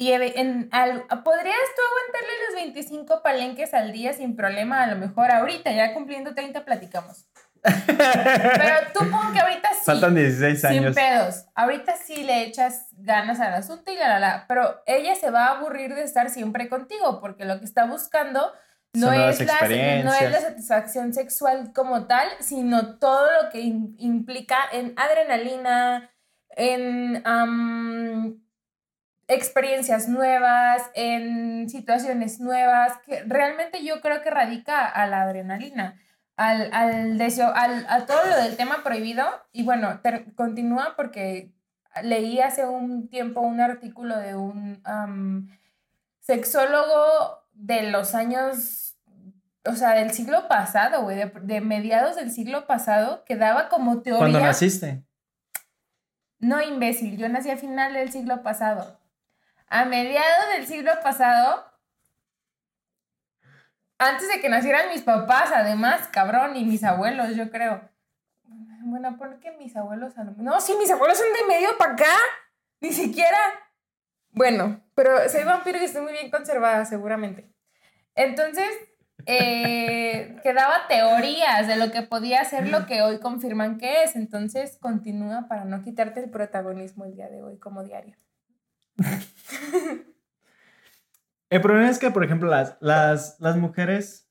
Y 0.00 0.12
eve- 0.12 0.38
en, 0.40 0.68
al- 0.70 1.06
podrías 1.24 1.56
tú 1.74 1.82
aguantarle 1.90 2.34
los 2.46 2.54
25 2.54 3.20
palenques 3.22 3.74
al 3.74 3.90
día 3.92 4.12
sin 4.12 4.36
problema, 4.36 4.84
a 4.84 4.86
lo 4.86 4.94
mejor 4.96 5.32
ahorita, 5.32 5.72
ya 5.72 5.92
cumpliendo 5.92 6.34
30 6.34 6.64
platicamos. 6.64 7.26
Pero 7.62 8.76
tú 8.94 9.00
pon 9.10 9.32
que 9.32 9.40
ahorita 9.40 9.68
sí. 9.72 9.80
Faltan 9.84 10.14
16 10.14 10.60
Sin 10.60 10.68
años. 10.70 10.94
pedos. 10.94 11.44
Ahorita 11.56 11.96
sí 11.96 12.22
le 12.22 12.42
echas 12.44 12.86
ganas 12.92 13.40
al 13.40 13.54
asunto 13.54 13.90
y 13.90 13.96
la 13.96 14.08
la 14.08 14.18
la. 14.20 14.44
Pero 14.46 14.80
ella 14.86 15.16
se 15.16 15.30
va 15.30 15.46
a 15.46 15.58
aburrir 15.58 15.92
de 15.94 16.04
estar 16.04 16.30
siempre 16.30 16.68
contigo 16.68 17.20
porque 17.20 17.44
lo 17.44 17.58
que 17.58 17.64
está 17.64 17.86
buscando 17.86 18.52
no, 18.94 19.12
es, 19.12 19.40
la, 19.40 19.60
no 20.04 20.14
es 20.14 20.30
la 20.30 20.40
satisfacción 20.40 21.12
sexual 21.12 21.72
como 21.74 22.06
tal, 22.06 22.28
sino 22.40 22.98
todo 23.00 23.26
lo 23.42 23.50
que 23.50 23.60
im- 23.62 23.94
implica 23.98 24.56
en 24.72 24.94
adrenalina, 24.96 26.10
en 26.50 27.20
am, 27.26 28.40
experiencias 29.28 30.08
nuevas, 30.08 30.82
en 30.94 31.68
situaciones 31.68 32.40
nuevas, 32.40 32.94
que 33.06 33.22
realmente 33.24 33.84
yo 33.84 34.00
creo 34.00 34.22
que 34.22 34.30
radica 34.30 34.86
a 34.86 35.06
la 35.06 35.22
adrenalina 35.22 36.00
al, 36.36 36.72
al 36.72 37.18
deseo, 37.18 37.52
al, 37.54 37.86
a 37.88 38.06
todo 38.06 38.24
lo 38.26 38.36
del 38.36 38.56
tema 38.56 38.82
prohibido. 38.82 39.26
Y 39.52 39.64
bueno, 39.64 40.00
ter- 40.00 40.34
continúa 40.34 40.94
porque 40.96 41.52
leí 42.02 42.40
hace 42.40 42.64
un 42.66 43.08
tiempo 43.08 43.40
un 43.40 43.60
artículo 43.60 44.16
de 44.18 44.34
un 44.34 44.80
am, 44.84 45.48
sexólogo 46.20 47.44
de 47.52 47.90
los 47.90 48.14
años, 48.14 48.96
o 49.64 49.74
sea, 49.74 49.90
del 49.90 50.12
siglo 50.12 50.48
pasado, 50.48 51.02
güey, 51.02 51.16
de, 51.16 51.32
de 51.42 51.60
mediados 51.60 52.16
del 52.16 52.30
siglo 52.30 52.66
pasado, 52.66 53.24
que 53.24 53.36
daba 53.36 53.68
como 53.68 54.00
teoría. 54.00 54.18
¿Cuándo 54.20 54.40
naciste? 54.40 55.02
No, 56.38 56.62
imbécil, 56.62 57.16
yo 57.18 57.28
nací 57.28 57.50
a 57.50 57.56
final 57.56 57.94
del 57.94 58.12
siglo 58.12 58.42
pasado. 58.42 58.97
A 59.70 59.84
mediados 59.84 60.48
del 60.54 60.66
siglo 60.66 60.92
pasado, 61.02 61.64
antes 63.98 64.28
de 64.28 64.40
que 64.40 64.48
nacieran 64.48 64.88
mis 64.90 65.02
papás, 65.02 65.50
además, 65.52 66.08
cabrón, 66.08 66.56
y 66.56 66.64
mis 66.64 66.84
abuelos, 66.84 67.34
yo 67.34 67.50
creo. 67.50 67.88
Bueno, 68.82 69.18
¿por 69.18 69.40
qué 69.40 69.50
mis 69.52 69.76
abuelos? 69.76 70.14
No, 70.36 70.60
sí, 70.60 70.74
mis 70.78 70.90
abuelos 70.90 71.18
son 71.18 71.26
de 71.32 71.52
medio 71.52 71.76
para 71.76 71.92
acá. 71.94 72.14
Ni 72.80 72.92
siquiera. 72.92 73.38
Bueno, 74.30 74.80
pero 74.94 75.28
soy 75.28 75.44
vampiro 75.44 75.78
y 75.78 75.84
estoy 75.84 76.02
muy 76.02 76.12
bien 76.12 76.30
conservada, 76.30 76.84
seguramente. 76.84 77.50
Entonces, 78.14 78.68
eh, 79.26 80.36
que 80.42 80.52
daba 80.54 80.86
teorías 80.88 81.66
de 81.66 81.76
lo 81.76 81.90
que 81.90 82.02
podía 82.02 82.44
ser 82.44 82.68
lo 82.68 82.86
que 82.86 83.02
hoy 83.02 83.18
confirman 83.18 83.78
que 83.78 84.04
es. 84.04 84.14
Entonces, 84.14 84.78
continúa 84.80 85.48
para 85.48 85.64
no 85.64 85.82
quitarte 85.82 86.20
el 86.20 86.30
protagonismo 86.30 87.04
el 87.04 87.14
día 87.14 87.28
de 87.28 87.42
hoy 87.42 87.58
como 87.58 87.82
diario. 87.82 88.16
El 91.50 91.60
problema 91.62 91.88
es 91.88 91.98
que, 91.98 92.10
por 92.10 92.24
ejemplo, 92.24 92.50
las, 92.50 92.76
las, 92.80 93.40
las 93.40 93.56
mujeres 93.56 94.28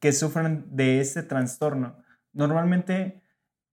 que 0.00 0.12
sufren 0.12 0.64
de 0.74 1.00
este 1.00 1.22
trastorno 1.22 2.02
normalmente 2.32 3.22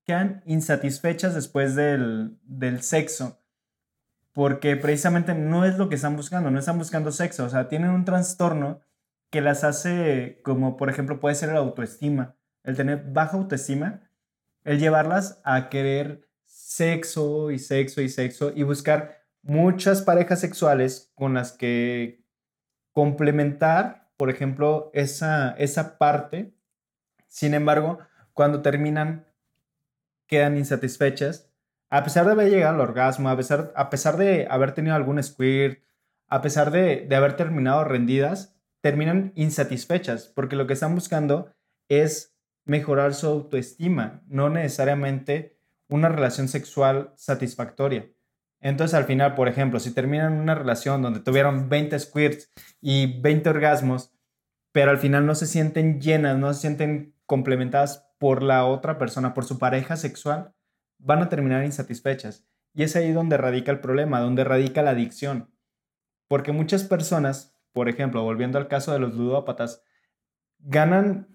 quedan 0.06 0.44
insatisfechas 0.46 1.36
después 1.36 1.76
del, 1.76 2.38
del 2.44 2.82
sexo 2.82 3.40
porque 4.34 4.78
precisamente 4.78 5.34
no 5.34 5.66
es 5.66 5.78
lo 5.78 5.90
que 5.90 5.96
están 5.96 6.16
buscando, 6.16 6.50
no 6.50 6.60
están 6.60 6.78
buscando 6.78 7.12
sexo, 7.12 7.46
o 7.46 7.50
sea, 7.50 7.68
tienen 7.68 7.90
un 7.90 8.06
trastorno 8.06 8.80
que 9.30 9.42
las 9.42 9.64
hace 9.66 10.40
como, 10.44 10.78
por 10.78 10.90
ejemplo, 10.90 11.20
puede 11.20 11.36
ser 11.36 11.50
la 11.50 11.60
autoestima, 11.60 12.36
el 12.64 12.78
tener 12.78 13.04
baja 13.12 13.38
autoestima, 13.38 14.10
el 14.64 14.80
llevarlas 14.80 15.42
a 15.44 15.70
querer 15.70 16.30
sexo 16.46 17.52
y 17.52 17.60
sexo 17.60 18.02
y 18.02 18.10
sexo 18.10 18.52
y 18.56 18.64
buscar 18.64 19.19
muchas 19.42 20.02
parejas 20.02 20.40
sexuales 20.40 21.12
con 21.16 21.34
las 21.34 21.52
que 21.52 22.24
complementar, 22.94 24.12
por 24.18 24.30
ejemplo, 24.30 24.92
esa, 24.94 25.52
esa 25.52 25.98
parte. 25.98 26.54
Sin 27.28 27.54
embargo, 27.54 28.00
cuando 28.34 28.62
terminan, 28.62 29.26
quedan 30.28 30.58
insatisfechas 30.58 31.50
a 31.90 32.04
pesar 32.04 32.26
de 32.26 32.34
haber 32.34 32.50
llegado 32.50 32.76
al 32.76 32.82
orgasmo, 32.82 33.30
a 33.30 33.36
pesar, 33.36 33.74
a 33.76 33.90
pesar 33.90 34.18
de 34.18 34.48
haber 34.50 34.74
tenido 34.74 34.96
algún 34.96 35.22
squirt, 35.24 35.84
a 36.28 36.42
pesar 36.42 36.70
de, 36.72 37.08
de 37.08 37.16
haber 37.16 37.36
terminado 37.36 37.84
rendidas, 37.84 38.56
terminan 38.82 39.34
insatisfechas 39.36 40.28
porque 40.28 40.56
lo 40.56 40.68
que 40.68 40.74
están 40.74 40.94
buscando 40.94 41.52
es 41.88 42.36
mejorar 42.66 43.16
su 43.16 43.28
autoestima, 43.28 44.22
no 44.28 44.50
necesariamente 44.50 45.58
una 45.88 46.10
relación 46.10 46.48
sexual 46.48 47.12
satisfactoria. 47.16 48.08
Entonces 48.62 48.94
al 48.94 49.06
final, 49.06 49.36
por 49.36 49.48
ejemplo, 49.48 49.80
si 49.80 49.94
terminan 49.94 50.34
una 50.34 50.56
relación 50.56 51.02
donde 51.02 51.22
tuvieron 51.22 51.70
20 51.70 51.98
squirts 52.00 52.52
y 52.82 53.22
20 53.22 53.50
orgasmos, 53.50 54.14
pero 54.72 54.92
al 54.92 54.98
final 54.98 55.26
no 55.26 55.36
se 55.36 55.48
sienten 55.48 56.02
llenas, 56.02 56.38
no 56.38 56.54
se 56.54 56.62
sienten 56.62 57.16
complementadas 57.26 58.10
por 58.18 58.44
la 58.44 58.66
otra 58.66 58.98
persona, 58.98 59.34
por 59.34 59.46
su 59.46 59.58
pareja 59.58 59.96
sexual, 59.96 60.54
van 60.98 61.22
a 61.22 61.30
terminar 61.30 61.64
insatisfechas. 61.64 62.46
Y 62.74 62.84
es 62.84 62.96
ahí 62.96 63.12
donde 63.12 63.38
radica 63.38 63.72
el 63.72 63.80
problema, 63.80 64.20
donde 64.20 64.44
radica 64.44 64.82
la 64.82 64.92
adicción. 64.92 65.52
Porque 66.28 66.52
muchas 66.52 66.84
personas, 66.84 67.58
por 67.72 67.90
ejemplo, 67.90 68.24
volviendo 68.24 68.58
al 68.58 68.68
caso 68.68 68.92
de 68.92 69.00
los 69.00 69.16
ludópatas, 69.16 69.84
ganan 70.60 71.28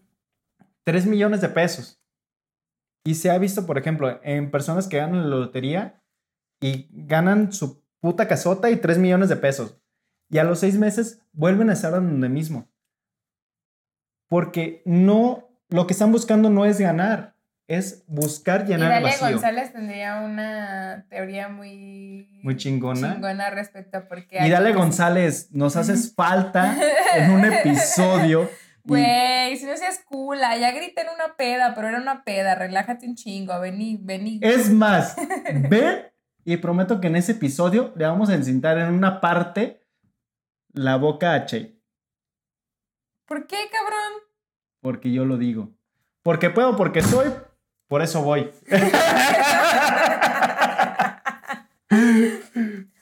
3 0.85 1.07
millones 1.07 1.41
de 1.41 1.49
pesos. 1.49 2.03
Y 3.03 3.17
se 3.17 3.31
ha 3.31 3.39
visto, 3.39 3.67
por 3.67 3.79
ejemplo, 3.79 4.21
en 4.23 4.51
personas 4.51 4.87
que 4.87 4.99
ganan 4.99 5.31
la 5.31 5.37
lotería 5.37 6.04
y 6.65 6.89
ganan 6.91 7.53
su 7.53 7.85
puta 8.01 8.27
casota 8.27 8.71
y 8.71 8.77
3 8.77 8.97
millones 8.97 9.29
de 9.29 9.37
pesos. 9.37 9.77
Y 10.31 10.39
a 10.39 10.45
los 10.45 10.61
seis 10.61 10.79
meses 10.79 11.21
vuelven 11.35 11.69
a 11.69 11.75
estar 11.75 11.91
donde 11.91 12.31
mismo. 12.31 12.71
Porque 14.29 14.81
no, 14.87 15.47
lo 15.69 15.87
que 15.87 15.93
están 15.93 16.11
buscando 16.11 16.49
no 16.49 16.65
es 16.65 16.81
ganar, 16.81 17.37
es 17.69 18.03
buscar 18.07 18.65
llenar 18.67 18.93
y 18.93 18.97
el 18.97 19.03
vacío. 19.03 19.31
González 19.33 19.75
tendría 19.75 20.23
una 20.23 21.05
teoría 21.11 21.51
muy, 21.51 22.41
muy 22.43 22.57
chingona. 22.57 23.13
chingona 23.13 23.51
respecto 23.51 23.99
a 23.99 24.09
por 24.09 24.27
qué. 24.27 24.39
Y 24.47 24.49
Dale 24.49 24.73
González, 24.73 25.51
nos 25.53 25.77
haces 25.77 26.15
falta 26.17 26.79
en 27.15 27.31
un 27.31 27.45
episodio. 27.45 28.49
Güey, 28.85 29.55
si 29.59 29.67
no 29.67 29.77
seas 29.77 30.01
cool, 30.07 30.39
ya 30.39 30.73
grité 30.73 31.03
en 31.03 31.09
una 31.15 31.37
peda, 31.37 31.75
pero 31.75 31.89
era 31.89 32.01
una 32.01 32.25
peda, 32.25 32.55
relájate 32.55 33.07
un 33.07 33.17
chingo, 33.17 33.61
vení, 33.61 33.99
vení. 34.01 34.41
Es 34.43 34.71
más, 34.71 35.15
ve 35.69 36.14
y 36.45 36.57
prometo 36.59 37.01
que 37.01 37.09
en 37.09 37.17
ese 37.17 37.33
episodio 37.33 37.93
le 37.97 38.07
vamos 38.07 38.29
a 38.29 38.35
encintar 38.35 38.79
en 38.79 38.93
una 38.93 39.21
parte 39.21 39.87
la 40.73 40.97
boca 40.97 41.35
a 41.35 41.47
Che. 41.47 41.79
¿Por 43.27 43.47
qué, 43.47 43.57
cabrón? 43.73 44.23
Porque 44.81 45.13
yo 45.13 45.25
lo 45.25 45.39
digo. 45.39 45.73
Porque 46.23 46.51
puedo, 46.51 46.77
porque 46.77 47.01
soy, 47.03 47.31
por 47.89 48.03
eso 48.03 48.23
voy. 48.23 48.51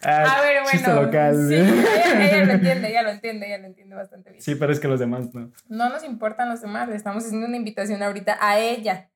Ah, 0.05 0.38
a 0.38 0.42
ver, 0.42 0.62
bueno. 0.64 1.02
Local. 1.02 1.48
Sí, 1.48 1.55
ella, 1.55 2.44
lo 2.44 2.52
entiende, 2.52 2.88
ella 2.88 3.02
lo 3.02 3.11
entiende, 3.11 3.46
ella 3.46 3.59
lo 3.59 3.66
entiende 3.66 3.94
bastante 3.94 4.31
bien. 4.31 4.42
Sí, 4.42 4.57
pero 4.57 4.72
es 4.72 4.81
que 4.81 4.88
los 4.88 4.98
demás 4.98 5.33
no. 5.33 5.52
No 5.68 5.88
nos 5.88 6.02
importan 6.02 6.48
los 6.48 6.61
demás, 6.61 6.88
le 6.88 6.96
estamos 6.96 7.24
haciendo 7.24 7.46
una 7.46 7.57
invitación 7.57 8.02
ahorita 8.02 8.37
a 8.40 8.59
ella. 8.59 9.11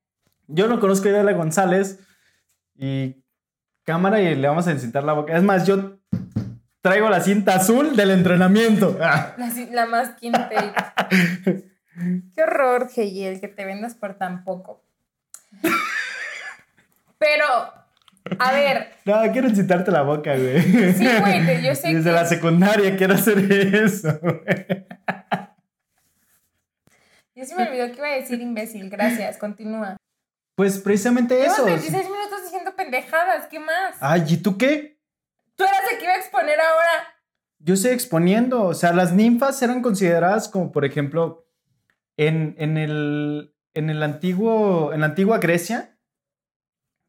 Yo 0.46 0.68
no 0.68 0.78
conozco 0.78 1.08
a 1.08 1.10
Idela 1.10 1.32
González 1.32 1.98
y 2.76 3.24
cámara 3.86 4.20
y 4.20 4.34
le 4.34 4.48
vamos 4.48 4.66
a 4.66 4.72
incitar 4.72 5.04
la 5.04 5.14
boca. 5.14 5.34
Es 5.34 5.42
más, 5.42 5.66
yo 5.66 5.98
traigo 6.82 7.08
la 7.08 7.20
cinta 7.20 7.54
azul 7.54 7.96
del 7.96 8.10
entrenamiento. 8.10 8.96
La, 8.98 9.34
la 9.70 9.86
más 9.86 10.16
tape. 10.16 10.74
Qué 12.34 12.42
horror, 12.42 12.90
Geyel, 12.90 13.40
que 13.40 13.48
te 13.48 13.64
vendas 13.64 13.94
por 13.94 14.18
tan 14.18 14.44
poco. 14.44 14.84
Pero, 17.18 17.46
a 18.38 18.52
ver. 18.52 18.92
No, 19.06 19.22
quiero 19.32 19.48
citarte 19.50 19.90
la 19.90 20.02
boca, 20.02 20.36
güey. 20.36 20.60
Sí, 20.92 21.08
güey, 21.20 21.62
yo 21.62 21.74
sé 21.74 21.94
Desde 21.94 22.12
la 22.12 22.26
secundaria 22.26 22.94
quiero 22.96 23.14
hacer 23.14 23.38
eso, 23.50 24.18
güey. 24.20 24.86
Yo 27.34 27.44
sí 27.44 27.54
me 27.54 27.68
olvidó 27.68 27.86
que 27.86 27.98
iba 27.98 28.08
a 28.08 28.16
decir 28.16 28.40
imbécil. 28.40 28.90
Gracias, 28.90 29.38
continúa. 29.38 29.96
Pues 30.56 30.78
precisamente 30.78 31.44
eso. 31.44 31.64
26 31.64 32.04
minutos 32.04 32.45
pendejadas, 32.86 33.46
¿qué 33.48 33.58
más? 33.58 33.96
Ay, 34.00 34.24
¿y 34.28 34.36
tú 34.38 34.56
qué? 34.56 35.00
Tú 35.56 35.64
eras 35.64 35.80
el 35.92 35.98
que 35.98 36.04
iba 36.04 36.14
a 36.14 36.18
exponer 36.18 36.58
ahora. 36.60 37.14
Yo 37.58 37.74
estoy 37.74 37.92
exponiendo. 37.92 38.64
O 38.64 38.74
sea, 38.74 38.92
las 38.92 39.12
ninfas 39.12 39.60
eran 39.62 39.82
consideradas 39.82 40.48
como, 40.48 40.72
por 40.72 40.84
ejemplo, 40.84 41.48
en, 42.16 42.54
el, 42.58 43.54
en, 43.74 43.90
el 43.90 44.02
antiguo, 44.02 44.92
en 44.92 45.00
la 45.00 45.06
antigua 45.06 45.38
Grecia, 45.38 45.98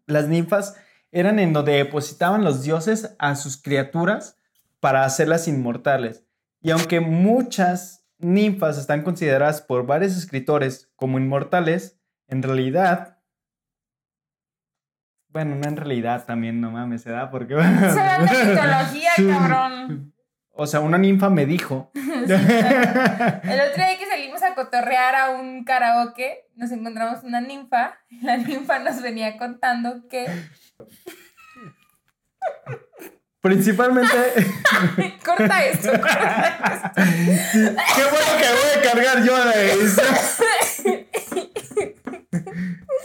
las 0.05 0.27
ninfas 0.27 0.75
eran 1.11 1.39
en 1.39 1.53
donde 1.53 1.73
depositaban 1.73 2.43
los 2.43 2.63
dioses 2.63 3.15
a 3.19 3.35
sus 3.35 3.61
criaturas 3.61 4.37
para 4.79 5.03
hacerlas 5.03 5.47
inmortales. 5.47 6.25
Y 6.61 6.71
aunque 6.71 6.99
muchas 6.99 8.05
ninfas 8.17 8.77
están 8.77 9.03
consideradas 9.03 9.61
por 9.61 9.85
varios 9.85 10.17
escritores 10.17 10.91
como 10.95 11.17
inmortales, 11.17 11.99
en 12.27 12.43
realidad, 12.43 13.16
bueno, 15.37 15.55
no 15.55 15.67
en 15.67 15.77
realidad 15.77 16.25
también, 16.25 16.59
no 16.59 16.71
mames, 16.71 17.03
se 17.03 17.11
da 17.11 17.29
porque... 17.29 17.53
Se 17.53 17.59
mitología, 18.49 19.11
cabrón. 19.15 20.11
O 20.49 20.65
sea, 20.65 20.79
una 20.79 20.97
ninfa 20.97 21.29
me 21.29 21.45
dijo. 21.45 21.91
El 21.93 22.23
otro 22.23 23.75
día 23.75 23.99
que 23.99 24.07
salimos 24.09 24.41
a 24.41 24.55
cotorrear 24.55 25.13
a 25.13 25.29
un 25.29 25.63
karaoke, 25.63 26.47
nos 26.55 26.71
encontramos 26.71 27.23
una 27.23 27.39
ninfa. 27.39 27.99
Y 28.09 28.21
la 28.21 28.37
ninfa 28.37 28.79
nos 28.79 28.99
venía 29.03 29.37
contando 29.37 30.07
que. 30.09 30.25
Principalmente. 33.39 34.09
corta 35.23 35.65
esto, 35.65 35.91
corta 35.91 36.65
esto. 36.73 37.81
Qué 37.95 38.03
bueno 38.05 38.31
que 38.39 38.49
voy 38.49 38.71
a 38.75 38.81
cargar 38.81 39.23
yo 39.23 39.45
de 39.45 39.71
eso. 39.83 40.01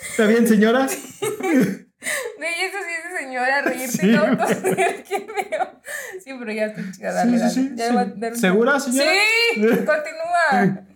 ¿Está 0.08 0.26
bien, 0.26 0.48
señora? 0.48 0.86
Sí 3.32 3.38
señora 3.38 3.62
reírte 3.62 3.98
sí. 3.98 4.06
no 4.08 4.36
qué 5.08 5.26
veo. 5.26 5.80
Sí, 6.22 6.30
pero 6.38 6.52
ya 6.52 6.66
estoy 6.66 6.92
chida, 6.92 7.12
dale, 7.12 7.48
sí, 7.48 7.70
dale. 7.74 8.36
¿Segura, 8.36 8.78
señora? 8.78 9.10
Sí, 9.54 9.60
continúa. 9.60 10.86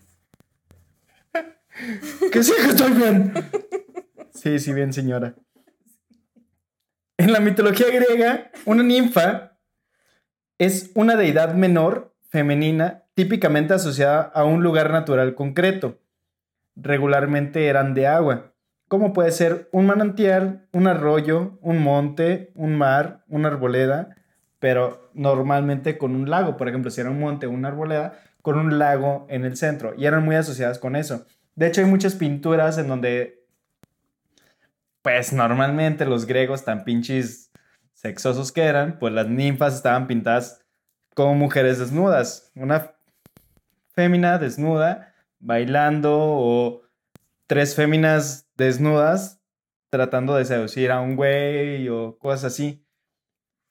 que 2.32 2.42
sí 2.42 2.52
que 2.62 2.68
estoy 2.68 2.92
bien. 2.92 3.32
Sí, 4.34 4.58
sí, 4.58 4.74
bien, 4.74 4.92
señora. 4.92 5.34
En 7.16 7.32
la 7.32 7.40
mitología 7.40 7.86
griega, 7.86 8.50
una 8.66 8.82
ninfa 8.82 9.58
es 10.58 10.90
una 10.94 11.16
deidad 11.16 11.54
menor, 11.54 12.14
femenina, 12.28 13.04
típicamente 13.14 13.72
asociada 13.72 14.20
a 14.22 14.44
un 14.44 14.62
lugar 14.62 14.90
natural 14.90 15.34
concreto. 15.34 15.98
Regularmente 16.74 17.66
eran 17.66 17.94
de 17.94 18.06
agua 18.06 18.55
como 18.88 19.12
puede 19.12 19.32
ser 19.32 19.68
un 19.72 19.86
manantial, 19.86 20.66
un 20.72 20.86
arroyo, 20.86 21.58
un 21.60 21.82
monte, 21.82 22.52
un 22.54 22.76
mar, 22.76 23.24
una 23.28 23.48
arboleda, 23.48 24.16
pero 24.58 25.10
normalmente 25.14 25.98
con 25.98 26.14
un 26.14 26.30
lago. 26.30 26.56
Por 26.56 26.68
ejemplo, 26.68 26.90
si 26.90 27.00
era 27.00 27.10
un 27.10 27.20
monte 27.20 27.46
una 27.46 27.68
arboleda, 27.68 28.20
con 28.42 28.58
un 28.58 28.78
lago 28.78 29.26
en 29.28 29.44
el 29.44 29.56
centro. 29.56 29.94
Y 29.96 30.06
eran 30.06 30.24
muy 30.24 30.36
asociadas 30.36 30.78
con 30.78 30.94
eso. 30.94 31.26
De 31.56 31.66
hecho, 31.66 31.80
hay 31.80 31.86
muchas 31.88 32.14
pinturas 32.14 32.78
en 32.78 32.86
donde, 32.86 33.44
pues 35.02 35.32
normalmente 35.32 36.04
los 36.04 36.26
griegos 36.26 36.64
tan 36.64 36.84
pinches 36.84 37.50
sexosos 37.94 38.52
que 38.52 38.62
eran, 38.62 38.98
pues 39.00 39.12
las 39.12 39.26
ninfas 39.26 39.74
estaban 39.74 40.06
pintadas 40.06 40.64
como 41.14 41.34
mujeres 41.34 41.78
desnudas. 41.78 42.52
Una 42.54 42.92
fémina 43.94 44.38
desnuda 44.38 45.14
bailando 45.40 46.12
o 46.14 46.82
tres 47.46 47.74
féminas 47.74 48.45
desnudas 48.56 49.40
tratando 49.90 50.34
de 50.36 50.44
seducir 50.44 50.90
a 50.90 51.00
un 51.00 51.16
güey 51.16 51.88
o 51.88 52.18
cosas 52.18 52.52
así. 52.52 52.86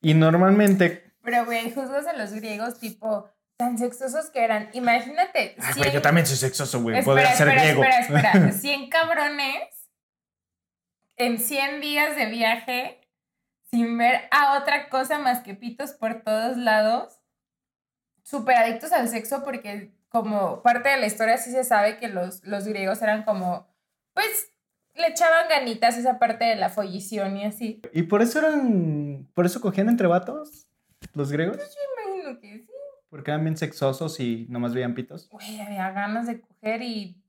Y 0.01 0.13
normalmente... 0.13 1.13
Pero, 1.23 1.45
güey, 1.45 1.71
juzgas 1.73 2.05
a 2.07 2.13
los 2.13 2.31
griegos 2.33 2.79
tipo 2.79 3.29
tan 3.57 3.77
sexosos 3.77 4.29
que 4.29 4.43
eran. 4.43 4.69
Imagínate. 4.73 5.55
Ay, 5.59 5.73
güey, 5.77 5.91
yo 5.91 6.01
también 6.01 6.27
soy 6.27 6.37
sexoso, 6.37 6.81
güey. 6.81 6.99
Espera, 6.99 7.13
Poder 7.13 7.27
ser 7.35 7.47
espera, 7.47 7.61
griego. 7.63 7.83
espera, 7.83 8.29
espera. 8.31 8.51
100 8.51 8.89
cabrones 8.89 9.89
en 11.17 11.39
100 11.39 11.81
días 11.81 12.15
de 12.15 12.25
viaje 12.27 13.01
sin 13.71 13.97
ver 13.97 14.27
a 14.31 14.57
otra 14.59 14.89
cosa 14.89 15.19
más 15.19 15.41
que 15.41 15.55
pitos 15.55 15.93
por 15.93 16.21
todos 16.21 16.57
lados. 16.57 17.19
Súper 18.23 18.57
adictos 18.57 18.91
al 18.91 19.07
sexo 19.07 19.43
porque 19.43 19.91
como 20.09 20.61
parte 20.61 20.89
de 20.89 20.97
la 20.97 21.07
historia 21.07 21.37
sí 21.37 21.51
se 21.51 21.63
sabe 21.63 21.97
que 21.97 22.07
los, 22.07 22.43
los 22.43 22.67
griegos 22.67 23.01
eran 23.01 23.23
como, 23.23 23.67
pues, 24.13 24.49
le 24.95 25.08
echaban 25.08 25.47
ganitas 25.49 25.97
esa 25.97 26.19
parte 26.19 26.45
de 26.45 26.55
la 26.55 26.69
follición 26.69 27.38
y 27.38 27.45
así. 27.45 27.81
¿Y 27.93 28.03
por 28.03 28.21
eso 28.21 28.39
eran... 28.39 29.27
por 29.34 29.45
eso 29.45 29.62
cogían 29.62 29.89
entre 29.89 30.08
vatos 30.08 30.67
los 31.13 31.31
griegos? 31.31 31.58
Yo 31.58 31.63
imagino 32.13 32.39
que 32.39 32.60
sí. 32.60 32.69
Porque 33.10 33.31
eran 33.31 33.43
bien 33.43 33.58
sexosos 33.58 34.19
y 34.19 34.45
nomás 34.49 34.73
veían 34.73 34.93
pitos. 34.95 35.29
Güey, 35.29 35.60
había 35.62 35.91
ganas 35.91 36.27
de 36.27 36.41
coger 36.41 36.81
y... 36.81 37.21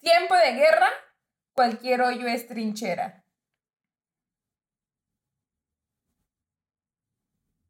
Tiempo 0.00 0.34
de 0.34 0.52
guerra, 0.52 0.88
cualquier 1.54 2.02
hoyo 2.02 2.26
es 2.26 2.46
trinchera. 2.46 3.24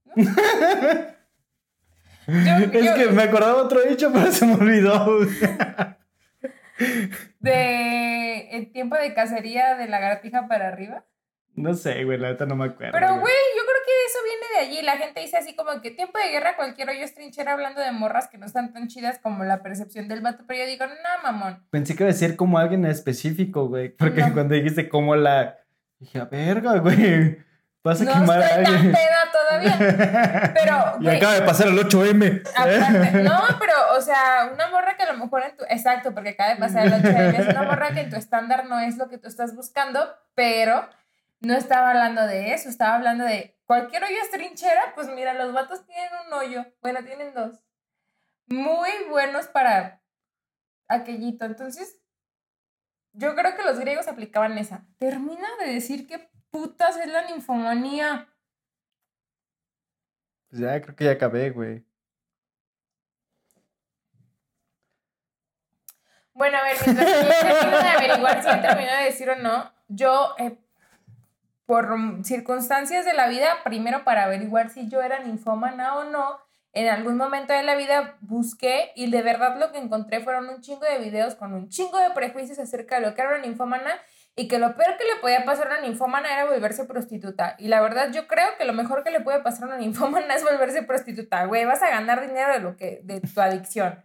Yo- 2.26 2.32
es 2.72 2.84
yo- 2.84 2.94
que 2.94 3.06
me 3.08 3.22
acordaba 3.24 3.62
otro 3.62 3.82
dicho, 3.82 4.10
pero 4.12 4.32
se 4.32 4.46
me 4.46 4.54
olvidó. 4.54 5.18
De 7.40 8.48
el 8.52 8.72
tiempo 8.72 8.96
de 8.96 9.14
cacería 9.14 9.74
de 9.76 9.86
lagartija 9.88 10.48
para 10.48 10.68
arriba. 10.68 11.04
no 11.56 11.74
sé, 11.74 12.04
güey, 12.04 12.18
la 12.18 12.30
neta 12.30 12.46
no 12.46 12.56
me 12.56 12.64
acuerdo. 12.66 12.92
Pero, 12.92 13.08
güey, 13.20 13.34
yo 13.56 13.62
creo 13.62 13.82
que 13.86 13.92
eso 14.06 14.18
viene 14.24 14.46
de 14.54 14.58
allí. 14.66 14.82
La 14.84 14.96
gente 14.96 15.20
dice 15.20 15.36
así 15.36 15.54
como 15.54 15.80
que 15.80 15.90
tiempo 15.92 16.18
de 16.18 16.30
guerra, 16.30 16.56
cualquier 16.56 16.88
hoyo 16.90 17.04
es 17.04 17.14
trinchera 17.14 17.52
hablando 17.52 17.80
de 17.80 17.92
morras 17.92 18.28
que 18.28 18.38
no 18.38 18.46
están 18.46 18.72
tan 18.72 18.88
chidas 18.88 19.18
como 19.20 19.44
la 19.44 19.62
percepción 19.62 20.08
del 20.08 20.20
vato. 20.20 20.44
Pero 20.48 20.60
yo 20.60 20.66
digo, 20.66 20.86
no, 20.86 21.22
mamón. 21.22 21.64
Pensé 21.70 21.94
que 21.94 22.02
iba 22.02 22.10
a 22.10 22.12
decir 22.12 22.34
como 22.36 22.58
alguien 22.58 22.84
en 22.84 22.90
específico, 22.90 23.68
güey. 23.68 23.90
Porque 23.90 24.22
No. 24.22 24.32
cuando 24.32 24.54
dijiste 24.54 24.88
como 24.88 25.14
la. 25.16 25.58
Dije, 26.00 26.18
a 26.18 26.24
verga, 26.24 26.78
güey. 26.78 27.38
Vas 27.84 28.00
a 28.00 28.04
No 28.04 28.12
quemar 28.14 28.38
a 28.42 28.46
estoy 28.46 28.64
tan 28.64 28.74
alguien. 28.74 28.92
peda 28.92 29.30
todavía. 29.30 30.52
Pero, 30.54 30.96
y 31.00 31.08
acaba 31.16 31.34
de 31.34 31.42
pasar 31.42 31.66
el 31.68 31.78
8M. 31.78 32.42
Aparte, 32.56 33.10
no, 33.22 33.42
pero, 33.60 33.74
o 33.94 34.00
sea, 34.00 34.50
una 34.52 34.68
morra 34.68 34.96
que 34.96 35.02
a 35.02 35.12
lo 35.12 35.18
mejor 35.18 35.42
en 35.44 35.54
tu. 35.54 35.64
Exacto, 35.68 36.14
porque 36.14 36.30
acaba 36.30 36.50
de 36.50 36.56
pasar 36.56 36.86
el 36.86 36.94
8 36.94 37.06
es 37.08 37.48
una 37.48 37.62
morra 37.62 37.92
que 37.92 38.00
en 38.00 38.10
tu 38.10 38.16
estándar 38.16 38.64
no 38.66 38.80
es 38.80 38.96
lo 38.96 39.08
que 39.10 39.18
tú 39.18 39.28
estás 39.28 39.54
buscando, 39.54 40.00
pero 40.34 40.88
no 41.40 41.54
estaba 41.54 41.90
hablando 41.90 42.26
de 42.26 42.54
eso, 42.54 42.70
estaba 42.70 42.94
hablando 42.94 43.24
de 43.24 43.60
cualquier 43.66 44.02
hoyo 44.02 44.16
es 44.22 44.30
trinchera, 44.30 44.94
pues 44.94 45.08
mira, 45.08 45.34
los 45.34 45.52
vatos 45.52 45.84
tienen 45.84 46.08
un 46.26 46.32
hoyo, 46.32 46.64
bueno, 46.80 47.04
tienen 47.04 47.34
dos. 47.34 47.60
Muy 48.46 48.90
buenos 49.10 49.46
para 49.48 50.02
aquellito. 50.88 51.44
Entonces, 51.44 51.98
yo 53.12 53.34
creo 53.34 53.54
que 53.56 53.62
los 53.62 53.78
griegos 53.78 54.08
aplicaban 54.08 54.56
esa. 54.56 54.86
Termina 54.98 55.48
de 55.60 55.72
decir 55.72 56.06
qué 56.06 56.30
putas 56.54 56.96
es 56.98 57.10
la 57.10 57.24
ninfomanía. 57.24 58.28
Pues 60.48 60.62
ya, 60.62 60.80
creo 60.80 60.94
que 60.94 61.04
ya 61.04 61.10
acabé, 61.10 61.50
güey. 61.50 61.84
Bueno, 66.32 66.58
a 66.58 66.62
ver, 66.62 66.76
mientras 66.84 67.40
termino 67.40 67.82
de 67.82 67.88
averiguar 67.88 68.40
si 68.40 68.48
ya 68.48 68.62
terminó 68.62 68.92
de 68.92 69.04
decir 69.04 69.30
o 69.30 69.36
no, 69.36 69.72
yo, 69.88 70.36
eh, 70.38 70.56
por 71.66 71.88
circunstancias 72.22 73.04
de 73.04 73.14
la 73.14 73.26
vida, 73.26 73.48
primero 73.64 74.04
para 74.04 74.22
averiguar 74.22 74.70
si 74.70 74.88
yo 74.88 75.02
era 75.02 75.18
ninfómana 75.18 75.96
o 75.96 76.04
no, 76.04 76.38
en 76.72 76.88
algún 76.88 77.16
momento 77.16 77.52
de 77.52 77.64
la 77.64 77.74
vida 77.74 78.16
busqué 78.20 78.92
y 78.94 79.10
de 79.10 79.22
verdad 79.22 79.58
lo 79.58 79.72
que 79.72 79.78
encontré 79.78 80.22
fueron 80.22 80.48
un 80.48 80.60
chingo 80.60 80.84
de 80.84 80.98
videos 80.98 81.34
con 81.34 81.52
un 81.52 81.68
chingo 81.68 81.98
de 81.98 82.10
prejuicios 82.10 82.60
acerca 82.60 83.00
de 83.00 83.06
lo 83.06 83.14
que 83.16 83.22
era 83.22 83.30
una 83.30 83.44
ninfómana 83.44 83.90
y 84.36 84.48
que 84.48 84.58
lo 84.58 84.74
peor 84.76 84.96
que 84.96 85.04
le 85.04 85.20
podía 85.20 85.44
pasar 85.44 85.68
a 85.68 85.78
una 85.78 85.80
ninfómana 85.82 86.32
era 86.32 86.44
volverse 86.46 86.84
prostituta. 86.84 87.54
Y 87.58 87.68
la 87.68 87.80
verdad 87.80 88.10
yo 88.12 88.26
creo 88.26 88.56
que 88.58 88.64
lo 88.64 88.72
mejor 88.72 89.04
que 89.04 89.10
le 89.10 89.20
puede 89.20 89.40
pasar 89.40 89.64
a 89.64 89.66
una 89.68 89.78
ninfómana 89.78 90.34
es 90.34 90.42
volverse 90.42 90.82
prostituta. 90.82 91.44
Güey, 91.46 91.64
vas 91.64 91.82
a 91.82 91.90
ganar 91.90 92.26
dinero 92.26 92.52
de, 92.52 92.60
lo 92.60 92.76
que, 92.76 93.00
de 93.04 93.20
tu 93.20 93.40
adicción. 93.40 94.04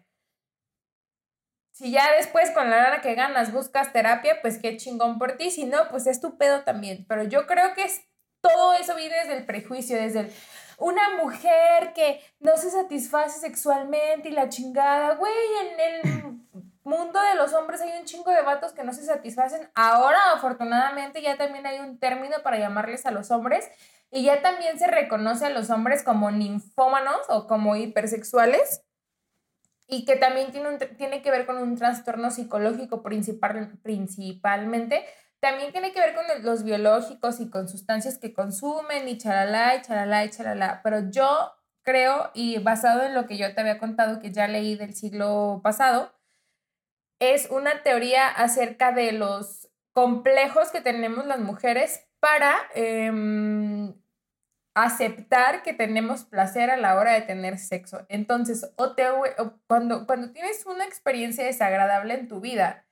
Si 1.72 1.92
ya 1.92 2.12
después 2.18 2.52
con 2.52 2.70
la 2.70 2.84
lana 2.84 3.02
que 3.02 3.16
ganas 3.16 3.54
buscas 3.54 3.94
terapia, 3.94 4.42
pues 4.42 4.60
qué 4.60 4.78
chingón 4.78 5.18
por 5.18 5.38
ti. 5.38 5.50
Si 5.50 5.66
no, 5.66 5.88
pues 5.90 6.06
es 6.08 6.20
tu 6.22 6.38
pedo 6.38 6.64
también. 6.64 7.06
Pero 7.08 7.24
yo 7.24 7.48
creo 7.48 7.74
que 7.74 7.86
es, 7.86 8.02
todo 8.42 8.74
eso 8.74 8.96
viene 8.96 9.16
desde 9.16 9.38
el 9.38 9.46
prejuicio, 9.46 9.96
desde 9.96 10.20
el, 10.20 10.34
una 10.78 11.18
mujer 11.18 11.94
que 11.94 12.22
no 12.40 12.58
se 12.58 12.70
satisface 12.70 13.40
sexualmente 13.40 14.30
y 14.30 14.34
la 14.34 14.50
chingada. 14.50 15.16
Güey, 15.16 15.34
en 15.62 15.80
el 15.80 16.40
mundo 16.84 17.20
de 17.22 17.36
los 17.36 17.54
hombres 17.54 17.82
hay 17.82 18.00
un 18.00 18.06
chingo 18.06 18.32
de 18.32 18.42
vatos 18.42 18.74
que 18.74 18.84
no 18.84 18.94
se 18.94 19.04
satisfacen. 19.04 19.70
Ahora, 19.76 20.20
afortunadamente, 20.34 21.22
ya 21.22 21.38
también 21.38 21.66
hay 21.66 21.80
un 21.80 22.00
término 22.00 22.38
para 22.44 22.58
llamarles 22.58 23.06
a 23.06 23.12
los 23.12 23.32
hombres. 23.32 23.70
Y 24.12 24.24
ya 24.24 24.42
también 24.42 24.80
se 24.80 24.88
reconoce 24.88 25.46
a 25.46 25.50
los 25.50 25.70
hombres 25.70 26.04
como 26.04 26.32
ninfómanos 26.32 27.22
o 27.30 27.46
como 27.46 27.76
hipersexuales 27.76 28.84
y 29.90 30.06
que 30.06 30.16
también 30.16 30.52
tiene, 30.52 30.70
un, 30.70 30.78
tiene 30.98 31.24
que 31.24 31.32
ver 31.32 31.48
con 31.48 31.58
un 31.58 31.76
trastorno 31.76 32.30
psicológico 32.30 33.02
principal, 33.02 33.80
principalmente. 33.82 35.04
También 35.40 35.72
tiene 35.72 35.92
que 35.92 36.00
ver 36.00 36.14
con 36.14 36.26
los 36.44 36.64
biológicos 36.64 37.40
y 37.40 37.50
con 37.50 37.68
sustancias 37.68 38.20
que 38.20 38.34
consumen 38.34 39.08
y 39.08 39.18
chalala 39.18 39.76
y 39.76 39.82
chalala 39.82 40.26
y 40.26 40.30
chalala. 40.30 40.82
Pero 40.84 41.10
yo 41.10 41.54
creo, 41.82 42.30
y 42.36 42.60
basado 42.60 43.02
en 43.02 43.16
lo 43.16 43.26
que 43.26 43.38
yo 43.38 43.54
te 43.56 43.62
había 43.62 43.80
contado 43.80 44.20
que 44.20 44.32
ya 44.32 44.48
leí 44.48 44.76
del 44.76 44.94
siglo 44.94 45.62
pasado, 45.64 46.14
es 47.20 47.50
una 47.50 47.84
teoría 47.84 48.28
acerca 48.28 48.92
de 48.92 49.12
los 49.12 49.70
complejos 49.94 50.72
que 50.72 50.82
tenemos 50.82 51.26
las 51.26 51.40
mujeres 51.40 52.08
para 52.20 52.56
eh, 52.76 53.12
aceptar 54.74 55.64
que 55.64 55.74
tenemos 55.74 56.26
placer 56.26 56.70
a 56.70 56.78
la 56.78 56.96
hora 56.96 57.14
de 57.14 57.22
tener 57.22 57.58
sexo. 57.58 58.06
Entonces, 58.10 58.72
o 58.78 58.94
te, 58.94 59.06
cuando, 59.68 60.06
cuando 60.06 60.32
tienes 60.32 60.66
una 60.66 60.86
experiencia 60.86 61.44
desagradable 61.44 62.14
en 62.14 62.28
tu 62.28 62.40
vida 62.40 62.86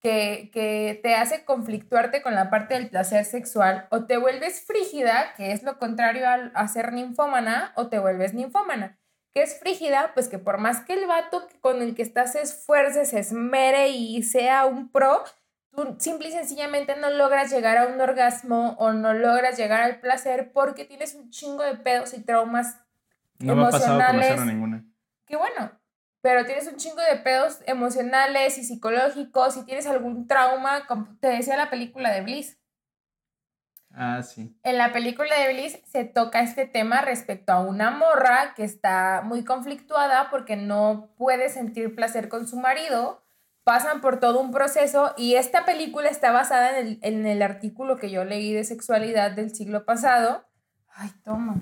que, 0.00 0.50
que 0.52 0.98
te 1.02 1.14
hace 1.14 1.44
conflictuarte 1.44 2.22
con 2.22 2.34
la 2.34 2.50
parte 2.50 2.74
del 2.74 2.88
placer 2.88 3.24
sexual, 3.24 3.86
o 3.90 4.06
te 4.06 4.16
vuelves 4.16 4.64
frígida, 4.64 5.34
que 5.36 5.52
es 5.52 5.62
lo 5.62 5.78
contrario 5.78 6.26
a, 6.28 6.34
a 6.54 6.68
ser 6.68 6.92
ninfómana, 6.92 7.72
o 7.76 7.88
te 7.88 7.98
vuelves 7.98 8.34
ninfómana. 8.34 8.98
¿Qué 9.34 9.42
es 9.42 9.58
frígida? 9.58 10.12
Pues 10.14 10.28
que 10.28 10.38
por 10.38 10.58
más 10.58 10.80
que 10.84 10.94
el 10.94 11.06
vato 11.06 11.46
con 11.60 11.82
el 11.82 11.94
que 11.94 12.02
estás 12.02 12.32
se 12.32 12.42
esfuerce, 12.42 13.04
se 13.04 13.20
esmere 13.20 13.88
y 13.88 14.22
sea 14.22 14.66
un 14.66 14.90
pro, 14.90 15.22
tú 15.70 15.96
simple 15.98 16.28
y 16.28 16.32
sencillamente 16.32 16.96
no 16.96 17.10
logras 17.10 17.50
llegar 17.52 17.78
a 17.78 17.86
un 17.86 18.00
orgasmo 18.00 18.76
o 18.78 18.92
no 18.92 19.14
logras 19.14 19.56
llegar 19.56 19.82
al 19.82 20.00
placer 20.00 20.52
porque 20.52 20.84
tienes 20.84 21.14
un 21.14 21.30
chingo 21.30 21.62
de 21.62 21.76
pedos 21.76 22.12
y 22.14 22.22
traumas 22.22 22.80
No 23.38 23.54
me 23.54 23.66
ha 23.66 23.70
pasado 23.70 24.00
emocionales. 24.00 24.40
a 24.40 24.44
ninguna. 24.44 24.84
Qué 25.26 25.36
bueno, 25.36 25.80
pero 26.22 26.44
tienes 26.44 26.66
un 26.66 26.76
chingo 26.76 27.00
de 27.00 27.16
pedos 27.18 27.60
emocionales 27.66 28.58
y 28.58 28.64
psicológicos 28.64 29.56
y 29.56 29.64
tienes 29.64 29.86
algún 29.86 30.26
trauma, 30.26 30.86
como 30.88 31.16
te 31.20 31.28
decía 31.28 31.56
la 31.56 31.70
película 31.70 32.10
de 32.10 32.22
Bliss. 32.22 32.59
Ah, 33.92 34.22
sí. 34.22 34.56
En 34.62 34.78
la 34.78 34.92
película 34.92 35.38
de 35.38 35.52
Bliss 35.52 35.78
se 35.86 36.04
toca 36.04 36.40
este 36.42 36.66
tema 36.66 37.02
respecto 37.02 37.52
a 37.52 37.60
una 37.60 37.90
morra 37.90 38.54
que 38.54 38.64
está 38.64 39.22
muy 39.24 39.44
conflictuada 39.44 40.30
porque 40.30 40.56
no 40.56 41.10
puede 41.16 41.48
sentir 41.48 41.94
placer 41.94 42.28
con 42.28 42.46
su 42.46 42.56
marido. 42.56 43.24
Pasan 43.64 44.00
por 44.00 44.20
todo 44.20 44.40
un 44.40 44.52
proceso 44.52 45.12
y 45.16 45.34
esta 45.34 45.64
película 45.64 46.08
está 46.08 46.30
basada 46.30 46.78
en 46.78 46.86
el, 46.86 46.98
en 47.02 47.26
el 47.26 47.42
artículo 47.42 47.96
que 47.96 48.10
yo 48.10 48.24
leí 48.24 48.52
de 48.52 48.64
sexualidad 48.64 49.32
del 49.32 49.54
siglo 49.54 49.84
pasado. 49.84 50.46
Ay, 50.94 51.10
toma. 51.24 51.56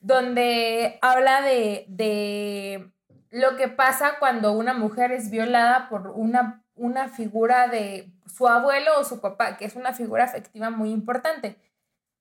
Donde 0.00 0.98
habla 1.02 1.42
de, 1.42 1.84
de 1.88 2.92
lo 3.30 3.56
que 3.56 3.68
pasa 3.68 4.18
cuando 4.18 4.52
una 4.52 4.74
mujer 4.74 5.10
es 5.10 5.30
violada 5.30 5.88
por 5.88 6.08
una, 6.08 6.61
una 6.74 7.08
figura 7.08 7.68
de 7.68 8.12
su 8.26 8.48
abuelo 8.48 8.98
o 8.98 9.04
su 9.04 9.20
papá, 9.20 9.56
que 9.56 9.64
es 9.64 9.76
una 9.76 9.92
figura 9.92 10.24
afectiva 10.24 10.70
muy 10.70 10.90
importante. 10.90 11.58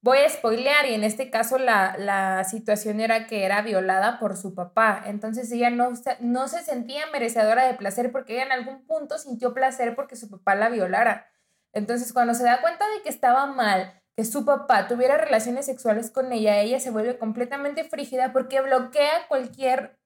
Voy 0.01 0.17
a 0.17 0.29
spoilear 0.29 0.87
y 0.87 0.95
en 0.95 1.03
este 1.03 1.29
caso 1.29 1.59
la, 1.59 1.95
la 1.97 2.43
situación 2.43 2.99
era 2.99 3.27
que 3.27 3.45
era 3.45 3.61
violada 3.61 4.19
por 4.19 4.35
su 4.35 4.55
papá. 4.55 5.03
Entonces 5.05 5.51
ella 5.51 5.69
no, 5.69 5.91
no 6.19 6.47
se 6.47 6.63
sentía 6.63 7.05
merecedora 7.11 7.67
de 7.67 7.75
placer 7.75 8.11
porque 8.11 8.33
ella 8.33 8.45
en 8.45 8.51
algún 8.51 8.85
punto 8.85 9.19
sintió 9.19 9.53
placer 9.53 9.95
porque 9.95 10.15
su 10.15 10.29
papá 10.29 10.55
la 10.55 10.69
violara. 10.69 11.27
Entonces 11.71 12.13
cuando 12.13 12.33
se 12.33 12.43
da 12.43 12.61
cuenta 12.61 12.85
de 12.89 13.03
que 13.03 13.09
estaba 13.09 13.45
mal, 13.45 14.01
que 14.15 14.25
su 14.25 14.43
papá 14.43 14.87
tuviera 14.87 15.17
relaciones 15.17 15.67
sexuales 15.67 16.11
con 16.11 16.31
ella, 16.31 16.59
ella 16.59 16.79
se 16.79 16.89
vuelve 16.89 17.17
completamente 17.17 17.83
frígida 17.83 18.33
porque 18.33 18.61
bloquea 18.61 19.27
cualquier 19.27 19.97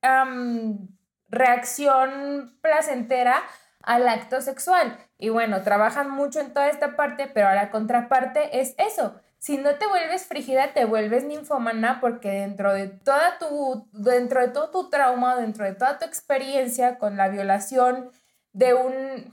reacción 1.29 2.58
placentera 2.62 3.41
al 3.85 4.07
acto 4.07 4.41
sexual. 4.41 4.97
Y 5.17 5.29
bueno, 5.29 5.61
trabajan 5.63 6.09
mucho 6.09 6.39
en 6.39 6.53
toda 6.53 6.69
esta 6.69 6.95
parte, 6.95 7.27
pero 7.33 7.53
la 7.53 7.71
contraparte 7.71 8.59
es 8.59 8.75
eso. 8.77 9.15
Si 9.37 9.57
no 9.57 9.75
te 9.75 9.87
vuelves 9.87 10.25
frígida, 10.25 10.73
te 10.73 10.85
vuelves 10.85 11.23
ninfómana 11.23 11.99
porque 12.01 12.29
dentro 12.31 12.73
de 12.73 12.87
toda 12.87 13.37
tu 13.37 13.87
dentro 13.91 14.41
de 14.41 14.47
todo 14.47 14.71
tu 14.71 14.89
trauma, 14.89 15.35
dentro 15.35 15.65
de 15.65 15.73
toda 15.73 15.99
tu 15.99 16.05
experiencia 16.05 16.97
con 16.97 17.15
la 17.15 17.29
violación 17.29 18.11
de 18.53 18.73
un 18.73 19.31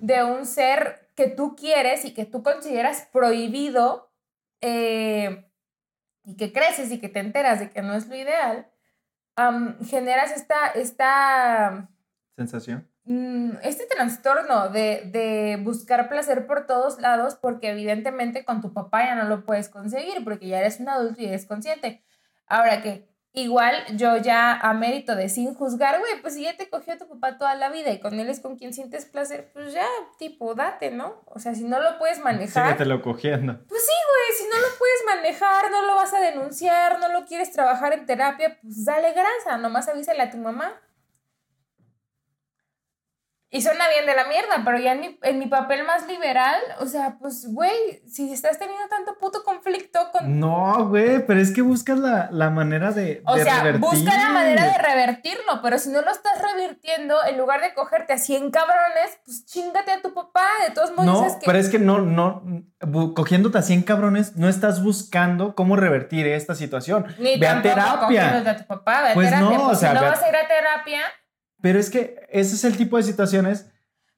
de 0.00 0.24
un 0.24 0.46
ser 0.46 1.10
que 1.14 1.28
tú 1.28 1.56
quieres 1.56 2.06
y 2.06 2.14
que 2.14 2.24
tú 2.24 2.42
consideras 2.42 3.06
prohibido 3.12 4.10
eh, 4.62 5.46
y 6.24 6.36
que 6.36 6.52
creces 6.52 6.90
y 6.90 6.98
que 6.98 7.10
te 7.10 7.20
enteras 7.20 7.60
de 7.60 7.70
que 7.70 7.82
no 7.82 7.94
es 7.94 8.08
lo 8.08 8.16
ideal, 8.16 8.70
generas 9.86 10.32
esta, 10.32 10.68
esta 10.68 11.88
sensación. 12.36 12.89
Mm, 13.04 13.52
este 13.62 13.86
trastorno 13.86 14.68
de, 14.68 15.02
de, 15.06 15.58
buscar 15.62 16.08
placer 16.08 16.46
por 16.46 16.66
todos 16.66 17.00
lados 17.00 17.34
porque 17.34 17.70
evidentemente 17.70 18.44
con 18.44 18.60
tu 18.60 18.72
papá 18.72 19.04
ya 19.04 19.14
no 19.14 19.24
lo 19.24 19.44
puedes 19.44 19.68
conseguir 19.68 20.22
porque 20.22 20.48
ya 20.48 20.60
eres 20.60 20.80
un 20.80 20.88
adulto 20.88 21.22
y 21.22 21.26
eres 21.26 21.46
consciente. 21.46 22.04
Ahora 22.46 22.82
que 22.82 23.10
igual 23.32 23.74
yo 23.96 24.16
ya 24.16 24.52
a 24.52 24.74
mérito 24.74 25.14
de 25.14 25.28
sin 25.28 25.54
juzgar, 25.54 25.98
güey, 26.00 26.20
pues 26.20 26.34
si 26.34 26.42
ya 26.42 26.56
te 26.56 26.68
cogió 26.68 26.98
tu 26.98 27.08
papá 27.08 27.38
toda 27.38 27.54
la 27.54 27.70
vida 27.70 27.90
y 27.90 28.00
con 28.00 28.18
él 28.18 28.28
es 28.28 28.40
con 28.40 28.56
quien 28.56 28.74
sientes 28.74 29.06
placer, 29.06 29.50
pues 29.52 29.72
ya, 29.72 29.86
tipo, 30.18 30.54
date, 30.54 30.90
¿no? 30.90 31.22
O 31.26 31.38
sea, 31.38 31.54
si 31.54 31.64
no 31.64 31.80
lo 31.80 31.98
puedes 31.98 32.18
manejar. 32.18 32.76
te 32.76 32.84
lo 32.84 33.02
cogiendo. 33.02 33.58
Pues 33.68 33.86
sí, 33.86 33.92
güey, 34.10 34.38
si 34.38 34.44
no 34.48 34.60
lo 34.60 34.78
puedes 34.78 35.02
manejar, 35.06 35.70
no 35.70 35.86
lo 35.86 35.94
vas 35.94 36.12
a 36.12 36.20
denunciar, 36.20 36.98
no 36.98 37.08
lo 37.08 37.24
quieres 37.24 37.52
trabajar 37.52 37.92
en 37.92 38.06
terapia, 38.06 38.58
pues 38.60 38.84
dale 38.84 39.12
grasa, 39.12 39.58
nomás 39.58 39.88
avísale 39.88 40.22
a 40.22 40.30
tu 40.30 40.38
mamá. 40.38 40.80
Y 43.52 43.62
suena 43.62 43.88
bien 43.88 44.06
de 44.06 44.14
la 44.14 44.26
mierda, 44.26 44.62
pero 44.64 44.78
ya 44.78 44.92
en 44.92 45.00
mi, 45.00 45.18
en 45.22 45.38
mi 45.40 45.46
papel 45.46 45.84
más 45.84 46.06
liberal, 46.06 46.60
o 46.78 46.86
sea, 46.86 47.16
pues, 47.18 47.52
güey, 47.52 48.00
si 48.06 48.32
estás 48.32 48.60
teniendo 48.60 48.86
tanto 48.88 49.18
puto 49.18 49.42
conflicto 49.42 49.98
con... 50.12 50.38
No, 50.38 50.86
güey, 50.88 51.26
pero 51.26 51.40
es 51.40 51.52
que 51.52 51.60
buscas 51.60 51.98
la, 51.98 52.28
la 52.30 52.50
manera 52.50 52.92
de... 52.92 53.22
O 53.26 53.36
sea, 53.36 53.72
busca 53.78 54.16
la 54.16 54.30
manera 54.30 54.66
de 54.66 54.78
revertirlo, 54.78 55.60
pero 55.64 55.80
si 55.80 55.88
no 55.88 56.00
lo 56.00 56.12
estás 56.12 56.40
revirtiendo, 56.40 57.16
en 57.28 57.38
lugar 57.38 57.60
de 57.60 57.74
cogerte 57.74 58.12
a 58.12 58.18
100 58.18 58.52
cabrones, 58.52 59.18
pues 59.24 59.44
chingate 59.46 59.90
a 59.90 60.00
tu 60.00 60.14
papá, 60.14 60.46
de 60.68 60.72
todos 60.72 60.92
modos. 60.92 61.32
No, 61.32 61.38
pero 61.44 61.58
es 61.58 61.68
que 61.70 61.80
no, 61.80 61.98
no, 61.98 62.44
cogiéndote 63.16 63.58
a 63.58 63.62
100 63.62 63.82
cabrones, 63.82 64.36
no 64.36 64.48
estás 64.48 64.80
buscando 64.80 65.56
cómo 65.56 65.74
revertir 65.74 66.28
esta 66.28 66.54
situación. 66.54 67.04
Ni 67.18 67.36
ve 67.36 67.48
a 67.48 67.60
terapia. 67.60 68.44
A 68.46 68.56
tu 68.56 68.66
papá, 68.68 69.02
ve 69.02 69.10
a 69.10 69.14
pues 69.14 69.28
terapia. 69.28 69.58
No, 69.58 69.68
o 69.70 69.74
sea, 69.74 69.88
si 69.88 69.94
no 69.96 70.02
vas 70.02 70.22
a 70.22 70.28
ir 70.28 70.36
a 70.36 70.46
terapia 70.46 71.00
pero 71.62 71.78
es 71.78 71.90
que 71.90 72.26
ese 72.30 72.54
es 72.54 72.64
el 72.64 72.76
tipo 72.76 72.96
de 72.96 73.02
situaciones. 73.02 73.66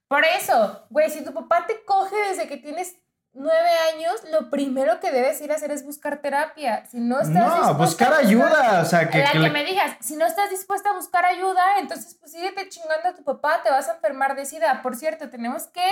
Por 0.09 0.24
eso, 0.24 0.87
güey, 0.90 1.11
si 1.11 1.24
tu 1.24 1.33
papá 1.33 1.66
te 1.66 1.85
coge 1.85 2.14
desde 2.28 2.46
que 2.46 2.59
tienes 2.59 2.96
nueve 3.33 3.70
años, 3.94 4.12
lo 4.31 4.50
primero 4.50 5.00
que 5.00 5.11
debes 5.11 5.40
ir 5.40 5.50
a 5.52 5.55
hacer 5.55 5.70
es 5.70 5.85
buscar 5.85 6.20
terapia. 6.20 6.85
Si 6.87 7.00
no 7.00 7.20
estás 7.20 7.35
No, 7.35 7.74
buscar 7.74 8.12
ayuda. 8.12 8.83
o 8.83 8.85
sea, 8.85 9.09
que. 9.09 9.18
La 9.18 9.33
que, 9.33 9.50
me 9.50 9.64
digas, 9.64 9.96
si 10.00 10.16
no 10.16 10.26
estás 10.26 10.50
dispuesta 10.50 10.90
a 10.90 10.94
buscar 10.94 11.24
ayuda, 11.24 11.78
entonces 11.78 12.14
pues 12.20 12.33
síguete 12.33 12.68
chingando 12.68 13.09
a 13.09 13.14
tu 13.14 13.24
papá, 13.24 13.62
te 13.62 13.70
vas 13.70 13.88
a 13.88 13.94
enfermar 13.94 14.37
de 14.37 14.44
sida. 14.44 14.83
Por 14.83 14.96
cierto, 14.96 15.31
tenemos 15.31 15.66
que 15.68 15.87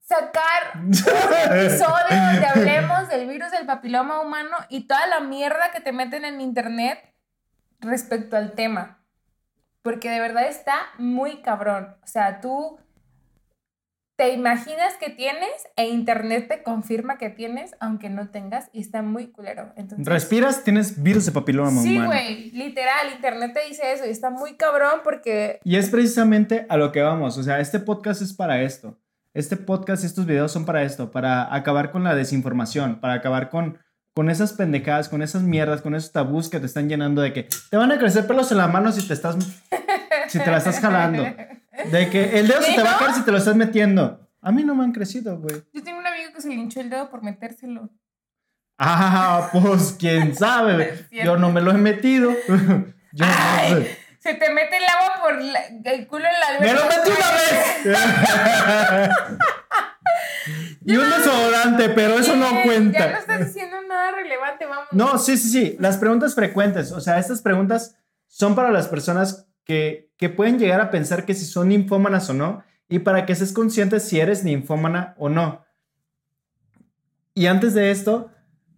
sacar 0.00 0.76
un 0.76 0.92
episodio 0.92 2.06
donde 2.10 2.46
hablemos 2.46 3.08
del 3.08 3.28
virus 3.28 3.50
del 3.50 3.66
papiloma 3.66 4.20
humano 4.20 4.56
y 4.68 4.86
toda 4.86 5.06
la 5.06 5.20
mierda 5.20 5.70
que 5.72 5.80
te 5.80 5.92
meten 5.92 6.24
en 6.24 6.40
internet 6.40 6.98
respecto 7.80 8.36
al 8.36 8.52
tema 8.52 9.05
porque 9.86 10.10
de 10.10 10.18
verdad 10.18 10.48
está 10.48 10.74
muy 10.98 11.42
cabrón. 11.42 11.94
O 12.02 12.08
sea, 12.08 12.40
tú 12.40 12.76
te 14.16 14.32
imaginas 14.32 14.94
que 14.98 15.10
tienes 15.10 15.48
e 15.76 15.86
internet 15.86 16.48
te 16.48 16.64
confirma 16.64 17.18
que 17.18 17.30
tienes, 17.30 17.76
aunque 17.78 18.10
no 18.10 18.30
tengas, 18.30 18.68
y 18.72 18.80
está 18.80 19.02
muy 19.02 19.28
culero. 19.28 19.72
Entonces, 19.76 20.04
Respiras, 20.04 20.64
tienes 20.64 21.00
virus 21.00 21.26
de 21.26 21.30
papiloma 21.30 21.82
sí, 21.82 22.00
güey, 22.00 22.50
literal, 22.50 23.12
internet 23.14 23.52
te 23.54 23.68
dice 23.68 23.92
eso 23.92 24.04
y 24.04 24.10
está 24.10 24.30
muy 24.30 24.56
cabrón 24.56 25.02
porque... 25.04 25.60
Y 25.62 25.76
es 25.76 25.88
precisamente 25.88 26.66
a 26.68 26.76
lo 26.76 26.90
que 26.90 27.02
vamos, 27.02 27.38
o 27.38 27.44
sea, 27.44 27.60
este 27.60 27.78
podcast 27.78 28.22
es 28.22 28.32
para 28.32 28.62
esto. 28.62 28.98
Este 29.34 29.56
podcast 29.56 30.02
y 30.02 30.06
estos 30.06 30.26
videos 30.26 30.50
son 30.50 30.64
para 30.64 30.82
esto, 30.82 31.12
para 31.12 31.54
acabar 31.54 31.92
con 31.92 32.02
la 32.02 32.16
desinformación, 32.16 32.98
para 32.98 33.14
acabar 33.14 33.50
con 33.50 33.78
con 34.16 34.30
esas 34.30 34.54
pendejadas, 34.54 35.10
con 35.10 35.20
esas 35.20 35.42
mierdas, 35.42 35.82
con 35.82 35.94
esos 35.94 36.10
tabús 36.10 36.48
que 36.48 36.58
te 36.58 36.64
están 36.64 36.88
llenando 36.88 37.20
de 37.20 37.34
que 37.34 37.48
te 37.70 37.76
van 37.76 37.92
a 37.92 37.98
crecer 37.98 38.26
pelos 38.26 38.50
en 38.50 38.56
la 38.56 38.66
mano 38.66 38.90
si 38.90 39.06
te 39.06 39.12
estás, 39.12 39.36
si 40.28 40.38
te 40.38 40.50
la 40.50 40.56
estás 40.56 40.80
jalando. 40.80 41.22
De 41.22 42.08
que 42.08 42.38
el 42.38 42.48
dedo 42.48 42.62
se 42.62 42.72
te 42.72 42.82
va 42.82 42.96
a 42.96 42.98
caer 42.98 43.12
si 43.12 43.20
te 43.26 43.30
lo 43.30 43.36
estás 43.36 43.56
metiendo. 43.56 44.26
A 44.40 44.52
mí 44.52 44.64
no 44.64 44.74
me 44.74 44.84
han 44.84 44.92
crecido, 44.92 45.38
güey. 45.38 45.62
Yo 45.74 45.84
tengo 45.84 45.98
un 45.98 46.06
amigo 46.06 46.32
que 46.34 46.40
se 46.40 46.48
linchó 46.48 46.80
el 46.80 46.88
dedo 46.88 47.10
por 47.10 47.22
metérselo. 47.22 47.90
Ah, 48.78 49.50
pues 49.52 49.94
quién 49.98 50.34
sabe. 50.34 51.08
Yo 51.12 51.36
no 51.36 51.52
me 51.52 51.60
lo 51.60 51.72
he 51.72 51.78
metido. 51.78 52.32
Yo 53.12 53.26
no 53.26 53.84
Se 54.18 54.32
te 54.32 54.50
mete 54.50 54.78
el 54.78 54.84
agua 54.84 55.20
por 55.20 55.34
el 55.92 56.06
culo 56.06 56.24
en 56.24 56.40
la 56.40 56.46
alberca. 56.56 56.72
¡Me 56.72 56.72
lo 56.72 56.86
metí 56.88 57.10
una 57.10 57.30
vez! 57.92 59.10
y 60.86 60.96
un 60.96 61.10
desodorante, 61.10 61.88
pero 61.90 62.14
eso 62.14 62.36
no 62.36 62.46
cuenta. 62.64 62.98
Ya 62.98 63.12
no 63.12 63.18
estás 63.18 63.46
diciendo 63.46 63.76
nada 63.88 64.12
relevante, 64.12 64.66
vamos. 64.66 64.86
No, 64.92 65.18
sí, 65.18 65.36
sí, 65.36 65.50
sí. 65.50 65.76
Las 65.80 65.98
preguntas 65.98 66.34
frecuentes. 66.34 66.92
O 66.92 67.00
sea, 67.00 67.18
estas 67.18 67.42
preguntas 67.42 67.96
son 68.28 68.54
para 68.54 68.70
las 68.70 68.86
personas 68.86 69.48
que, 69.64 70.12
que 70.16 70.28
pueden 70.28 70.58
llegar 70.60 70.80
a 70.80 70.90
pensar 70.90 71.24
que 71.24 71.34
si 71.34 71.44
son 71.44 71.70
ninfómanas 71.70 72.30
o 72.30 72.34
no. 72.34 72.62
Y 72.88 73.00
para 73.00 73.26
que 73.26 73.34
seas 73.34 73.52
consciente 73.52 73.98
si 73.98 74.20
eres 74.20 74.44
ninfómana 74.44 75.14
o 75.18 75.28
no. 75.28 75.66
Y 77.34 77.46
antes 77.46 77.74
de 77.74 77.90
esto, 77.90 78.30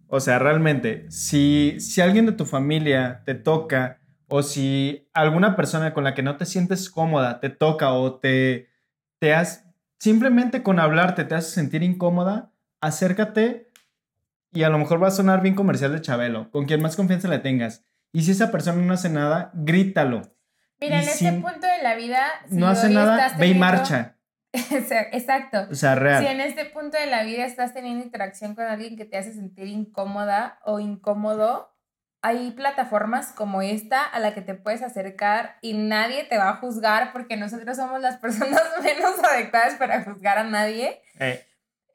o 0.07 0.19
sea, 0.19 0.39
realmente, 0.39 1.05
si, 1.11 1.79
si 1.79 2.01
alguien 2.01 2.25
de 2.25 2.31
tu 2.31 2.45
familia 2.45 3.21
te 3.23 3.35
toca 3.35 3.99
o 4.27 4.41
si 4.41 5.07
alguna 5.13 5.55
persona 5.55 5.93
con 5.93 6.03
la 6.03 6.15
que 6.15 6.23
no 6.23 6.37
te 6.37 6.45
sientes 6.45 6.89
cómoda 6.89 7.39
te 7.39 7.49
toca 7.49 7.93
o 7.93 8.19
te, 8.19 8.69
te 9.19 9.33
has, 9.33 9.68
simplemente 9.99 10.63
con 10.63 10.79
hablarte 10.79 11.25
te 11.25 11.35
hace 11.35 11.51
sentir 11.51 11.83
incómoda, 11.83 12.51
acércate 12.81 13.71
y 14.51 14.63
a 14.63 14.69
lo 14.69 14.79
mejor 14.79 15.01
va 15.01 15.09
a 15.09 15.11
sonar 15.11 15.41
bien 15.41 15.55
comercial 15.55 15.91
de 15.91 16.01
Chabelo, 16.01 16.49
con 16.51 16.65
quien 16.65 16.81
más 16.81 16.95
confianza 16.95 17.27
le 17.27 17.39
tengas. 17.39 17.85
Y 18.11 18.23
si 18.23 18.31
esa 18.31 18.51
persona 18.51 18.81
no 18.81 18.93
hace 18.93 19.09
nada, 19.09 19.51
grítalo. 19.53 20.21
Mira, 20.81 21.01
en 21.01 21.09
este 21.09 21.31
punto 21.33 21.67
de 21.67 21.83
la 21.83 21.95
vida, 21.95 22.25
no 22.49 22.67
hace 22.67 22.89
nada, 22.89 23.35
ve 23.37 23.47
y 23.47 23.55
marcha. 23.55 24.15
Exacto. 25.11 25.67
O 25.69 25.75
sea, 25.75 25.93
real. 25.95 26.23
Si 26.23 26.31
en 26.31 26.41
este 26.41 26.65
punto 26.65 26.97
de 26.97 27.05
la 27.05 27.23
vida 27.23 27.45
estás 27.45 27.73
teniendo 27.73 28.03
interacción 28.03 28.55
con 28.55 28.65
alguien 28.65 28.97
que 28.97 29.05
te 29.05 29.17
hace 29.17 29.33
sentir 29.33 29.67
incómoda 29.67 30.59
o 30.65 30.79
incómodo, 30.79 31.75
hay 32.21 32.51
plataformas 32.51 33.31
como 33.31 33.61
esta 33.61 34.03
a 34.03 34.19
la 34.19 34.33
que 34.33 34.41
te 34.41 34.53
puedes 34.53 34.81
acercar 34.81 35.57
y 35.61 35.73
nadie 35.73 36.25
te 36.25 36.37
va 36.37 36.49
a 36.49 36.55
juzgar 36.57 37.13
porque 37.13 37.37
nosotros 37.37 37.77
somos 37.77 38.01
las 38.01 38.17
personas 38.21 38.61
menos 38.83 39.19
adecuadas 39.23 39.75
para 39.75 40.03
juzgar 40.03 40.37
a 40.37 40.43
nadie. 40.43 41.01
Eh. 41.19 41.45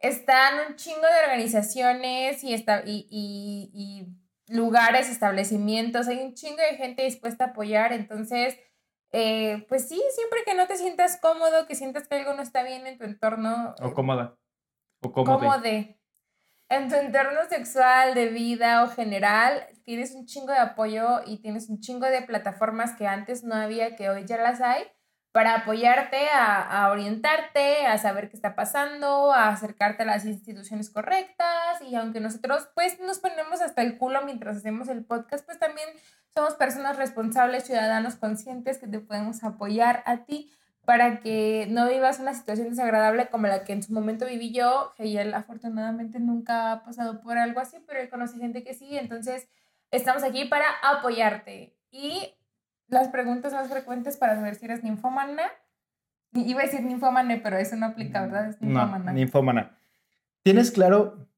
Están 0.00 0.68
un 0.68 0.76
chingo 0.76 1.00
de 1.00 1.24
organizaciones 1.24 2.44
y, 2.44 2.54
y, 2.54 2.62
y, 2.84 3.70
y, 3.72 4.06
lugares, 4.54 5.08
establecimientos, 5.08 6.08
hay 6.08 6.18
un 6.18 6.34
chingo 6.34 6.58
de 6.58 6.76
gente 6.76 7.04
dispuesta 7.04 7.44
a 7.44 7.48
apoyar, 7.48 7.94
entonces, 7.94 8.58
eh, 9.12 9.64
pues 9.70 9.88
sí, 9.88 10.02
siempre 10.14 10.40
que 10.44 10.54
no 10.54 10.66
te 10.66 10.76
sientas 10.76 11.18
cómodo, 11.18 11.66
que 11.66 11.74
sientas 11.74 12.06
que 12.06 12.16
algo 12.16 12.34
no 12.34 12.42
está 12.42 12.62
bien 12.62 12.86
en 12.86 12.98
tu 12.98 13.04
entorno. 13.04 13.74
O 13.80 13.94
cómoda. 13.94 14.36
O 15.00 15.12
cómodo. 15.12 15.38
Cómode 15.38 15.96
en 16.68 16.88
tu 16.88 16.94
entorno 16.96 17.40
sexual, 17.48 18.14
de 18.14 18.28
vida 18.28 18.82
o 18.84 18.88
general, 18.88 19.66
tienes 19.84 20.14
un 20.14 20.26
chingo 20.26 20.52
de 20.52 20.58
apoyo 20.58 21.20
y 21.26 21.38
tienes 21.38 21.68
un 21.68 21.80
chingo 21.80 22.06
de 22.06 22.22
plataformas 22.22 22.92
que 22.96 23.06
antes 23.06 23.44
no 23.44 23.54
había, 23.54 23.96
que 23.96 24.08
hoy 24.08 24.24
ya 24.24 24.38
las 24.38 24.60
hay, 24.60 24.84
para 25.32 25.56
apoyarte 25.56 26.28
a, 26.32 26.88
orientarte, 26.92 27.86
a 27.86 27.98
saber 27.98 28.30
qué 28.30 28.36
está 28.36 28.54
pasando, 28.54 29.32
a 29.32 29.48
acercarte 29.48 30.04
a 30.04 30.06
las 30.06 30.24
instituciones 30.24 30.90
correctas. 30.90 31.82
Y 31.82 31.96
aunque 31.96 32.20
nosotros 32.20 32.68
pues 32.74 33.00
nos 33.00 33.18
ponemos 33.18 33.60
hasta 33.60 33.82
el 33.82 33.98
culo 33.98 34.22
mientras 34.24 34.58
hacemos 34.58 34.88
el 34.88 35.04
podcast, 35.04 35.44
pues 35.44 35.58
también 35.58 35.88
somos 36.32 36.54
personas 36.54 36.96
responsables, 36.96 37.64
ciudadanos 37.64 38.14
conscientes 38.14 38.78
que 38.78 38.86
te 38.86 39.00
podemos 39.00 39.42
apoyar 39.42 40.04
a 40.06 40.24
ti 40.24 40.52
para 40.84 41.20
que 41.20 41.66
no 41.70 41.88
vivas 41.88 42.20
una 42.20 42.34
situación 42.34 42.70
desagradable 42.70 43.28
como 43.28 43.46
la 43.46 43.64
que 43.64 43.72
en 43.72 43.82
su 43.82 43.92
momento 43.92 44.26
viví 44.26 44.52
yo. 44.52 44.92
él 44.98 45.34
afortunadamente 45.34 46.20
nunca 46.20 46.72
ha 46.72 46.84
pasado 46.84 47.20
por 47.20 47.38
algo 47.38 47.60
así, 47.60 47.78
pero 47.86 48.00
él 48.00 48.08
conoce 48.08 48.38
gente 48.38 48.62
que 48.62 48.74
sí, 48.74 48.96
entonces 48.96 49.48
estamos 49.90 50.22
aquí 50.22 50.44
para 50.44 50.66
apoyarte. 50.82 51.76
Y 51.90 52.34
las 52.88 53.08
preguntas 53.08 53.52
más 53.52 53.68
frecuentes 53.68 54.16
para 54.16 54.36
saber 54.36 54.54
si 54.56 54.64
eres 54.66 54.82
ninfómana. 54.82 55.44
Iba 56.32 56.62
a 56.62 56.64
decir 56.64 56.82
ninfómane, 56.82 57.38
pero 57.38 57.56
eso 57.56 57.76
no 57.76 57.86
aplica, 57.86 58.22
¿verdad? 58.22 58.48
Es 58.48 58.60
ninfómana. 58.60 59.12
No, 59.12 59.12
ninfómana. 59.12 59.78
¿Tienes 60.42 60.70
claro 60.70 61.28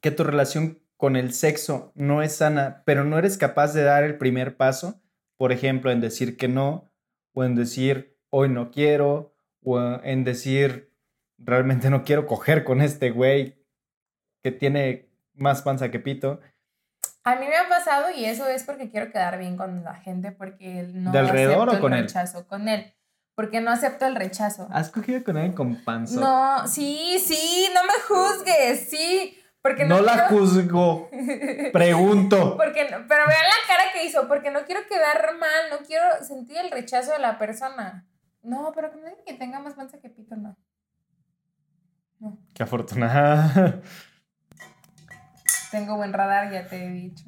que 0.00 0.10
tu 0.10 0.22
relación 0.22 0.78
con 0.96 1.16
el 1.16 1.32
sexo 1.32 1.92
no 1.94 2.22
es 2.22 2.36
sana, 2.36 2.82
pero 2.84 3.04
no 3.04 3.18
eres 3.18 3.38
capaz 3.38 3.72
de 3.72 3.82
dar 3.82 4.04
el 4.04 4.18
primer 4.18 4.56
paso? 4.56 5.00
por 5.36 5.52
ejemplo, 5.52 5.90
en 5.90 6.00
decir 6.00 6.36
que 6.36 6.48
no, 6.48 6.90
o 7.32 7.44
en 7.44 7.54
decir 7.54 8.15
hoy 8.38 8.48
no 8.50 8.70
quiero, 8.70 9.34
o 9.64 9.80
en 10.02 10.24
decir 10.24 10.92
realmente 11.38 11.88
no 11.88 12.04
quiero 12.04 12.26
coger 12.26 12.64
con 12.64 12.82
este 12.82 13.10
güey 13.10 13.64
que 14.42 14.52
tiene 14.52 15.08
más 15.34 15.62
panza 15.62 15.90
que 15.90 15.98
pito. 16.00 16.40
A 17.24 17.36
mí 17.36 17.46
me 17.48 17.56
ha 17.56 17.66
pasado 17.68 18.10
y 18.14 18.26
eso 18.26 18.46
es 18.46 18.62
porque 18.64 18.90
quiero 18.90 19.10
quedar 19.10 19.38
bien 19.38 19.56
con 19.56 19.82
la 19.84 19.94
gente 19.94 20.32
porque 20.32 20.84
no 20.92 21.12
¿De 21.12 21.18
alrededor 21.18 21.68
acepto 21.68 21.78
o 21.78 21.80
con 21.80 21.92
el 21.94 21.98
él? 22.00 22.04
rechazo 22.04 22.46
con 22.46 22.68
él. 22.68 22.92
Porque 23.34 23.60
no 23.60 23.70
acepto 23.70 24.06
el 24.06 24.16
rechazo. 24.16 24.68
¿Has 24.70 24.90
cogido 24.90 25.24
con 25.24 25.36
alguien 25.36 25.54
con 25.54 25.82
panza? 25.84 26.20
No, 26.20 26.68
sí, 26.68 27.18
sí, 27.18 27.68
no 27.74 27.82
me 27.84 27.94
juzgues, 28.06 28.88
sí. 28.90 29.38
Porque 29.62 29.84
no, 29.84 29.96
no 29.96 30.02
la 30.02 30.12
quiero- 30.12 30.28
juzgo. 30.28 31.10
Pregunto. 31.72 32.56
Porque 32.56 32.84
no- 32.90 33.04
pero 33.08 33.24
vean 33.26 33.42
la 33.44 33.66
cara 33.66 33.84
que 33.92 34.04
hizo, 34.04 34.28
porque 34.28 34.50
no 34.50 34.60
quiero 34.64 34.82
quedar 34.88 35.36
mal, 35.38 35.70
no 35.70 35.78
quiero 35.86 36.04
sentir 36.22 36.56
el 36.58 36.70
rechazo 36.70 37.12
de 37.12 37.18
la 37.18 37.38
persona. 37.38 38.06
No, 38.46 38.72
pero 38.74 38.92
con 38.92 39.00
alguien 39.04 39.24
que 39.26 39.34
tenga 39.34 39.58
más 39.60 39.74
panza 39.74 39.98
que 39.98 40.08
pito, 40.08 40.36
no. 40.36 40.56
No, 42.20 42.38
Qué 42.54 42.62
afortunada. 42.62 43.80
tengo 45.70 45.96
buen 45.96 46.12
radar, 46.12 46.52
ya 46.52 46.66
te 46.66 46.84
he 46.86 46.88
dicho. 46.90 47.24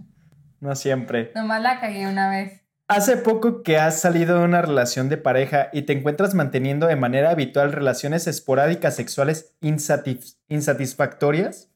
No 0.61 0.75
siempre. 0.77 1.33
Nomás 1.35 1.61
la 1.63 1.81
cagué 1.81 2.07
una 2.07 2.31
vez. 2.31 2.63
Hace 2.87 3.17
poco 3.19 3.63
que 3.63 3.77
has 3.77 4.01
salido 4.01 4.39
de 4.39 4.45
una 4.45 4.63
relación 4.63 5.09
de 5.11 5.19
pareja 5.19 5.69
y 5.73 5.83
te 5.83 5.93
encuentras 5.93 6.35
manteniendo 6.35 6.87
de 6.87 6.97
manera 6.97 7.31
habitual 7.31 7.73
relaciones 7.73 8.27
esporádicas 8.27 8.97
sexuales 8.97 9.55
insatis- 9.61 10.39
insatisfactorias. 10.49 11.71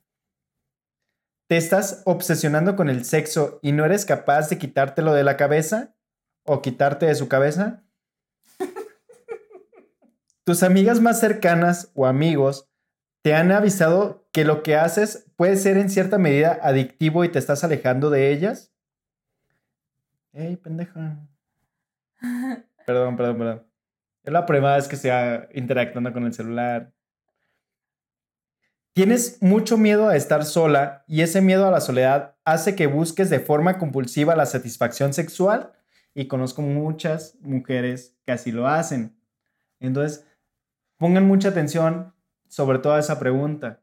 ¿Te 1.49 1.59
estás 1.59 2.03
obsesionando 2.07 2.77
con 2.77 2.89
el 2.89 3.05
sexo 3.05 3.59
y 3.61 3.73
no 3.73 3.85
eres 3.85 4.07
capaz 4.07 4.49
de 4.49 4.57
quitártelo 4.57 5.13
de 5.13 5.25
la 5.25 5.37
cabeza? 5.37 5.95
¿O 6.45 6.63
quitarte 6.63 7.07
de 7.07 7.15
su 7.15 7.29
cabeza? 7.29 7.83
¿Tus 10.45 10.65
amigas 10.65 11.01
más 11.01 11.21
cercanas 11.21 11.93
o 11.95 12.07
amigos 12.07 12.69
te 13.23 13.35
han 13.35 13.53
avisado 13.53 14.29
que 14.33 14.45
lo 14.45 14.65
que 14.65 14.75
haces 14.75 15.31
puede 15.37 15.57
ser 15.57 15.77
en 15.77 15.89
cierta 15.89 16.19
medida 16.19 16.59
adictivo 16.63 17.25
y 17.25 17.29
te 17.29 17.39
estás 17.39 17.63
alejando 17.63 18.11
de 18.11 18.33
ellas? 18.33 18.73
Ey, 20.33 20.57
pendeja. 20.57 21.19
Perdón, 22.87 23.17
perdón, 23.17 23.39
perdón. 23.39 23.67
Es 24.25 24.33
la 24.33 24.45
primera 24.45 24.75
vez 24.75 24.89
que 24.89 24.97
estoy 24.97 25.11
interactuando 25.55 26.13
con 26.13 26.25
el 26.25 26.33
celular. 26.33 26.93
Tienes 28.93 29.41
mucho 29.41 29.79
miedo 29.79 30.09
a 30.09 30.17
estar 30.17 30.45
sola 30.45 31.05
y 31.07 31.23
ese 31.23 31.41
miedo 31.41 31.67
a 31.67 31.71
la 31.71 31.81
soledad 31.81 32.37
hace 32.45 32.75
que 32.75 32.89
busques 32.89 33.31
de 33.31 33.39
forma 33.39 33.79
compulsiva 33.79 34.35
la 34.35 34.47
satisfacción 34.47 35.13
sexual 35.13 35.73
y 36.13 36.27
conozco 36.27 36.61
muchas 36.63 37.37
mujeres 37.41 38.17
que 38.27 38.33
así 38.33 38.51
lo 38.51 38.67
hacen. 38.67 39.17
Entonces, 39.81 40.27
pongan 41.03 41.27
mucha 41.27 41.49
atención 41.49 42.15
sobre 42.47 42.79
toda 42.79 43.01
esa 43.01 43.19
pregunta. 43.19 43.83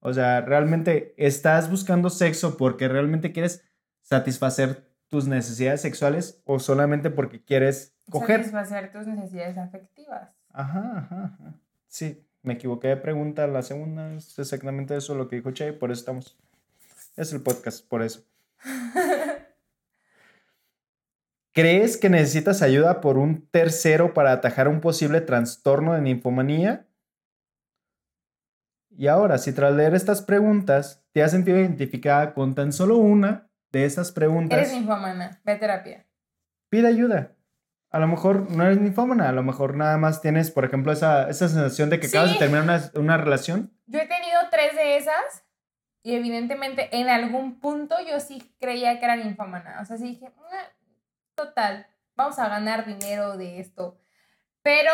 O 0.00 0.12
sea, 0.12 0.42
¿realmente 0.42 1.14
estás 1.16 1.70
buscando 1.70 2.10
sexo 2.10 2.58
porque 2.58 2.86
realmente 2.86 3.32
quieres 3.32 3.64
satisfacer 4.02 4.92
tus 5.08 5.26
necesidades 5.26 5.80
sexuales 5.80 6.42
o 6.44 6.58
solamente 6.58 7.08
porque 7.08 7.42
quieres 7.42 7.96
coger? 8.10 8.40
Satisfacer 8.40 8.92
tus 8.92 9.06
necesidades 9.06 9.56
afectivas. 9.56 10.28
Ajá, 10.52 10.98
ajá, 10.98 11.24
ajá. 11.34 11.54
Sí, 11.88 12.26
me 12.42 12.52
equivoqué 12.52 12.88
de 12.88 12.98
pregunta. 12.98 13.46
La 13.46 13.62
segunda 13.62 14.12
es 14.12 14.38
exactamente 14.38 14.94
eso 14.94 15.14
lo 15.14 15.28
que 15.28 15.36
dijo 15.36 15.52
Che, 15.52 15.72
por 15.72 15.90
eso 15.90 16.00
estamos. 16.00 16.36
Es 17.16 17.32
el 17.32 17.40
podcast, 17.40 17.88
por 17.88 18.02
eso. 18.02 18.22
¿Crees 21.52 21.96
que 21.96 22.08
necesitas 22.08 22.62
ayuda 22.62 23.00
por 23.00 23.18
un 23.18 23.48
tercero 23.50 24.14
para 24.14 24.32
atajar 24.32 24.68
un 24.68 24.80
posible 24.80 25.20
trastorno 25.20 25.94
de 25.94 26.00
ninfomanía? 26.00 26.86
Y 28.90 29.06
ahora, 29.08 29.38
si 29.38 29.52
tras 29.52 29.72
leer 29.74 29.94
estas 29.94 30.22
preguntas 30.22 31.04
te 31.12 31.22
has 31.22 31.30
sentido 31.30 31.58
identificada 31.58 32.34
con 32.34 32.54
tan 32.54 32.72
solo 32.72 32.98
una 32.98 33.48
de 33.72 33.84
estas 33.84 34.12
preguntas, 34.12 34.58
Eres 34.58 34.72
ninfomana, 34.72 35.40
ve 35.44 35.52
a 35.52 35.58
terapia. 35.58 36.06
pide 36.68 36.86
ayuda. 36.88 37.32
A 37.92 37.98
lo 37.98 38.06
mejor 38.06 38.48
no 38.52 38.64
eres 38.64 38.78
ninfómana, 38.80 39.28
a 39.28 39.32
lo 39.32 39.42
mejor 39.42 39.74
nada 39.76 39.96
más 39.96 40.20
tienes, 40.20 40.52
por 40.52 40.64
ejemplo, 40.64 40.92
esa, 40.92 41.28
esa 41.28 41.48
sensación 41.48 41.90
de 41.90 41.98
que 41.98 42.06
acabas 42.06 42.28
de 42.28 42.32
Sí. 42.34 42.38
terminar 42.38 42.62
una, 42.62 42.90
una 42.94 43.16
relación. 43.16 43.72
Yo 43.86 43.98
he 43.98 44.06
tenido 44.06 44.38
tres 44.52 44.76
de 44.76 44.96
esas 44.96 45.44
y 46.04 46.14
evidentemente 46.14 46.88
en 46.96 47.08
algún 47.08 47.58
punto 47.58 47.96
yo 48.08 48.20
sí 48.20 48.54
creía 48.60 48.98
que 49.00 49.04
era 49.06 49.16
ninfómana. 49.16 49.80
O 49.80 49.84
sea, 49.84 49.96
sí 49.96 50.04
dije, 50.04 50.26
"Ah, 50.52 50.68
total, 51.44 51.86
vamos 52.16 52.38
a 52.38 52.48
ganar 52.48 52.84
dinero 52.86 53.36
de 53.36 53.60
esto. 53.60 53.98
Pero 54.62 54.92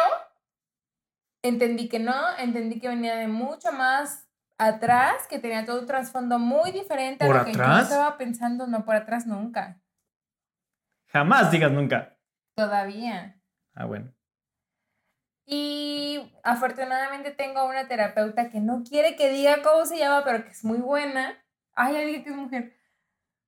entendí 1.43 1.89
que 1.89 1.99
no, 1.99 2.15
entendí 2.39 2.81
que 2.81 2.89
venía 2.89 3.17
de 3.17 3.29
mucho 3.29 3.73
más 3.73 4.29
atrás, 4.59 5.27
que 5.29 5.39
tenía 5.39 5.65
todo 5.67 5.81
un 5.81 5.87
trasfondo 5.87 6.39
muy 6.39 6.73
diferente 6.73 7.25
a 7.25 7.27
¿Por 7.27 7.37
lo 7.37 7.45
que 7.45 7.53
yo 7.53 7.63
atrás? 7.63 7.83
estaba 7.91 8.17
pensando, 8.17 8.67
no 8.67 8.85
por 8.85 8.97
atrás 8.97 9.27
nunca, 9.27 9.81
Jamás 11.09 11.51
digas 11.51 11.71
nunca. 11.73 12.19
todavía. 12.57 13.41
Ah, 13.75 13.85
bueno. 13.87 14.13
Y 15.47 16.33
afortunadamente 16.43 17.31
tengo 17.31 17.65
una 17.67 17.87
terapeuta 17.87 18.51
que 18.51 18.61
no 18.61 18.83
quiere 18.83 19.15
que 19.15 19.31
diga 19.31 19.63
cómo 19.63 19.87
se 19.87 19.99
llama, 19.99 20.25
pero 20.25 20.45
que 20.45 20.51
es 20.51 20.65
muy 20.65 20.79
buena. 20.79 21.39
Ay, 21.75 21.95
ya 21.95 22.01
dije 22.01 22.25
que 22.25 22.31
es 22.31 22.37
mujer. 22.37 22.77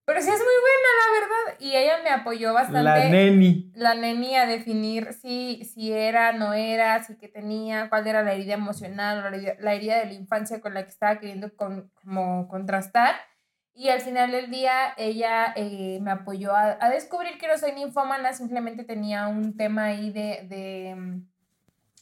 Pero 0.08 0.22
sí 0.22 0.30
es 0.30 0.38
muy 0.38 0.46
buena, 0.46 0.88
la 0.96 1.20
verdad. 1.20 1.58
Y 1.60 1.76
ella 1.76 1.98
me 2.02 2.08
apoyó 2.08 2.54
bastante. 2.54 2.82
La 2.82 3.10
neni. 3.10 3.70
la 3.74 3.94
neni 3.94 4.36
a 4.36 4.46
definir 4.46 5.12
si, 5.12 5.66
si 5.66 5.92
era, 5.92 6.32
no 6.32 6.54
era, 6.54 7.04
si 7.04 7.18
que 7.18 7.28
tenía, 7.28 7.90
cuál 7.90 8.06
era 8.06 8.22
la 8.22 8.32
herida 8.32 8.54
emocional, 8.54 9.20
la 9.20 9.28
herida, 9.36 9.56
la 9.60 9.74
herida 9.74 9.98
de 9.98 10.06
la 10.06 10.14
infancia 10.14 10.62
con 10.62 10.72
la 10.72 10.84
que 10.84 10.88
estaba 10.88 11.20
queriendo 11.20 11.54
con, 11.54 11.90
como 12.02 12.48
contrastar. 12.48 13.16
Y 13.74 13.90
al 13.90 14.00
final 14.00 14.30
del 14.30 14.50
día 14.50 14.94
ella 14.96 15.52
eh, 15.54 15.98
me 16.00 16.10
apoyó 16.10 16.54
a, 16.54 16.78
a 16.80 16.88
descubrir 16.88 17.36
que 17.36 17.46
no 17.46 17.58
soy 17.58 17.72
ninfómana, 17.72 18.32
simplemente 18.32 18.84
tenía 18.84 19.28
un 19.28 19.58
tema 19.58 19.84
ahí 19.84 20.10
de, 20.10 20.46
de 20.48 20.94
mm, 20.96 21.26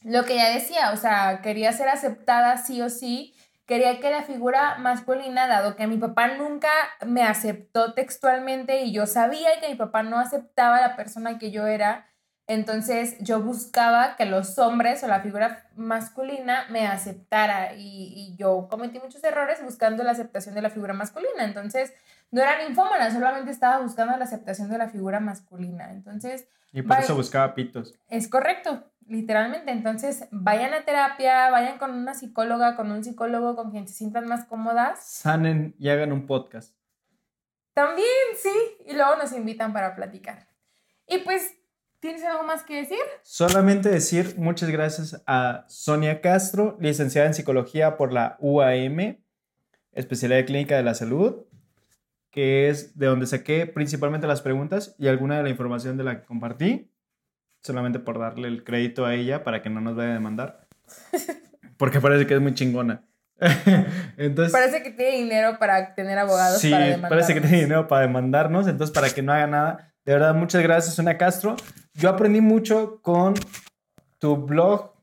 lo 0.05 0.23
que 0.23 0.35
ella 0.35 0.49
decía, 0.51 0.91
o 0.93 0.97
sea, 0.97 1.41
quería 1.41 1.73
ser 1.73 1.89
aceptada 1.89 2.55
sí 2.55 2.81
o 2.81 2.89
sí, 2.89 3.35
quería 3.67 3.99
que 3.99 4.09
la 4.09 4.23
figura 4.23 4.77
masculina, 4.77 5.45
dado 5.45 5.75
que 5.75 5.87
mi 5.87 5.97
papá 5.97 6.29
nunca 6.29 6.69
me 7.05 7.21
aceptó 7.21 7.93
textualmente 7.93 8.81
y 8.81 8.93
yo 8.93 9.05
sabía 9.05 9.59
que 9.59 9.69
mi 9.69 9.75
papá 9.75 10.03
no 10.03 10.17
aceptaba 10.17 10.81
la 10.81 10.95
persona 10.95 11.37
que 11.37 11.51
yo 11.51 11.67
era, 11.67 12.07
entonces 12.47 13.17
yo 13.19 13.41
buscaba 13.41 14.15
que 14.15 14.25
los 14.25 14.57
hombres 14.57 15.03
o 15.03 15.07
la 15.07 15.19
figura 15.19 15.69
masculina 15.75 16.65
me 16.69 16.87
aceptara 16.87 17.73
y, 17.73 18.13
y 18.15 18.37
yo 18.37 18.69
cometí 18.69 18.99
muchos 18.99 19.21
errores 19.25 19.61
buscando 19.61 20.01
la 20.03 20.11
aceptación 20.11 20.55
de 20.55 20.61
la 20.61 20.69
figura 20.69 20.93
masculina, 20.93 21.43
entonces 21.43 21.93
no 22.31 22.41
era 22.41 22.63
ninfómana, 22.65 23.11
solamente 23.11 23.51
estaba 23.51 23.79
buscando 23.81 24.17
la 24.17 24.25
aceptación 24.25 24.69
de 24.69 24.77
la 24.77 24.89
figura 24.89 25.19
masculina, 25.19 25.91
entonces 25.91 26.47
Y 26.71 26.81
por 26.81 26.99
eso 26.99 27.15
buscaba 27.15 27.55
pitos. 27.55 27.95
es 28.09 28.27
correcto, 28.27 28.83
literalmente. 29.07 29.71
Entonces, 29.71 30.27
vayan 30.31 30.73
a 30.73 30.83
terapia, 30.85 31.49
vayan 31.49 31.77
con 31.77 31.91
una 31.91 32.13
psicóloga, 32.13 32.75
con 32.75 32.91
un 32.91 33.03
psicólogo 33.03 33.55
con 33.55 33.71
quien 33.71 33.87
se 33.87 33.93
sientan 33.93 34.27
más 34.27 34.45
cómodas. 34.45 34.99
Sanen 35.03 35.75
y 35.79 35.89
hagan 35.89 36.11
un 36.11 36.27
podcast. 36.27 36.75
También, 37.73 38.07
sí. 38.35 38.51
Y 38.85 38.93
luego 38.93 39.15
nos 39.15 39.31
invitan 39.33 39.71
para 39.71 39.95
platicar. 39.95 40.47
Y 41.07 41.19
pues, 41.19 41.55
¿tienes 41.99 42.23
algo 42.23 42.43
más 42.43 42.63
que 42.63 42.77
decir? 42.77 42.99
Solamente 43.21 43.89
decir 43.89 44.35
muchas 44.37 44.69
gracias 44.69 45.21
a 45.25 45.63
Sonia 45.67 46.21
Castro, 46.21 46.77
licenciada 46.79 47.27
en 47.27 47.33
psicología 47.33 47.95
por 47.95 48.11
la 48.11 48.35
UAM, 48.39 49.17
especialidad 49.93 50.39
de 50.39 50.45
clínica 50.45 50.75
de 50.75 50.83
la 50.83 50.93
salud, 50.95 51.45
que 52.37 52.69
es 52.69 52.95
de 52.99 53.07
donde 53.07 53.25
saqué 53.25 53.65
principalmente 53.65 54.27
las 54.27 54.43
preguntas 54.43 54.93
y 54.99 55.07
alguna 55.07 55.37
de 55.37 55.41
la 55.41 55.49
información 55.49 55.97
de 55.97 56.03
la 56.03 56.19
que 56.19 56.27
compartí, 56.27 56.91
solamente 57.63 57.97
por 57.97 58.19
darle 58.19 58.47
el 58.47 58.63
crédito 58.63 59.07
a 59.07 59.15
ella 59.15 59.43
para 59.43 59.63
que 59.63 59.71
no 59.71 59.81
nos 59.81 59.95
vaya 59.95 60.11
a 60.11 60.13
demandar, 60.13 60.67
porque 61.77 61.99
parece 61.99 62.27
que 62.27 62.35
es 62.35 62.39
muy 62.39 62.53
chingona. 62.53 63.03
Entonces, 64.17 64.51
Parece 64.51 64.83
que 64.83 64.91
tiene 64.91 65.17
dinero 65.17 65.57
para 65.57 65.95
tener 65.95 66.19
abogados 66.19 66.61
sí, 66.61 66.69
para 66.69 67.09
parece 67.09 67.33
que 67.33 67.41
tiene 67.41 67.61
dinero 67.61 67.87
para 67.87 68.03
demandarnos, 68.03 68.67
entonces 68.67 68.93
para 68.93 69.09
que 69.09 69.23
no 69.23 69.33
haga 69.33 69.47
nada. 69.47 69.93
De 70.05 70.13
verdad, 70.13 70.35
muchas 70.35 70.61
gracias, 70.61 70.93
Sonia 70.93 71.17
Castro. 71.17 71.55
Yo 71.95 72.07
aprendí 72.07 72.39
mucho 72.39 73.01
con 73.01 73.33
tu 74.19 74.37
blog 74.37 74.93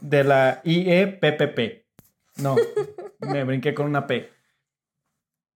de 0.00 0.24
la 0.24 0.62
IEPPP. 0.64 1.84
No, 2.38 2.56
me 3.20 3.44
brinqué 3.44 3.74
con 3.74 3.84
una 3.84 4.06
P. 4.06 4.35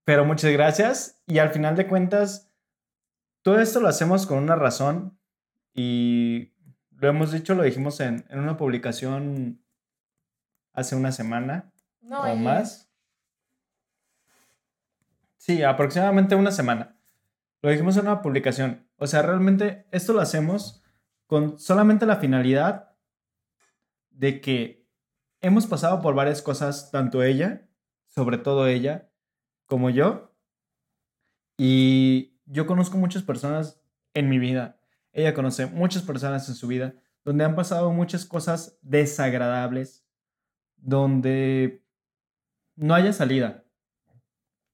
Pero 0.03 0.25
muchas 0.25 0.51
gracias. 0.51 1.21
Y 1.27 1.39
al 1.39 1.51
final 1.51 1.75
de 1.75 1.87
cuentas, 1.87 2.51
todo 3.41 3.59
esto 3.59 3.79
lo 3.79 3.87
hacemos 3.87 4.25
con 4.25 4.37
una 4.37 4.55
razón. 4.55 5.19
Y 5.73 6.53
lo 6.91 7.07
hemos 7.07 7.31
dicho, 7.31 7.55
lo 7.55 7.63
dijimos 7.63 7.99
en, 7.99 8.25
en 8.29 8.39
una 8.39 8.57
publicación 8.57 9.63
hace 10.73 10.95
una 10.95 11.11
semana 11.11 11.71
No, 12.01 12.21
o 12.21 12.35
más. 12.35 12.89
Sí, 15.37 15.63
aproximadamente 15.63 16.35
una 16.35 16.51
semana. 16.51 16.95
Lo 17.61 17.69
dijimos 17.69 17.97
en 17.97 18.03
una 18.03 18.21
publicación. 18.21 18.87
O 18.97 19.07
sea, 19.07 19.21
realmente 19.21 19.87
esto 19.91 20.13
lo 20.13 20.21
hacemos 20.21 20.83
con 21.27 21.59
solamente 21.59 22.05
la 22.05 22.17
finalidad 22.17 22.91
de 24.09 24.41
que 24.41 24.85
hemos 25.39 25.65
pasado 25.65 26.01
por 26.01 26.13
varias 26.13 26.41
cosas, 26.41 26.91
tanto 26.91 27.23
ella, 27.23 27.67
sobre 28.07 28.37
todo 28.37 28.67
ella, 28.67 29.10
como 29.71 29.89
yo. 29.89 30.35
Y 31.57 32.37
yo 32.45 32.67
conozco 32.67 32.97
muchas 32.97 33.23
personas 33.23 33.81
en 34.13 34.27
mi 34.27 34.37
vida. 34.37 34.81
Ella 35.13 35.33
conoce 35.33 35.65
muchas 35.65 36.03
personas 36.03 36.49
en 36.49 36.55
su 36.55 36.67
vida 36.67 36.93
donde 37.23 37.45
han 37.45 37.55
pasado 37.55 37.89
muchas 37.93 38.25
cosas 38.25 38.77
desagradables, 38.81 40.05
donde 40.75 41.85
no 42.75 42.95
haya 42.95 43.13
salida 43.13 43.63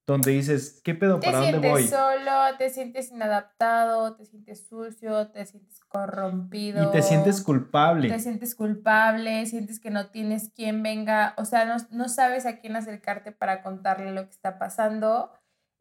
donde 0.07 0.31
dices, 0.31 0.79
¿qué 0.85 0.95
pedo? 0.95 1.19
¿Para 1.19 1.39
dónde 1.39 1.57
voy? 1.57 1.83
Te 1.83 1.89
sientes 1.89 1.99
solo, 1.99 2.57
te 2.57 2.69
sientes 2.69 3.11
inadaptado, 3.11 4.15
te 4.15 4.25
sientes 4.25 4.65
sucio, 4.65 5.27
te 5.31 5.45
sientes 5.45 5.81
corrompido. 5.81 6.87
Y 6.87 6.91
te 6.93 7.01
sientes 7.01 7.41
culpable. 7.41 8.07
Te 8.07 8.19
sientes 8.19 8.55
culpable, 8.55 9.45
sientes 9.45 9.81
que 9.81 9.91
no 9.91 10.07
tienes 10.07 10.49
quien 10.55 10.81
venga, 10.81 11.33
o 11.37 11.43
sea, 11.43 11.65
no, 11.65 11.75
no 11.91 12.07
sabes 12.07 12.45
a 12.45 12.59
quién 12.59 12.77
acercarte 12.77 13.33
para 13.33 13.61
contarle 13.61 14.13
lo 14.13 14.23
que 14.23 14.31
está 14.31 14.57
pasando. 14.57 15.29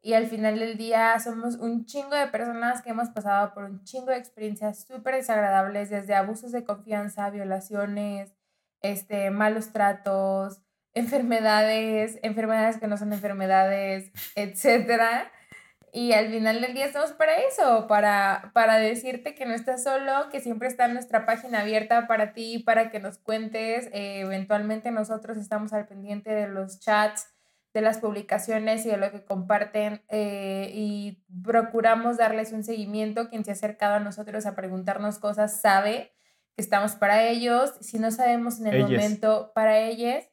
Y 0.02 0.14
al 0.14 0.26
final 0.26 0.58
del 0.58 0.76
día 0.76 1.18
somos 1.20 1.54
un 1.54 1.86
chingo 1.86 2.16
de 2.16 2.26
personas 2.26 2.82
que 2.82 2.90
hemos 2.90 3.10
pasado 3.10 3.54
por 3.54 3.62
un 3.62 3.84
chingo 3.84 4.06
de 4.06 4.18
experiencias 4.18 4.86
súper 4.86 5.14
desagradables, 5.14 5.88
desde 5.88 6.16
abusos 6.16 6.50
de 6.50 6.64
confianza, 6.64 7.30
violaciones, 7.30 8.34
este, 8.82 9.30
malos 9.30 9.72
tratos, 9.72 10.65
enfermedades, 10.96 12.18
enfermedades 12.22 12.78
que 12.78 12.86
no 12.86 12.96
son 12.96 13.12
enfermedades, 13.12 14.10
etcétera. 14.34 15.30
Y 15.92 16.12
al 16.14 16.28
final 16.30 16.60
del 16.60 16.74
día 16.74 16.86
estamos 16.86 17.12
para 17.12 17.36
eso, 17.36 17.86
para, 17.86 18.50
para 18.54 18.78
decirte 18.78 19.34
que 19.34 19.46
no 19.46 19.54
estás 19.54 19.82
solo, 19.82 20.28
que 20.30 20.40
siempre 20.40 20.68
está 20.68 20.88
nuestra 20.88 21.26
página 21.26 21.60
abierta 21.60 22.06
para 22.06 22.32
ti, 22.32 22.58
para 22.60 22.90
que 22.90 22.98
nos 22.98 23.18
cuentes. 23.18 23.88
Eh, 23.92 24.20
eventualmente 24.20 24.90
nosotros 24.90 25.36
estamos 25.36 25.74
al 25.74 25.86
pendiente 25.86 26.30
de 26.30 26.48
los 26.48 26.80
chats, 26.80 27.28
de 27.74 27.82
las 27.82 27.98
publicaciones 27.98 28.86
y 28.86 28.88
de 28.88 28.96
lo 28.96 29.10
que 29.10 29.22
comparten 29.22 30.02
eh, 30.08 30.70
y 30.72 31.22
procuramos 31.44 32.16
darles 32.16 32.52
un 32.52 32.64
seguimiento. 32.64 33.28
Quien 33.28 33.44
se 33.44 33.50
ha 33.50 33.54
acercado 33.54 33.96
a 33.96 34.00
nosotros 34.00 34.46
a 34.46 34.54
preguntarnos 34.54 35.18
cosas 35.18 35.60
sabe 35.60 36.14
que 36.54 36.62
estamos 36.62 36.92
para 36.92 37.24
ellos. 37.24 37.74
Si 37.80 37.98
no 37.98 38.10
sabemos 38.10 38.60
en 38.60 38.68
el 38.68 38.82
momento, 38.82 39.52
para 39.54 39.78
ellos 39.78 40.24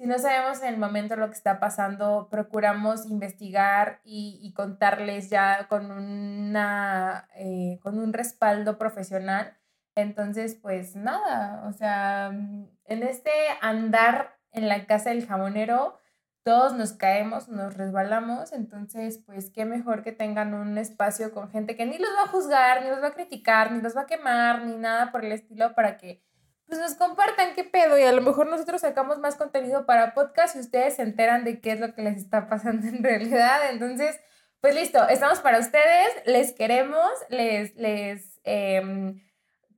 si 0.00 0.06
no 0.06 0.18
sabemos 0.18 0.62
en 0.62 0.68
el 0.68 0.78
momento 0.78 1.14
lo 1.14 1.28
que 1.28 1.36
está 1.36 1.60
pasando, 1.60 2.28
procuramos 2.30 3.04
investigar 3.04 4.00
y, 4.02 4.50
contarles 4.56 5.28
ya 5.28 5.68
con, 5.68 5.90
una, 5.90 7.28
eh, 7.36 7.78
con 7.82 7.98
un 7.98 8.14
respaldo 8.14 8.78
profesional. 8.78 9.58
Entonces, 9.94 10.54
pues 10.54 10.96
nada, 10.96 11.68
o 11.68 11.72
sea, 11.74 12.28
en 12.28 13.02
este 13.02 13.30
andar 13.60 14.38
en 14.52 14.70
la 14.70 14.86
casa 14.86 15.10
del 15.10 15.26
jamonero, 15.26 15.98
todos 16.44 16.72
nos 16.72 16.94
caemos, 16.94 17.50
nos 17.50 17.76
resbalamos, 17.76 18.54
entonces, 18.54 19.18
pues 19.26 19.50
qué 19.50 19.66
mejor 19.66 20.02
que 20.02 20.12
tengan 20.12 20.54
un 20.54 20.78
espacio 20.78 21.30
con 21.34 21.50
gente 21.50 21.76
que 21.76 21.84
ni 21.84 21.98
los 21.98 22.10
va 22.16 22.22
a 22.24 22.28
juzgar, 22.28 22.82
ni 22.82 22.88
los 22.88 23.02
va 23.02 23.08
a 23.08 23.14
criticar, 23.14 23.70
ni 23.70 23.82
los 23.82 23.94
va 23.94 24.02
a 24.02 24.06
quemar, 24.06 24.64
ni 24.64 24.78
nada 24.78 25.12
por 25.12 25.26
el 25.26 25.32
estilo 25.32 25.74
para 25.74 25.98
que 25.98 26.22
pues 26.70 26.80
nos 26.80 26.94
compartan 26.94 27.54
qué 27.54 27.64
pedo 27.64 27.98
y 27.98 28.04
a 28.04 28.12
lo 28.12 28.22
mejor 28.22 28.46
nosotros 28.46 28.80
sacamos 28.80 29.18
más 29.18 29.34
contenido 29.34 29.86
para 29.86 30.14
podcast 30.14 30.54
y 30.54 30.60
ustedes 30.60 30.94
se 30.94 31.02
enteran 31.02 31.44
de 31.44 31.60
qué 31.60 31.72
es 31.72 31.80
lo 31.80 31.92
que 31.94 32.02
les 32.02 32.16
está 32.16 32.48
pasando 32.48 32.86
en 32.88 33.02
realidad. 33.02 33.70
Entonces, 33.70 34.18
pues 34.60 34.74
listo, 34.74 35.06
estamos 35.08 35.40
para 35.40 35.58
ustedes, 35.58 36.08
les 36.26 36.52
queremos, 36.52 37.10
les, 37.28 37.74
les, 37.74 38.40
em, 38.44 39.20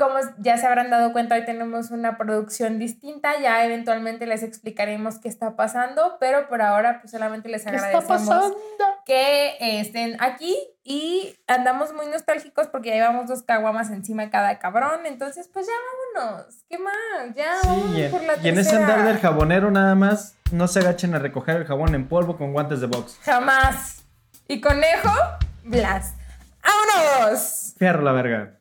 como 0.02 0.16
ya 0.38 0.58
se 0.58 0.66
habrán 0.66 0.90
dado 0.90 1.12
cuenta, 1.12 1.36
hoy 1.36 1.44
tenemos 1.44 1.92
una 1.92 2.18
producción 2.18 2.80
distinta, 2.80 3.38
ya 3.40 3.64
eventualmente 3.64 4.26
les 4.26 4.42
explicaremos 4.42 5.20
qué 5.20 5.28
está 5.28 5.54
pasando, 5.54 6.16
pero 6.18 6.48
por 6.48 6.60
ahora 6.60 7.00
pues 7.00 7.12
solamente 7.12 7.48
les 7.48 7.64
agradecemos 7.68 8.52
que 9.06 9.56
estén 9.80 10.16
aquí 10.20 10.56
y 10.82 11.36
andamos 11.46 11.92
muy 11.92 12.06
nostálgicos 12.06 12.66
porque 12.66 12.88
ya 12.88 12.96
llevamos 12.96 13.28
dos 13.28 13.44
caguamas 13.44 13.90
encima 13.90 14.24
de 14.24 14.30
cada 14.30 14.58
cabrón, 14.58 15.06
entonces 15.06 15.48
pues 15.52 15.68
ya 15.68 15.72
vámonos, 16.18 16.46
¿qué 16.68 16.78
más? 16.78 17.36
Ya 17.36 17.60
sí, 17.62 18.08
por 18.10 18.24
la 18.24 18.38
y 18.42 18.48
en 18.48 18.58
ese 18.58 18.74
andar 18.74 19.04
del 19.04 19.20
jabonero 19.20 19.70
nada 19.70 19.94
más, 19.94 20.34
no 20.50 20.66
se 20.66 20.80
agachen 20.80 21.14
a 21.14 21.20
recoger 21.20 21.58
el 21.58 21.64
jabón 21.64 21.94
en 21.94 22.08
polvo 22.08 22.36
con 22.36 22.52
guantes 22.52 22.80
de 22.80 22.88
box. 22.88 23.20
Jamás. 23.22 24.04
Y 24.48 24.60
conejo, 24.60 25.12
Blas. 25.62 26.14
¡Vámonos! 26.60 27.74
Fierro 27.78 28.02
la 28.02 28.10
verga. 28.10 28.58